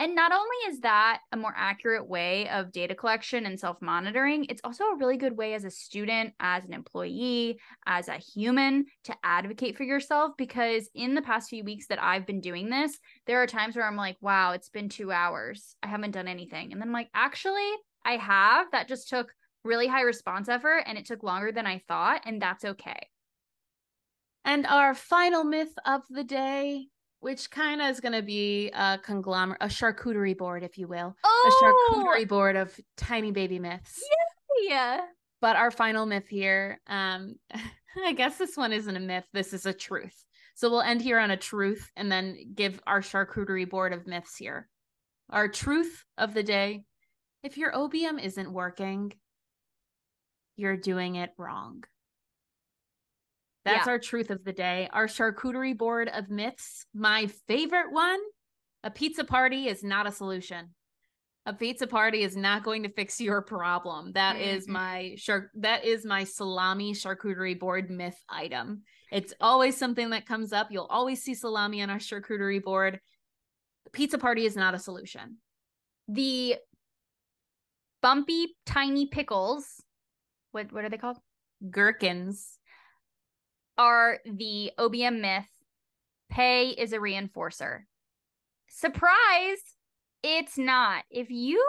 And 0.00 0.14
not 0.14 0.32
only 0.32 0.56
is 0.68 0.80
that 0.80 1.20
a 1.30 1.36
more 1.36 1.52
accurate 1.54 2.08
way 2.08 2.48
of 2.48 2.72
data 2.72 2.94
collection 2.94 3.44
and 3.44 3.60
self 3.60 3.82
monitoring, 3.82 4.46
it's 4.48 4.62
also 4.64 4.84
a 4.84 4.96
really 4.96 5.18
good 5.18 5.36
way 5.36 5.52
as 5.52 5.64
a 5.64 5.70
student, 5.70 6.32
as 6.40 6.64
an 6.64 6.72
employee, 6.72 7.60
as 7.84 8.08
a 8.08 8.14
human 8.14 8.86
to 9.04 9.14
advocate 9.22 9.76
for 9.76 9.84
yourself. 9.84 10.32
Because 10.38 10.88
in 10.94 11.14
the 11.14 11.20
past 11.20 11.50
few 11.50 11.64
weeks 11.64 11.86
that 11.88 12.02
I've 12.02 12.26
been 12.26 12.40
doing 12.40 12.70
this, 12.70 12.98
there 13.26 13.42
are 13.42 13.46
times 13.46 13.76
where 13.76 13.86
I'm 13.86 13.94
like, 13.94 14.16
wow, 14.22 14.52
it's 14.52 14.70
been 14.70 14.88
two 14.88 15.12
hours. 15.12 15.76
I 15.82 15.88
haven't 15.88 16.12
done 16.12 16.28
anything. 16.28 16.72
And 16.72 16.80
then 16.80 16.88
I'm 16.88 16.94
like, 16.94 17.10
actually, 17.12 17.70
I 18.02 18.16
have. 18.16 18.70
That 18.72 18.88
just 18.88 19.10
took 19.10 19.30
really 19.64 19.86
high 19.86 20.00
response 20.00 20.48
effort 20.48 20.84
and 20.86 20.96
it 20.96 21.04
took 21.04 21.22
longer 21.22 21.52
than 21.52 21.66
I 21.66 21.82
thought. 21.88 22.22
And 22.24 22.40
that's 22.40 22.64
okay. 22.64 23.10
And 24.46 24.64
our 24.64 24.94
final 24.94 25.44
myth 25.44 25.74
of 25.84 26.00
the 26.08 26.24
day 26.24 26.86
which 27.20 27.50
kind 27.50 27.80
of 27.80 27.88
is 27.88 28.00
going 28.00 28.12
to 28.12 28.22
be 28.22 28.70
a 28.70 28.98
conglomerate, 29.02 29.58
a 29.60 29.66
charcuterie 29.66 30.36
board, 30.36 30.62
if 30.62 30.78
you 30.78 30.88
will, 30.88 31.16
oh! 31.22 31.84
a 31.94 31.94
charcuterie 31.94 32.28
board 32.28 32.56
of 32.56 32.78
tiny 32.96 33.30
baby 33.30 33.58
myths. 33.58 34.02
Yeah. 34.62 35.00
But 35.40 35.56
our 35.56 35.70
final 35.70 36.04
myth 36.04 36.28
here, 36.28 36.80
um, 36.86 37.36
I 38.04 38.12
guess 38.12 38.36
this 38.36 38.56
one 38.56 38.72
isn't 38.72 38.96
a 38.96 39.00
myth. 39.00 39.24
This 39.32 39.52
is 39.52 39.66
a 39.66 39.72
truth. 39.72 40.24
So 40.54 40.70
we'll 40.70 40.82
end 40.82 41.00
here 41.00 41.18
on 41.18 41.30
a 41.30 41.36
truth 41.36 41.90
and 41.96 42.12
then 42.12 42.36
give 42.54 42.80
our 42.86 43.00
charcuterie 43.00 43.68
board 43.68 43.92
of 43.92 44.06
myths 44.06 44.36
here. 44.36 44.68
Our 45.30 45.48
truth 45.48 46.04
of 46.18 46.34
the 46.34 46.42
day 46.42 46.84
if 47.42 47.56
your 47.56 47.72
OBM 47.72 48.22
isn't 48.22 48.52
working, 48.52 49.12
you're 50.56 50.76
doing 50.76 51.14
it 51.14 51.30
wrong. 51.38 51.84
That's 53.64 53.86
yeah. 53.86 53.92
our 53.92 53.98
truth 53.98 54.30
of 54.30 54.44
the 54.44 54.52
day. 54.52 54.88
Our 54.92 55.06
charcuterie 55.06 55.76
board 55.76 56.08
of 56.12 56.30
myths. 56.30 56.86
My 56.94 57.26
favorite 57.46 57.92
one 57.92 58.20
a 58.82 58.90
pizza 58.90 59.24
party 59.24 59.68
is 59.68 59.84
not 59.84 60.06
a 60.06 60.12
solution. 60.12 60.70
A 61.46 61.52
pizza 61.52 61.86
party 61.86 62.22
is 62.22 62.36
not 62.36 62.64
going 62.64 62.82
to 62.82 62.88
fix 62.88 63.20
your 63.20 63.42
problem. 63.42 64.12
That 64.12 64.36
mm-hmm. 64.36 64.56
is 64.56 64.68
my 64.68 65.16
char- 65.18 65.50
that 65.56 65.84
is 65.84 66.04
my 66.04 66.24
salami 66.24 66.94
charcuterie 66.94 67.58
board 67.58 67.90
myth 67.90 68.18
item. 68.28 68.82
It's 69.10 69.34
always 69.40 69.76
something 69.76 70.10
that 70.10 70.26
comes 70.26 70.52
up. 70.52 70.68
You'll 70.70 70.84
always 70.84 71.22
see 71.22 71.34
salami 71.34 71.82
on 71.82 71.90
our 71.90 71.98
charcuterie 71.98 72.62
board. 72.62 73.00
The 73.84 73.90
pizza 73.90 74.18
party 74.18 74.44
is 74.44 74.54
not 74.54 74.74
a 74.74 74.78
solution. 74.78 75.38
The 76.08 76.56
bumpy 78.02 78.54
tiny 78.66 79.06
pickles, 79.06 79.82
what 80.52 80.72
what 80.72 80.84
are 80.84 80.90
they 80.90 80.98
called? 80.98 81.18
Gherkins 81.70 82.59
are 83.80 84.18
the 84.26 84.70
OBM 84.78 85.20
myth 85.22 85.48
pay 86.30 86.68
is 86.68 86.92
a 86.92 86.98
reinforcer. 86.98 87.80
Surprise, 88.68 89.58
it's 90.22 90.58
not. 90.58 91.04
If 91.10 91.30
you 91.30 91.64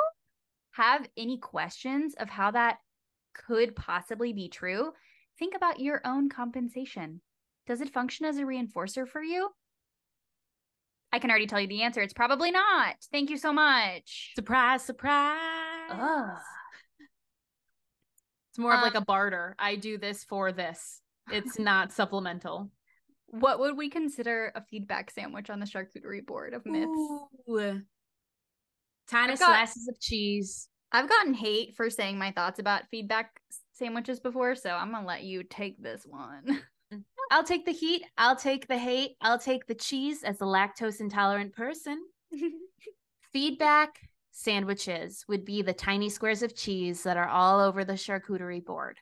have 0.72 1.07
any 1.16 1.38
questions 1.38 2.14
of 2.20 2.30
how 2.30 2.51
that 2.51 2.80
could 3.34 3.78
possibly 3.78 4.34
be 4.34 4.49
true, 4.49 4.91
think 5.39 5.55
about 5.55 5.80
your 5.80 6.01
own 6.05 6.28
compensation. 6.30 7.22
does 7.66 7.80
it 7.80 7.93
function 7.93 8.26
as 8.26 8.38
a 8.38 8.41
reinforcer 8.41 9.07
for 9.07 9.24
you? 9.24 9.49
I 11.14 11.20
can 11.20 11.30
already 11.30 11.47
tell 11.47 11.62
you 11.62 11.68
the 11.68 11.82
answer. 11.84 12.01
It's 12.01 12.14
probably 12.14 12.51
not. 12.51 12.95
Thank 13.12 13.30
you 13.30 13.38
so 13.38 13.53
much. 13.53 14.32
Surprise, 14.36 14.84
surprise. 14.84 15.39
Ugh. 15.91 16.38
It's 18.49 18.59
more 18.59 18.74
of 18.76 18.82
like 18.82 18.95
Um, 18.95 19.03
a 19.03 19.05
barter. 19.05 19.55
I 19.57 19.76
do 19.78 19.97
this 19.97 20.24
for 20.26 20.51
this. 20.51 21.00
It's 21.32 21.59
not 21.59 21.91
supplemental. 21.91 22.69
What 23.27 23.59
would 23.59 23.77
we 23.77 23.89
consider 23.89 24.51
a 24.55 24.61
feedback 24.61 25.11
sandwich 25.11 25.49
on 25.49 25.59
the 25.59 25.65
charcuterie 25.65 26.25
board 26.25 26.53
of 26.53 26.65
myths? 26.65 26.88
Ooh. 27.49 27.82
Tiny 29.09 29.36
got- 29.36 29.47
slices 29.47 29.88
of 29.88 29.99
cheese. 29.99 30.67
I've 30.91 31.07
gotten 31.07 31.34
hate 31.34 31.75
for 31.75 31.89
saying 31.89 32.17
my 32.17 32.32
thoughts 32.32 32.59
about 32.59 32.89
feedback 32.91 33.39
sandwiches 33.71 34.19
before, 34.19 34.55
so 34.55 34.71
I'm 34.71 34.91
gonna 34.91 35.07
let 35.07 35.23
you 35.23 35.43
take 35.43 35.82
this 35.82 36.05
one. 36.05 36.61
I'll 37.32 37.45
take 37.45 37.65
the 37.65 37.71
heat. 37.71 38.03
I'll 38.17 38.36
take 38.36 38.67
the 38.67 38.77
hate. 38.77 39.15
I'll 39.21 39.39
take 39.39 39.65
the 39.65 39.75
cheese 39.75 40.23
as 40.23 40.41
a 40.41 40.45
lactose 40.45 40.99
intolerant 40.99 41.53
person. 41.53 42.03
Feedback 43.32 44.01
sandwiches 44.32 45.23
would 45.29 45.45
be 45.45 45.61
the 45.61 45.71
tiny 45.73 46.09
squares 46.09 46.43
of 46.43 46.55
cheese 46.55 47.03
that 47.03 47.15
are 47.15 47.29
all 47.29 47.61
over 47.61 47.86
the 47.86 47.93
charcuterie 47.93 48.63
board. 48.63 48.97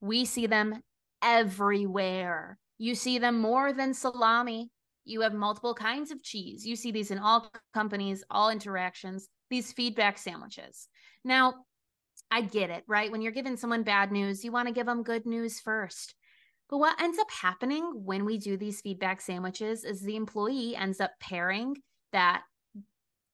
We 0.00 0.24
see 0.24 0.46
them 0.46 0.82
everywhere. 1.24 2.58
You 2.78 2.94
see 2.94 3.18
them 3.18 3.40
more 3.40 3.72
than 3.72 3.94
salami. 3.94 4.70
You 5.04 5.22
have 5.22 5.34
multiple 5.34 5.74
kinds 5.74 6.10
of 6.10 6.22
cheese. 6.22 6.64
You 6.64 6.76
see 6.76 6.92
these 6.92 7.10
in 7.10 7.18
all 7.18 7.50
companies, 7.72 8.22
all 8.30 8.50
interactions, 8.50 9.28
these 9.50 9.72
feedback 9.72 10.18
sandwiches. 10.18 10.88
Now, 11.24 11.54
I 12.30 12.42
get 12.42 12.70
it, 12.70 12.84
right? 12.86 13.10
When 13.10 13.22
you're 13.22 13.32
giving 13.32 13.56
someone 13.56 13.82
bad 13.82 14.12
news, 14.12 14.44
you 14.44 14.52
want 14.52 14.68
to 14.68 14.74
give 14.74 14.86
them 14.86 15.02
good 15.02 15.26
news 15.26 15.60
first. 15.60 16.14
But 16.70 16.78
what 16.78 17.00
ends 17.00 17.18
up 17.18 17.30
happening 17.30 17.84
when 18.04 18.24
we 18.24 18.38
do 18.38 18.56
these 18.56 18.80
feedback 18.80 19.20
sandwiches 19.20 19.84
is 19.84 20.00
the 20.00 20.16
employee 20.16 20.74
ends 20.76 21.00
up 21.00 21.12
pairing 21.20 21.76
that 22.12 22.42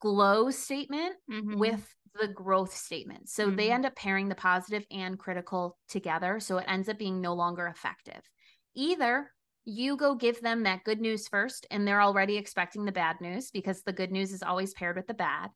glow 0.00 0.50
statement 0.50 1.14
Mhm. 1.30 1.58
with 1.58 1.94
the 2.14 2.28
growth 2.28 2.74
statement. 2.74 3.28
So 3.28 3.50
they 3.50 3.68
Mhm. 3.68 3.74
end 3.74 3.86
up 3.86 3.96
pairing 3.96 4.28
the 4.28 4.34
positive 4.34 4.86
and 4.90 5.18
critical 5.18 5.78
together. 5.88 6.40
So 6.40 6.58
it 6.58 6.64
ends 6.68 6.88
up 6.88 6.98
being 6.98 7.20
no 7.20 7.34
longer 7.34 7.66
effective. 7.66 8.28
Either 8.74 9.32
you 9.64 9.96
go 9.96 10.14
give 10.14 10.40
them 10.40 10.62
that 10.64 10.84
good 10.84 11.00
news 11.00 11.28
first, 11.28 11.66
and 11.70 11.86
they're 11.86 12.00
already 12.02 12.36
expecting 12.36 12.84
the 12.84 12.92
bad 12.92 13.20
news 13.20 13.50
because 13.50 13.82
the 13.82 13.92
good 13.92 14.10
news 14.10 14.32
is 14.32 14.42
always 14.42 14.74
paired 14.74 14.96
with 14.96 15.06
the 15.06 15.14
bad. 15.14 15.50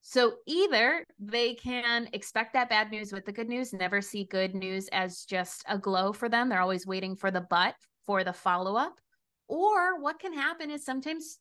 So 0.00 0.38
either 0.46 1.06
they 1.18 1.54
can 1.54 2.08
expect 2.12 2.54
that 2.54 2.68
bad 2.68 2.90
news 2.90 3.12
with 3.12 3.24
the 3.24 3.32
good 3.32 3.48
news, 3.48 3.72
never 3.72 4.00
see 4.00 4.24
good 4.24 4.54
news 4.54 4.88
as 4.88 5.24
just 5.24 5.64
a 5.68 5.78
glow 5.78 6.12
for 6.12 6.28
them. 6.28 6.48
They're 6.48 6.60
always 6.60 6.86
waiting 6.86 7.16
for 7.16 7.30
the 7.30 7.40
but 7.40 7.76
for 8.06 8.24
the 8.24 8.32
follow 8.32 8.76
up. 8.76 9.00
Or 9.48 10.00
what 10.00 10.18
can 10.18 10.32
happen 10.32 10.70
is 10.70 10.84
sometimes 10.84 11.38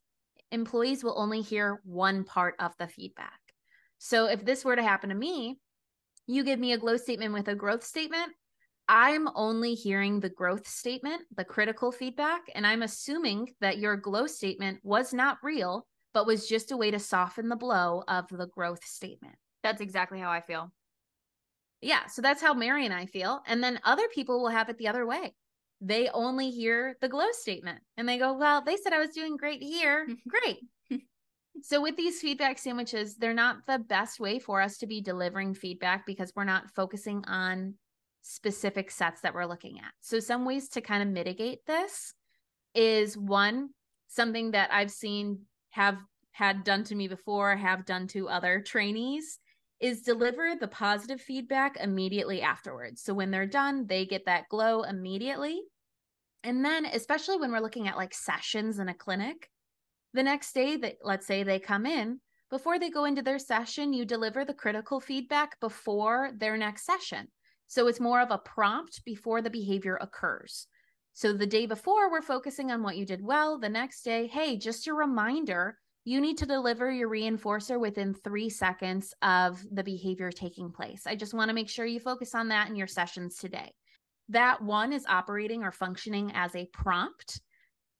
employees 0.51 1.03
will 1.03 1.19
only 1.19 1.41
hear 1.41 1.81
one 1.83 2.23
part 2.23 2.55
of 2.59 2.75
the 2.77 2.87
feedback. 2.87 3.40
So 4.03 4.25
if 4.25 4.43
this 4.43 4.65
were 4.65 4.75
to 4.75 4.81
happen 4.81 5.09
to 5.09 5.15
me, 5.15 5.59
you 6.25 6.43
give 6.43 6.59
me 6.59 6.73
a 6.73 6.77
glow 6.79 6.97
statement 6.97 7.33
with 7.33 7.47
a 7.49 7.53
growth 7.53 7.83
statement. 7.83 8.31
I'm 8.87 9.29
only 9.35 9.75
hearing 9.75 10.19
the 10.19 10.29
growth 10.29 10.67
statement, 10.67 11.21
the 11.37 11.45
critical 11.45 11.91
feedback, 11.91 12.41
and 12.55 12.65
I'm 12.65 12.81
assuming 12.81 13.49
that 13.61 13.77
your 13.77 13.95
glow 13.95 14.25
statement 14.25 14.79
was 14.81 15.13
not 15.13 15.37
real, 15.43 15.85
but 16.15 16.25
was 16.25 16.47
just 16.47 16.71
a 16.71 16.77
way 16.77 16.89
to 16.89 16.97
soften 16.97 17.47
the 17.47 17.55
blow 17.55 18.03
of 18.07 18.25
the 18.31 18.47
growth 18.47 18.83
statement. 18.83 19.35
That's 19.61 19.81
exactly 19.81 20.19
how 20.19 20.31
I 20.31 20.41
feel. 20.41 20.71
Yeah, 21.79 22.07
so 22.07 22.23
that's 22.23 22.41
how 22.41 22.55
Mary 22.55 22.85
and 22.85 22.95
I 22.95 23.05
feel. 23.05 23.41
And 23.45 23.63
then 23.63 23.79
other 23.83 24.07
people 24.15 24.41
will 24.41 24.49
have 24.49 24.69
it 24.69 24.79
the 24.79 24.87
other 24.87 25.05
way. 25.05 25.35
They 25.79 26.09
only 26.09 26.49
hear 26.49 26.97
the 27.01 27.07
glow 27.07 27.27
statement 27.33 27.81
and 27.97 28.09
they 28.09 28.17
go, 28.17 28.33
Well, 28.33 28.63
they 28.63 28.77
said 28.77 28.93
I 28.93 28.99
was 28.99 29.11
doing 29.11 29.37
great 29.37 29.61
here. 29.61 30.07
Mm-hmm. 30.09 30.27
Great. 30.27 30.57
So, 31.61 31.81
with 31.81 31.95
these 31.95 32.19
feedback 32.19 32.57
sandwiches, 32.57 33.15
they're 33.15 33.33
not 33.33 33.65
the 33.67 33.79
best 33.79 34.19
way 34.19 34.39
for 34.39 34.61
us 34.61 34.77
to 34.79 34.87
be 34.87 35.01
delivering 35.01 35.53
feedback 35.53 36.05
because 36.05 36.33
we're 36.35 36.43
not 36.43 36.69
focusing 36.75 37.23
on 37.27 37.75
specific 38.21 38.91
sets 38.91 39.21
that 39.21 39.33
we're 39.33 39.45
looking 39.45 39.77
at. 39.79 39.91
So, 40.01 40.19
some 40.19 40.45
ways 40.45 40.69
to 40.69 40.81
kind 40.81 41.03
of 41.03 41.09
mitigate 41.09 41.65
this 41.65 42.13
is 42.73 43.17
one, 43.17 43.69
something 44.07 44.51
that 44.51 44.71
I've 44.71 44.91
seen 44.91 45.41
have 45.71 45.97
had 46.31 46.63
done 46.63 46.83
to 46.85 46.95
me 46.95 47.07
before, 47.07 47.55
have 47.55 47.85
done 47.85 48.07
to 48.07 48.29
other 48.29 48.61
trainees 48.61 49.39
is 49.79 50.01
deliver 50.01 50.55
the 50.55 50.67
positive 50.67 51.19
feedback 51.19 51.75
immediately 51.77 52.41
afterwards. 52.41 53.01
So 53.01 53.13
when 53.13 53.31
they're 53.31 53.47
done, 53.47 53.87
they 53.87 54.05
get 54.05 54.25
that 54.25 54.47
glow 54.47 54.83
immediately. 54.83 55.59
And 56.43 56.63
then, 56.63 56.85
especially 56.85 57.37
when 57.37 57.51
we're 57.51 57.59
looking 57.59 57.87
at 57.87 57.97
like 57.97 58.13
sessions 58.13 58.79
in 58.79 58.89
a 58.89 58.93
clinic, 58.93 59.49
the 60.13 60.23
next 60.23 60.53
day 60.53 60.77
that 60.77 60.97
let's 61.03 61.27
say 61.27 61.43
they 61.43 61.59
come 61.59 61.85
in, 61.85 62.19
before 62.49 62.77
they 62.77 62.89
go 62.89 63.05
into 63.05 63.21
their 63.21 63.39
session, 63.39 63.93
you 63.93 64.03
deliver 64.03 64.43
the 64.43 64.53
critical 64.53 64.99
feedback 64.99 65.59
before 65.59 66.31
their 66.37 66.57
next 66.57 66.85
session. 66.85 67.27
So 67.67 67.87
it's 67.87 68.01
more 68.01 68.19
of 68.19 68.31
a 68.31 68.37
prompt 68.37 69.05
before 69.05 69.41
the 69.41 69.49
behavior 69.49 69.97
occurs. 70.01 70.67
So 71.13 71.31
the 71.31 71.47
day 71.47 71.65
before, 71.65 72.11
we're 72.11 72.21
focusing 72.21 72.71
on 72.71 72.83
what 72.83 72.97
you 72.97 73.05
did 73.05 73.23
well. 73.23 73.57
The 73.57 73.69
next 73.69 74.03
day, 74.03 74.27
hey, 74.27 74.57
just 74.57 74.87
a 74.87 74.93
reminder 74.93 75.77
you 76.03 76.19
need 76.19 76.37
to 76.39 76.45
deliver 76.45 76.91
your 76.91 77.09
reinforcer 77.09 77.79
within 77.79 78.13
three 78.13 78.49
seconds 78.49 79.13
of 79.21 79.63
the 79.71 79.83
behavior 79.83 80.31
taking 80.31 80.71
place. 80.71 81.03
I 81.05 81.15
just 81.15 81.33
want 81.33 81.49
to 81.49 81.55
make 81.55 81.69
sure 81.69 81.85
you 81.85 81.99
focus 81.99 82.33
on 82.33 82.49
that 82.49 82.69
in 82.69 82.75
your 82.75 82.87
sessions 82.87 83.37
today. 83.37 83.71
That 84.29 84.61
one 84.61 84.93
is 84.93 85.05
operating 85.07 85.63
or 85.63 85.71
functioning 85.71 86.31
as 86.33 86.55
a 86.55 86.67
prompt 86.73 87.39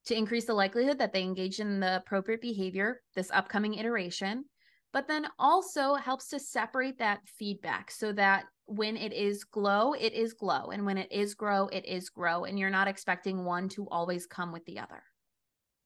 to 0.05 0.15
increase 0.15 0.45
the 0.45 0.53
likelihood 0.53 0.97
that 0.99 1.13
they 1.13 1.21
engage 1.21 1.59
in 1.59 1.79
the 1.79 1.97
appropriate 1.97 2.41
behavior 2.41 3.01
this 3.15 3.29
upcoming 3.31 3.75
iteration, 3.75 4.45
but 4.93 5.07
then 5.07 5.27
also 5.39 5.95
helps 5.95 6.27
to 6.29 6.39
separate 6.39 6.97
that 6.97 7.19
feedback 7.25 7.91
so 7.91 8.11
that 8.13 8.45
when 8.65 8.97
it 8.97 9.13
is 9.13 9.43
glow, 9.43 9.93
it 9.93 10.13
is 10.13 10.33
glow. 10.33 10.71
And 10.71 10.85
when 10.85 10.97
it 10.97 11.11
is 11.11 11.33
grow, 11.33 11.67
it 11.67 11.85
is 11.85 12.09
grow. 12.09 12.45
And 12.45 12.57
you're 12.57 12.69
not 12.69 12.87
expecting 12.87 13.43
one 13.43 13.69
to 13.69 13.87
always 13.89 14.25
come 14.25 14.51
with 14.51 14.65
the 14.65 14.79
other. 14.79 15.03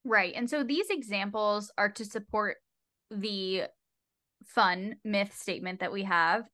Right. 0.04 0.32
And 0.36 0.48
so 0.48 0.62
these 0.62 0.86
examples 0.88 1.72
are 1.76 1.88
to 1.90 2.04
support 2.04 2.56
the 3.10 3.64
fun 4.44 4.96
myth 5.04 5.36
statement 5.36 5.80
that 5.80 5.92
we 5.92 6.04
have. 6.04 6.44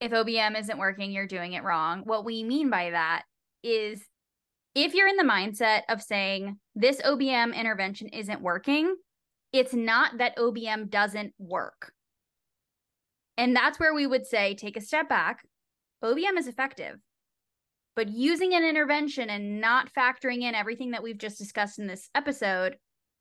If 0.00 0.12
OBM 0.12 0.58
isn't 0.58 0.78
working, 0.78 1.10
you're 1.12 1.26
doing 1.26 1.54
it 1.54 1.64
wrong. 1.64 2.02
What 2.04 2.24
we 2.24 2.44
mean 2.44 2.70
by 2.70 2.90
that 2.90 3.22
is 3.62 4.02
if 4.84 4.94
you're 4.94 5.08
in 5.08 5.16
the 5.16 5.24
mindset 5.24 5.82
of 5.88 6.02
saying 6.02 6.58
this 6.74 7.00
OBM 7.02 7.54
intervention 7.54 8.08
isn't 8.08 8.42
working, 8.42 8.94
it's 9.52 9.74
not 9.74 10.18
that 10.18 10.36
OBM 10.36 10.90
doesn't 10.90 11.32
work. 11.38 11.92
And 13.36 13.54
that's 13.54 13.78
where 13.78 13.94
we 13.94 14.06
would 14.06 14.26
say 14.26 14.54
take 14.54 14.76
a 14.76 14.80
step 14.80 15.08
back. 15.08 15.46
OBM 16.02 16.36
is 16.38 16.48
effective 16.48 16.98
but 17.98 18.08
using 18.10 18.54
an 18.54 18.62
intervention 18.62 19.28
and 19.28 19.60
not 19.60 19.92
factoring 19.92 20.42
in 20.42 20.54
everything 20.54 20.92
that 20.92 21.02
we've 21.02 21.18
just 21.18 21.36
discussed 21.36 21.80
in 21.80 21.88
this 21.88 22.08
episode 22.14 22.76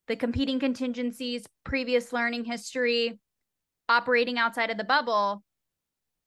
the 0.07 0.15
competing 0.15 0.59
contingencies 0.59 1.47
previous 1.63 2.13
learning 2.13 2.45
history 2.45 3.19
operating 3.89 4.37
outside 4.37 4.69
of 4.69 4.77
the 4.77 4.83
bubble 4.83 5.41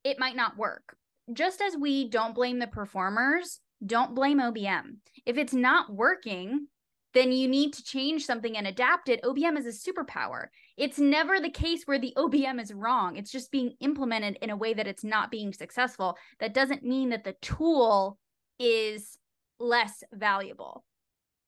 it 0.02 0.18
might 0.18 0.34
not 0.34 0.56
work 0.56 0.96
just 1.32 1.60
as 1.62 1.76
we 1.76 2.08
don't 2.08 2.34
blame 2.34 2.58
the 2.58 2.66
performers 2.66 3.60
don't 3.84 4.14
blame 4.14 4.38
obm 4.38 4.96
if 5.24 5.38
it's 5.38 5.54
not 5.54 5.92
working 5.92 6.66
then 7.12 7.32
you 7.32 7.48
need 7.48 7.72
to 7.72 7.82
change 7.82 8.24
something 8.24 8.56
and 8.56 8.66
adapt 8.66 9.08
it. 9.08 9.22
Obm 9.22 9.58
is 9.58 9.66
a 9.66 9.90
superpower. 9.90 10.46
It's 10.76 10.98
never 10.98 11.40
the 11.40 11.50
case 11.50 11.84
where 11.84 11.98
the 11.98 12.14
obm 12.16 12.60
is 12.60 12.72
wrong. 12.72 13.16
It's 13.16 13.32
just 13.32 13.50
being 13.50 13.74
implemented 13.80 14.38
in 14.42 14.50
a 14.50 14.56
way 14.56 14.74
that 14.74 14.86
it's 14.86 15.04
not 15.04 15.30
being 15.30 15.52
successful. 15.52 16.16
That 16.38 16.54
doesn't 16.54 16.84
mean 16.84 17.10
that 17.10 17.24
the 17.24 17.34
tool 17.42 18.18
is 18.58 19.18
less 19.58 20.02
valuable. 20.12 20.84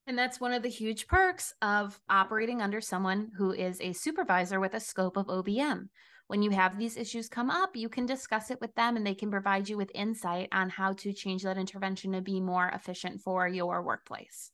And 0.07 0.19
that's 0.19 0.41
one 0.41 0.53
of 0.53 0.65
the 0.65 0.69
huge 0.69 1.07
perks 1.07 1.55
of 1.63 2.01
operating 2.11 2.61
under 2.61 2.81
someone 2.81 3.31
who 3.39 3.53
is 3.53 3.81
a 3.81 3.93
supervisor 3.93 4.59
with 4.59 4.75
a 4.75 4.81
scope 4.81 5.17
of 5.17 5.27
OBM. 5.27 5.89
When 6.29 6.43
you 6.43 6.51
have 6.51 6.79
these 6.79 6.97
issues 6.97 7.29
come 7.29 7.51
up, 7.51 7.77
you 7.77 7.89
can 7.89 8.07
discuss 8.07 8.51
it 8.51 8.61
with 8.61 8.75
them 8.75 8.97
and 8.97 9.07
they 9.07 9.15
can 9.15 9.31
provide 9.31 9.69
you 9.69 9.77
with 9.77 9.91
insight 9.95 10.49
on 10.53 10.71
how 10.71 10.95
to 10.95 11.13
change 11.13 11.43
that 11.43 11.59
intervention 11.59 12.13
to 12.13 12.21
be 12.21 12.41
more 12.41 12.69
efficient 12.69 13.21
for 13.21 13.47
your 13.47 13.83
workplace. 13.83 14.51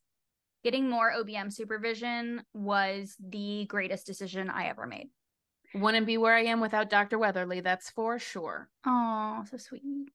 Getting 0.65 0.91
more 0.91 1.13
OBM 1.13 1.53
supervision 1.53 2.43
was 2.53 3.17
the 3.21 3.67
greatest 3.67 4.07
decision 4.07 4.51
I 4.51 4.67
ever 4.67 4.87
made. 4.87 5.09
Wouldn't 5.75 6.07
be 6.07 6.19
where 6.19 6.35
I 6.35 6.45
am 6.45 6.61
without 6.61 6.91
Dr. 6.91 7.19
Weatherly, 7.19 7.61
that's 7.61 7.91
for 7.91 8.19
sure. 8.19 8.69
Oh, 8.85 9.45
so 9.49 9.57
sweet. 9.57 10.11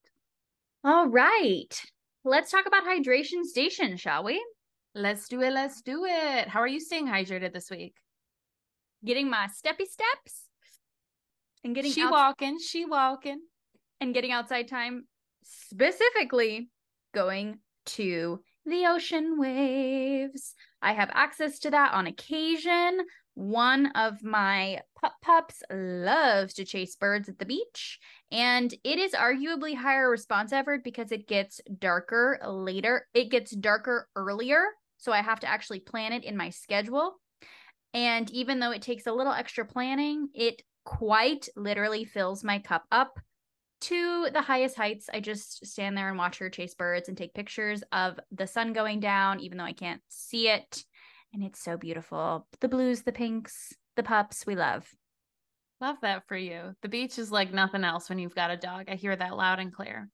All 0.83 1.07
right. 1.07 1.81
Let's 2.25 2.51
talk 2.51 2.65
about 2.65 2.83
hydration 2.83 3.43
station, 3.45 3.95
shall 3.95 4.23
we? 4.23 4.43
Let's 4.95 5.27
do 5.27 5.41
it. 5.41 5.53
Let's 5.53 5.81
do 5.81 6.05
it. 6.05 6.47
How 6.47 6.59
are 6.59 6.67
you 6.67 6.79
staying 6.79 7.07
hydrated 7.07 7.53
this 7.53 7.69
week? 7.69 7.95
Getting 9.05 9.29
my 9.29 9.47
steppy 9.47 9.85
steps 9.87 10.49
and 11.63 11.75
getting 11.75 11.91
she 11.91 12.01
outs- 12.01 12.11
walking, 12.11 12.59
she 12.59 12.85
walking. 12.85 13.41
and 14.01 14.13
getting 14.13 14.31
outside 14.31 14.67
time, 14.67 15.07
specifically 15.43 16.69
going 17.13 17.59
to 17.85 18.39
the 18.65 18.85
ocean 18.85 19.37
waves. 19.39 20.55
I 20.81 20.93
have 20.93 21.09
access 21.13 21.59
to 21.59 21.71
that 21.71 21.93
on 21.93 22.07
occasion. 22.07 22.99
One 23.35 23.87
of 23.95 24.23
my 24.23 24.81
pup 25.01 25.13
pups 25.21 25.63
loves 25.71 26.53
to 26.55 26.65
chase 26.65 26.95
birds 26.95 27.27
at 27.29 27.39
the 27.39 27.45
beach, 27.45 27.99
and 28.31 28.73
it 28.83 28.99
is 28.99 29.13
arguably 29.13 29.75
higher 29.75 30.09
response 30.09 30.53
effort 30.53 30.83
because 30.83 31.11
it 31.11 31.27
gets 31.27 31.59
darker 31.79 32.39
later. 32.45 33.07
It 33.13 33.31
gets 33.31 33.51
darker 33.51 34.07
earlier, 34.15 34.65
so 34.97 35.11
I 35.11 35.21
have 35.21 35.39
to 35.41 35.47
actually 35.47 35.79
plan 35.79 36.13
it 36.13 36.23
in 36.23 36.37
my 36.37 36.49
schedule. 36.51 37.15
And 37.93 38.29
even 38.31 38.59
though 38.59 38.71
it 38.71 38.81
takes 38.81 39.07
a 39.07 39.13
little 39.13 39.33
extra 39.33 39.65
planning, 39.65 40.29
it 40.33 40.61
quite 40.85 41.49
literally 41.55 42.05
fills 42.05 42.43
my 42.43 42.59
cup 42.59 42.85
up 42.91 43.19
to 43.81 44.29
the 44.31 44.41
highest 44.41 44.77
heights. 44.77 45.09
I 45.13 45.19
just 45.19 45.65
stand 45.65 45.97
there 45.97 46.07
and 46.09 46.17
watch 46.17 46.37
her 46.37 46.49
chase 46.49 46.73
birds 46.73 47.09
and 47.09 47.17
take 47.17 47.33
pictures 47.33 47.83
of 47.91 48.19
the 48.31 48.47
sun 48.47 48.73
going 48.73 48.99
down, 48.99 49.41
even 49.41 49.57
though 49.57 49.65
I 49.65 49.73
can't 49.73 50.01
see 50.09 50.47
it. 50.47 50.83
And 51.33 51.43
it's 51.43 51.61
so 51.61 51.77
beautiful. 51.77 52.47
The 52.61 52.69
blues, 52.69 53.01
the 53.01 53.11
pinks, 53.11 53.73
the 53.95 54.03
pups, 54.03 54.45
we 54.45 54.55
love. 54.55 54.87
Love 55.81 55.97
that 56.01 56.27
for 56.27 56.37
you. 56.37 56.75
The 56.81 56.87
beach 56.87 57.19
is 57.19 57.31
like 57.31 57.51
nothing 57.51 57.83
else 57.83 58.07
when 58.07 58.19
you've 58.19 58.35
got 58.35 58.51
a 58.51 58.57
dog. 58.57 58.85
I 58.87 58.95
hear 58.95 59.15
that 59.15 59.35
loud 59.35 59.59
and 59.59 59.73
clear. 59.73 60.09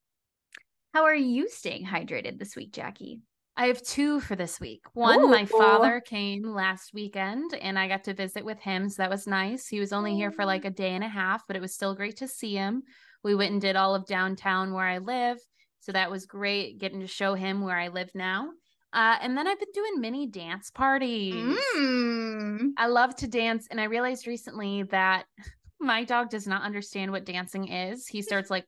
How 0.94 1.04
are 1.04 1.16
you 1.16 1.48
staying 1.48 1.86
hydrated 1.86 2.40
this 2.40 2.56
week, 2.56 2.72
Jackie? 2.72 3.22
I 3.60 3.66
have 3.66 3.82
two 3.82 4.22
for 4.22 4.38
this 4.38 4.62
week. 4.62 4.86
One, 4.94 5.20
Ooh. 5.20 5.28
my 5.28 5.44
father 5.44 6.00
came 6.00 6.44
last 6.44 6.94
weekend 6.94 7.54
and 7.56 7.78
I 7.78 7.90
got 7.90 8.06
to 8.06 8.14
visit 8.14 8.46
with 8.46 8.58
him. 8.58 8.88
So 8.88 9.04
that 9.04 9.10
was 9.10 9.28
nice. 9.28 9.68
He 9.68 9.82
was 9.82 9.92
only 9.92 10.16
here 10.16 10.32
for 10.32 10.46
like 10.46 10.64
a 10.64 10.70
day 10.70 10.92
and 10.92 11.04
a 11.04 11.10
half, 11.10 11.46
but 11.46 11.58
it 11.58 11.62
was 11.62 11.74
still 11.74 11.94
great 11.94 12.16
to 12.20 12.28
see 12.30 12.56
him. 12.56 12.84
We 13.22 13.36
went 13.36 13.52
and 13.52 13.60
did 13.60 13.76
all 13.76 13.96
of 13.96 14.06
downtown 14.06 14.74
where 14.74 14.88
I 14.88 15.00
live. 15.00 15.40
So 15.82 15.92
that 15.92 16.10
was 16.10 16.26
great 16.26 16.80
getting 16.80 17.02
to 17.02 17.08
show 17.08 17.34
him 17.34 17.62
where 17.62 17.78
I 17.78 17.90
live 17.90 18.10
now. 18.16 18.48
Uh, 18.94 19.18
and 19.22 19.38
then 19.38 19.46
I've 19.46 19.60
been 19.60 19.74
doing 19.74 20.00
mini 20.00 20.26
dance 20.26 20.72
parties. 20.72 21.36
Mm. 21.76 22.70
I 22.78 22.88
love 22.88 23.14
to 23.18 23.28
dance. 23.28 23.68
And 23.70 23.82
I 23.82 23.86
realized 23.86 24.26
recently 24.26 24.84
that 24.84 25.26
my 25.82 26.06
dog 26.06 26.30
does 26.30 26.48
not 26.48 26.64
understand 26.64 27.12
what 27.12 27.26
dancing 27.26 27.68
is. 27.68 28.08
He 28.08 28.22
starts 28.22 28.50
like 28.50 28.64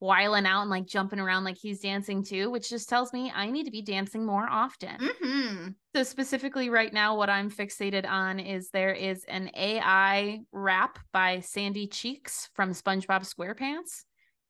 wiling 0.00 0.46
out 0.46 0.62
and 0.62 0.70
like 0.70 0.86
jumping 0.86 1.20
around 1.20 1.44
like 1.44 1.56
he's 1.56 1.80
dancing 1.80 2.22
too, 2.22 2.50
which 2.50 2.68
just 2.68 2.88
tells 2.88 3.12
me 3.12 3.32
I 3.34 3.50
need 3.50 3.64
to 3.64 3.70
be 3.70 3.82
dancing 3.82 4.24
more 4.26 4.46
often. 4.48 4.96
Mm-hmm. 4.98 5.68
So, 5.94 6.02
specifically, 6.02 6.68
right 6.68 6.92
now, 6.92 7.16
what 7.16 7.30
I'm 7.30 7.50
fixated 7.50 8.06
on 8.06 8.38
is 8.38 8.68
there 8.68 8.92
is 8.92 9.24
an 9.28 9.50
AI 9.56 10.40
rap 10.52 10.98
by 11.12 11.40
Sandy 11.40 11.86
Cheeks 11.86 12.50
from 12.54 12.72
SpongeBob 12.72 13.22
SquarePants. 13.22 14.04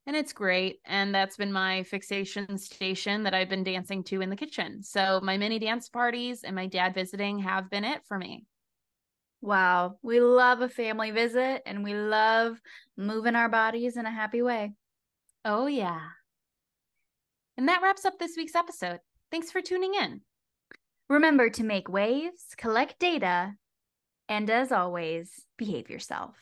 And 0.08 0.14
it's 0.14 0.32
great. 0.32 0.78
And 0.84 1.12
that's 1.12 1.36
been 1.36 1.52
my 1.52 1.82
fixation 1.82 2.58
station 2.58 3.24
that 3.24 3.34
I've 3.34 3.48
been 3.48 3.64
dancing 3.64 4.04
to 4.04 4.20
in 4.20 4.30
the 4.30 4.36
kitchen. 4.36 4.82
So, 4.82 5.20
my 5.22 5.36
mini 5.36 5.58
dance 5.58 5.88
parties 5.88 6.42
and 6.42 6.54
my 6.54 6.66
dad 6.66 6.94
visiting 6.94 7.38
have 7.40 7.70
been 7.70 7.84
it 7.84 8.02
for 8.06 8.18
me. 8.18 8.44
Wow. 9.40 9.98
We 10.02 10.20
love 10.20 10.60
a 10.60 10.68
family 10.68 11.10
visit 11.10 11.62
and 11.66 11.84
we 11.84 11.94
love 11.94 12.60
moving 12.96 13.36
our 13.36 13.48
bodies 13.48 13.96
in 13.96 14.06
a 14.06 14.10
happy 14.10 14.42
way. 14.42 14.72
Oh, 15.48 15.68
yeah. 15.68 16.00
And 17.56 17.68
that 17.68 17.80
wraps 17.80 18.04
up 18.04 18.18
this 18.18 18.36
week's 18.36 18.56
episode. 18.56 18.98
Thanks 19.30 19.52
for 19.52 19.62
tuning 19.62 19.94
in. 19.94 20.22
Remember 21.08 21.48
to 21.50 21.62
make 21.62 21.88
waves, 21.88 22.46
collect 22.56 22.98
data, 22.98 23.54
and 24.28 24.50
as 24.50 24.72
always, 24.72 25.30
behave 25.56 25.88
yourself. 25.88 26.34